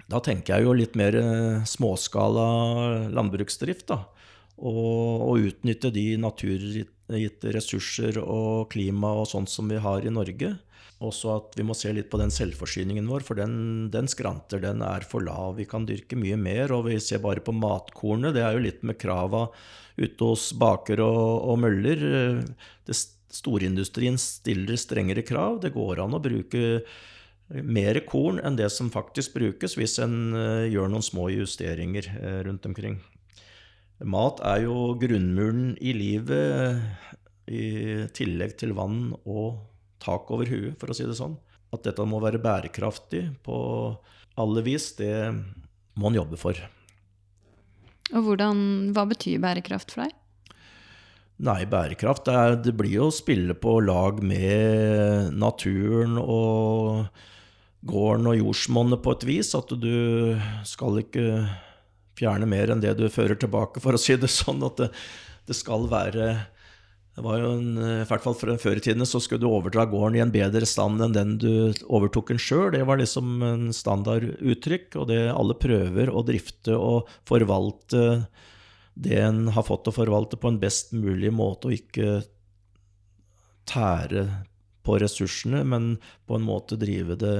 Da 0.09 0.20
tenker 0.24 0.56
jeg 0.56 0.64
jo 0.64 0.76
litt 0.76 0.94
mer 0.96 1.16
eh, 1.18 1.64
småskala 1.68 2.46
landbruksdrift. 3.12 3.90
da. 3.90 4.04
Og, 4.59 5.26
og 5.28 5.50
utnytte 5.50 5.92
de 5.94 6.06
naturgitte 6.18 7.52
ressurser 7.54 8.16
og 8.22 8.70
klima 8.72 9.12
og 9.20 9.28
sånt 9.30 9.52
som 9.52 9.68
vi 9.70 9.78
har 9.84 10.06
i 10.06 10.12
Norge. 10.12 10.54
Også 11.04 11.30
at 11.36 11.52
vi 11.54 11.62
må 11.62 11.76
se 11.78 11.92
litt 11.94 12.09
på 12.11 12.18
den 12.18 12.32
selvforsyningen 12.34 13.06
vår, 13.06 13.22
for 13.22 13.38
den, 13.38 13.86
den, 13.94 14.09
skranter. 14.11 14.59
Den 14.64 14.82
er 14.82 15.04
for 15.06 15.22
lav. 15.22 15.54
Vi 15.61 15.68
kan 15.68 15.86
dyrke 15.86 16.18
mye 16.18 16.40
mer. 16.40 16.74
Og 16.74 16.88
vi 16.88 16.96
ser 17.04 17.22
bare 17.22 17.44
på 17.44 17.54
matkornet. 17.54 18.34
Det 18.34 18.42
er 18.42 18.56
jo 18.56 18.64
litt 18.64 18.82
med 18.88 18.98
krava 18.98 19.46
ute 19.98 20.24
hos 20.24 20.50
baker 20.59 21.04
og, 21.04 21.52
og 21.52 21.62
møller. 21.62 22.02
Det, 22.88 22.98
storindustrien 23.28 24.16
stiller 24.18 24.80
strengere 24.80 25.22
krav. 25.26 25.61
Det 25.62 25.74
går 25.74 26.02
an 26.02 26.16
å 26.16 26.22
bruke 26.22 26.82
mer 27.49 28.01
korn 28.09 28.40
enn 28.44 28.59
det 28.59 28.68
som 28.74 28.90
faktisk 28.92 29.36
brukes, 29.38 29.76
hvis 29.78 29.99
en 30.05 30.34
uh, 30.36 30.66
gjør 30.68 30.90
noen 30.92 31.05
små 31.05 31.28
justeringer 31.32 32.11
uh, 32.18 32.40
rundt 32.49 32.66
omkring. 32.68 32.99
Mat 34.05 34.42
er 34.46 34.66
jo 34.66 34.92
grunnmuren 35.01 35.72
i 35.82 35.94
livet, 35.96 36.82
i 37.51 38.05
tillegg 38.14 38.55
til 38.61 38.76
vann 38.76 39.11
og 39.24 39.59
tak 40.03 40.28
over 40.30 40.46
huet, 40.46 40.76
for 40.78 40.92
å 40.92 40.96
si 40.96 41.09
det 41.09 41.16
sånn. 41.18 41.34
At 41.74 41.82
dette 41.84 42.05
må 42.07 42.20
være 42.22 42.40
bærekraftig 42.40 43.24
på 43.44 43.59
alle 44.38 44.62
vis, 44.64 44.92
det 45.01 45.32
må 45.99 46.12
en 46.12 46.20
jobbe 46.20 46.38
for. 46.40 46.61
Og 48.14 48.24
hvordan, 48.24 48.61
Hva 48.96 49.05
betyr 49.09 49.42
bærekraft 49.42 49.96
for 49.96 50.07
deg? 50.07 50.14
Nei, 51.44 51.62
bærekraft 51.70 52.26
det, 52.26 52.34
er, 52.34 52.57
det 52.62 52.74
blir 52.74 52.96
jo 52.96 53.09
å 53.11 53.14
spille 53.14 53.55
på 53.55 53.76
lag 53.84 54.22
med 54.26 55.34
naturen 55.38 56.16
og 56.18 57.11
gården 57.86 58.28
og 58.30 58.38
jordsmonnet 58.40 59.02
på 59.04 59.14
et 59.14 59.26
vis. 59.28 59.54
At 59.58 59.72
du 59.78 60.36
skal 60.66 61.02
ikke 61.02 61.46
fjerne 62.18 62.48
mer 62.50 62.72
enn 62.72 62.82
det 62.82 62.96
du 62.98 63.06
fører 63.12 63.38
tilbake, 63.38 63.82
for 63.82 63.94
å 63.94 64.00
si 64.00 64.16
det 64.18 64.30
sånn. 64.32 64.64
At 64.66 64.80
det, 64.82 64.92
det 65.48 65.58
skal 65.58 65.88
være 65.90 66.32
det 67.18 67.24
var 67.26 67.40
jo 67.42 67.48
en, 67.56 67.70
I 67.82 68.06
hvert 68.06 68.22
fall 68.22 68.36
Før 68.38 68.78
i 68.78 68.82
tiden 68.82 69.02
så 69.08 69.18
skulle 69.18 69.42
du 69.42 69.48
overdra 69.50 69.88
gården 69.90 70.20
i 70.20 70.22
en 70.22 70.30
bedre 70.30 70.66
stand 70.70 71.02
enn 71.02 71.16
den 71.16 71.32
du 71.42 71.50
overtok 71.90 72.30
den 72.30 72.38
sjøl. 72.38 72.68
Det 72.70 72.84
var 72.86 73.00
liksom 73.00 73.42
en 73.42 73.64
standarduttrykk. 73.74 75.00
Og 75.02 75.08
det 75.10 75.24
alle 75.32 75.56
prøver 75.58 76.12
å 76.14 76.22
drifte 76.26 76.76
og 76.78 77.10
forvalte 77.26 78.04
det 78.98 79.18
en 79.22 79.48
har 79.54 79.66
fått 79.66 79.90
å 79.90 79.94
forvalte, 79.94 80.38
på 80.38 80.50
en 80.50 80.60
best 80.62 80.94
mulig 80.94 81.30
måte, 81.34 81.70
og 81.70 81.74
ikke 81.76 82.22
tære 83.68 84.24
på 84.89 84.97
ressursene, 85.03 85.62
men 85.68 85.95
på 86.26 86.41
en 86.41 86.49
måte 86.49 86.80
drive 86.80 87.18
det 87.20 87.36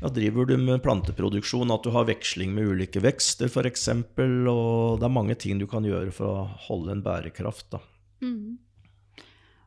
ja, 0.00 0.10
driver 0.12 0.44
du 0.44 0.56
med 0.60 0.82
planteproduksjon, 0.84 1.70
at 1.72 1.84
du 1.86 1.92
har 1.94 2.08
veksling 2.08 2.52
med 2.56 2.72
ulike 2.74 3.00
vekster 3.04 3.48
f.eks., 3.48 3.88
og 3.88 5.00
det 5.00 5.06
er 5.06 5.12
mange 5.12 5.36
ting 5.40 5.60
du 5.60 5.68
kan 5.70 5.86
gjøre 5.86 6.12
for 6.12 6.28
å 6.28 6.46
holde 6.66 6.96
en 6.96 7.04
bærekraft. 7.04 7.78
Mm. 8.24 8.58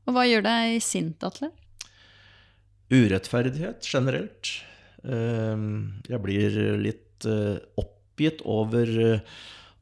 Og 0.08 0.16
hva 0.16 0.28
gjør 0.28 0.46
deg 0.46 0.78
sint, 0.84 1.24
Atle? 1.26 1.52
Urettferdighet 2.94 3.88
generelt. 3.88 4.54
Ehm, 5.04 6.00
jeg 6.08 6.24
blir 6.24 6.62
litt 6.80 7.28
eh, 7.28 7.58
oppgitt 7.80 8.44
over 8.48 8.94
eh, 9.04 9.36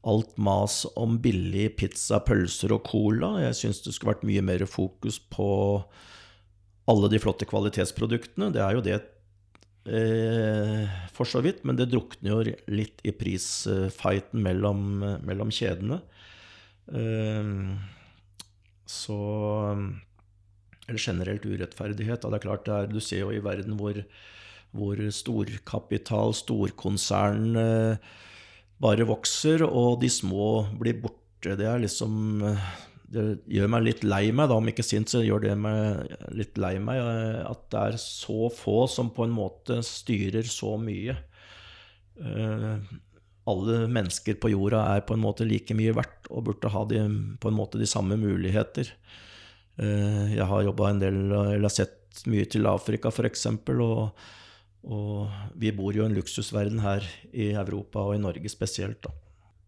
alt 0.06 0.34
mas 0.38 0.84
om 0.98 1.18
billig 1.22 1.68
pizza, 1.78 2.20
pølser 2.24 2.74
og 2.74 2.84
cola. 2.86 3.36
Jeg 3.44 3.60
syns 3.60 3.84
det 3.84 3.94
skulle 3.94 4.14
vært 4.14 4.26
mye 4.26 4.44
mer 4.46 4.66
fokus 4.70 5.18
på 5.20 5.48
alle 6.90 7.10
de 7.10 7.20
flotte 7.22 7.46
kvalitetsproduktene. 7.48 8.52
Det 8.54 8.62
er 8.62 8.76
jo 8.76 8.84
det 8.84 8.96
eh, 9.90 10.96
for 11.14 11.28
så 11.28 11.42
vidt, 11.44 11.64
men 11.66 11.78
det 11.78 11.88
drukner 11.90 12.32
jo 12.32 12.56
litt 12.70 13.02
i 13.06 13.14
prisfighten 13.16 14.42
mellom, 14.44 15.02
mellom 15.26 15.52
kjedene. 15.54 16.00
Eh, 16.86 17.52
så 18.86 19.20
Eller 20.86 21.02
generelt 21.02 21.42
urettferdighet. 21.42 22.22
Da. 22.22 22.30
Det 22.30 22.38
er 22.38 22.46
klart, 22.46 22.64
det 22.66 22.74
er, 22.74 22.86
du 22.86 23.00
ser 23.02 23.24
jo 23.24 23.32
i 23.34 23.42
verden 23.42 23.74
hvor, 23.80 23.98
hvor 24.70 25.00
storkapital, 25.10 26.34
storkonsern 26.38 27.58
eh, 27.58 28.12
bare 28.78 29.08
vokser, 29.08 29.64
og 29.66 29.98
de 30.04 30.10
små 30.12 30.68
blir 30.78 31.00
borte. 31.02 31.56
Det 31.58 31.66
er 31.66 31.82
liksom 31.82 32.46
det 33.12 33.24
gjør 33.52 33.70
meg 33.70 33.84
litt 33.86 34.04
lei 34.06 34.24
meg, 34.34 34.50
da, 34.50 34.58
om 34.58 34.68
ikke 34.70 34.84
sint, 34.86 35.10
så 35.12 35.22
gjør 35.22 35.44
det 35.44 35.54
meg 35.60 36.14
litt 36.34 36.58
lei 36.58 36.74
meg 36.82 37.00
eh, 37.00 37.42
at 37.46 37.66
det 37.72 37.82
er 37.82 37.98
så 38.02 38.50
få 38.52 38.84
som 38.90 39.12
på 39.14 39.26
en 39.26 39.34
måte 39.36 39.78
styrer 39.86 40.46
så 40.50 40.74
mye. 40.80 41.14
Uh, 42.16 42.80
alle 43.46 43.84
mennesker 43.92 44.38
på 44.40 44.50
jorda 44.50 44.80
er 44.96 45.04
på 45.06 45.14
en 45.14 45.22
måte 45.22 45.46
like 45.46 45.74
mye 45.76 45.94
verdt 45.94 46.30
og 46.32 46.48
burde 46.48 46.70
ha 46.72 46.82
de, 46.90 47.02
på 47.38 47.50
en 47.50 47.58
måte 47.58 47.78
de 47.78 47.86
samme 47.86 48.18
muligheter. 48.18 48.90
Eh, 49.78 50.32
jeg 50.34 50.48
har 50.50 50.64
jobba 50.66 50.88
en 50.90 51.02
del, 51.02 51.20
eller 51.30 51.70
sett 51.70 52.24
mye 52.26 52.48
til 52.50 52.66
Afrika 52.66 53.12
f.eks., 53.12 53.46
og, 53.76 54.24
og 54.86 55.52
vi 55.62 55.70
bor 55.76 55.94
jo 55.94 56.02
i 56.02 56.08
en 56.08 56.16
luksusverden 56.16 56.82
her 56.82 57.06
i 57.30 57.52
Europa 57.52 58.02
og 58.08 58.16
i 58.16 58.24
Norge 58.24 58.50
spesielt. 58.50 58.98
da. 59.06 59.14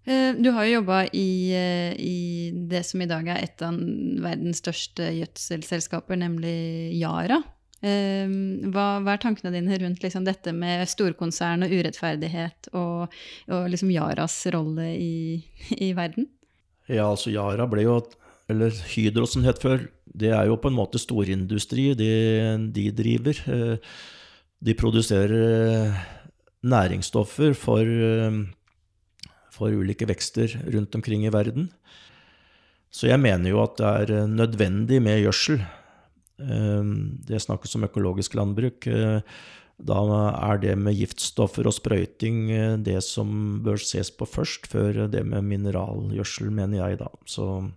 Eh, 0.09 0.33
du 0.41 0.49
har 0.57 0.65
jo 0.65 0.79
jobba 0.79 1.03
i, 1.13 1.53
eh, 1.53 1.93
i, 2.01 2.51
det 2.71 2.81
som 2.89 3.03
i 3.05 3.09
dag 3.11 3.27
er 3.29 3.45
et 3.45 3.63
av 3.65 3.77
verdens 4.25 4.63
største 4.63 5.11
gjødselselskaper, 5.19 6.17
nemlig 6.17 6.97
Yara. 6.97 7.43
Ehm, 7.87 8.73
hva, 8.73 8.99
hva, 9.05 9.15
er 9.15 9.21
tankene 9.23 9.53
dine 9.55 9.77
rundt 9.79 10.03
liksom, 10.03 10.25
dette 10.27 10.51
med 10.57 10.83
storkonsern 10.91 11.63
og 11.67 11.75
urettferdighet, 11.77 12.71
og, 12.73 13.15
og 13.53 13.69
liksom 13.71 13.93
Yaras 13.95 14.41
rolle 14.55 14.89
i, 14.97 15.13
i, 15.77 15.93
verden? 15.99 16.31
Ja, 16.89 17.11
altså 17.11 17.31
Yara 17.35 17.69
ble 17.71 17.85
jo 17.85 18.01
Eller 18.49 18.73
Hydro, 18.95 19.27
som 19.29 19.45
het 19.45 19.61
før. 19.61 19.91
Det 20.09 20.33
er 20.33 20.49
jo 20.49 20.57
på 20.57 20.71
en 20.71 20.79
måte 20.79 20.99
storindustri, 20.99 21.91
de, 21.93 22.13
de 22.73 22.87
driver. 22.97 23.43
Eh, 23.45 23.91
de 24.65 24.75
produserer 24.75 25.35
eh, 25.37 25.99
næringsstoffer 26.65 27.53
for, 27.53 27.85
eh, 27.85 28.39
for 29.59 29.75
ulike 29.75 30.09
vekster 30.09 30.55
rundt 30.73 30.95
omkring 30.97 31.27
i 31.27 31.35
verden. 31.35 31.69
Så 32.95 33.11
jeg 33.11 33.21
mener 33.21 33.53
jo 33.53 33.61
at 33.63 33.77
det 33.81 33.91
er 34.17 34.31
nødvendig 34.31 35.03
med 35.05 35.21
gjødsel. 35.21 35.61
Ehm, 36.39 37.19
det 37.27 37.43
snakkes 37.43 37.75
om 37.77 37.87
økologisk 37.89 38.37
landbruk. 38.39 38.87
Eh, 38.87 39.21
da 39.79 39.99
er 40.51 40.59
det 40.63 40.75
med 40.79 40.97
giftstoffer 40.99 41.69
og 41.71 41.75
sprøyting 41.77 42.49
eh, 42.51 42.77
det 42.83 42.99
som 43.07 43.61
bør 43.63 43.79
ses 43.83 44.11
på 44.11 44.27
først, 44.27 44.67
før 44.71 45.07
det 45.11 45.25
med 45.27 45.47
mineralgjødsel, 45.47 46.51
mener 46.51 46.83
jeg, 46.83 47.01
da. 47.03 47.11
Så 47.27 47.69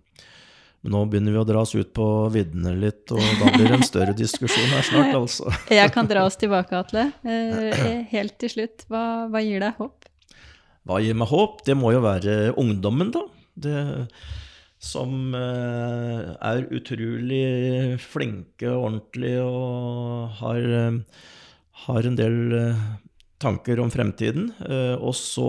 nå 0.82 1.02
begynner 1.06 1.34
vi 1.34 1.42
å 1.42 1.46
dra 1.46 1.62
oss 1.62 1.76
ut 1.76 1.92
på 1.94 2.06
viddene 2.34 2.74
litt, 2.74 3.04
og 3.14 3.22
da 3.38 3.52
blir 3.54 3.68
det 3.68 3.76
en 3.78 3.86
større 3.86 4.16
diskusjon 4.18 4.72
her 4.72 4.86
snart, 4.86 5.12
altså. 5.20 5.52
Jeg 5.70 5.92
kan 5.94 6.10
dra 6.10 6.24
oss 6.26 6.38
tilbake, 6.40 6.78
Atle. 6.78 7.10
Eh, 7.22 8.02
helt 8.14 8.38
til 8.42 8.56
slutt, 8.56 8.86
hva, 8.90 9.28
hva 9.30 9.44
gir 9.44 9.62
deg 9.62 9.78
håp? 9.78 10.08
Hva 10.88 10.98
gir 11.02 11.14
meg 11.18 11.30
håp? 11.30 11.60
Det 11.66 11.76
må 11.78 11.92
jo 11.94 12.02
være 12.02 12.54
ungdommen, 12.58 13.12
da. 13.14 13.26
Det 13.54 13.76
som 14.82 15.30
eh, 15.38 16.32
er 16.42 16.64
utrolig 16.74 17.98
flinke 18.02 18.66
og 18.72 18.88
ordentlige 18.88 19.44
og 19.46 20.34
har, 20.40 20.58
eh, 20.80 21.22
har 21.86 22.08
en 22.08 22.18
del 22.18 22.56
eh, 22.58 22.82
tanker 23.42 23.82
om 23.82 23.92
fremtiden. 23.94 24.50
Og 25.02 25.14
så 25.18 25.46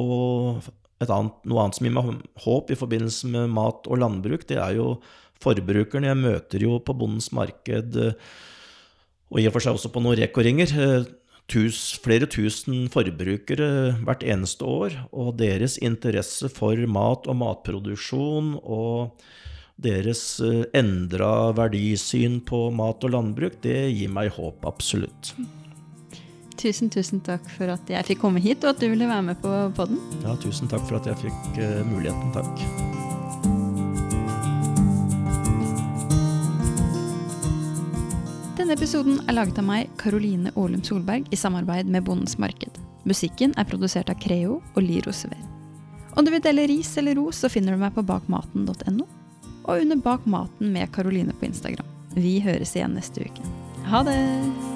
annet, 1.03 1.35
noe 1.49 1.61
annet 1.61 1.77
som 1.77 1.85
gir 1.85 1.93
meg 1.93 2.23
håp 2.45 2.71
i 2.73 2.77
forbindelse 2.77 3.29
med 3.33 3.51
mat 3.53 3.89
og 3.89 3.99
landbruk, 4.01 4.47
det 4.49 4.57
er 4.61 4.77
jo 4.77 4.95
forbrukerne. 5.43 6.09
Jeg 6.09 6.21
møter 6.21 6.65
jo 6.65 6.79
på 6.81 6.95
Bondens 6.97 7.29
marked, 7.35 7.99
og 9.29 9.37
i 9.41 9.45
og 9.45 9.53
for 9.53 9.65
seg 9.65 9.77
også 9.77 9.91
på 9.93 10.01
noen 10.01 10.17
rekoringer, 10.21 10.73
tus, 11.51 11.93
flere 12.03 12.27
tusen 12.29 12.87
forbrukere 12.93 13.95
hvert 14.03 14.23
eneste 14.25 14.67
år. 14.67 14.97
Og 15.11 15.37
deres 15.41 15.77
interesse 15.81 16.49
for 16.51 16.79
mat 16.87 17.27
og 17.29 17.39
matproduksjon 17.41 18.55
og 18.63 19.17
deres 19.83 20.23
eh, 20.43 20.63
endra 20.77 21.51
verdisyn 21.57 22.39
på 22.45 22.67
mat 22.75 23.03
og 23.03 23.15
landbruk, 23.15 23.59
det 23.65 23.89
gir 23.95 24.13
meg 24.13 24.31
håp, 24.37 24.63
absolutt. 24.69 25.33
Tusen, 26.59 26.91
tusen 26.93 27.19
takk 27.25 27.47
for 27.57 27.73
at 27.73 27.89
jeg 27.89 28.07
fikk 28.07 28.21
komme 28.21 28.43
hit, 28.43 28.63
og 28.63 28.75
at 28.75 28.83
du 28.83 28.87
ville 28.87 29.09
være 29.09 29.25
med 29.33 29.41
på 29.43 29.51
podden. 29.75 29.99
Ja, 30.23 30.37
tusen 30.39 30.69
takk 30.71 30.85
for 30.87 31.01
at 31.01 31.09
jeg 31.09 31.19
fikk 31.25 31.59
uh, 31.59 31.81
muligheten. 31.89 32.31
Takk. 32.37 33.22
Denne 38.63 38.77
episoden 38.77 39.17
er 39.27 39.35
laget 39.35 39.57
av 39.59 39.65
meg, 39.67 39.89
Karoline 39.99 40.53
Aalum 40.55 40.79
Solberg, 40.87 41.25
i 41.35 41.35
samarbeid 41.35 41.89
med 41.91 42.05
Bondens 42.07 42.37
Marked. 42.39 42.77
Musikken 43.03 43.51
er 43.59 43.67
produsert 43.67 44.07
av 44.07 44.21
Creo 44.23 44.61
og 44.61 44.79
Lirosever. 44.85 45.41
Om 46.15 46.23
du 46.23 46.31
vil 46.31 46.45
dele 46.45 46.63
ris 46.71 46.93
eller 47.01 47.19
ros, 47.19 47.41
så 47.43 47.51
finner 47.51 47.75
du 47.75 47.83
meg 47.83 47.91
på 47.91 48.05
bakmaten.no, 48.07 49.03
og 49.65 49.73
under 49.73 49.99
Bak 50.05 50.23
maten 50.23 50.71
med 50.71 50.93
Karoline 50.95 51.35
på 51.35 51.49
Instagram. 51.49 51.91
Vi 52.15 52.37
høres 52.45 52.71
igjen 52.77 52.95
neste 52.95 53.27
uke. 53.27 53.51
Ha 53.91 53.99
det! 54.07 54.72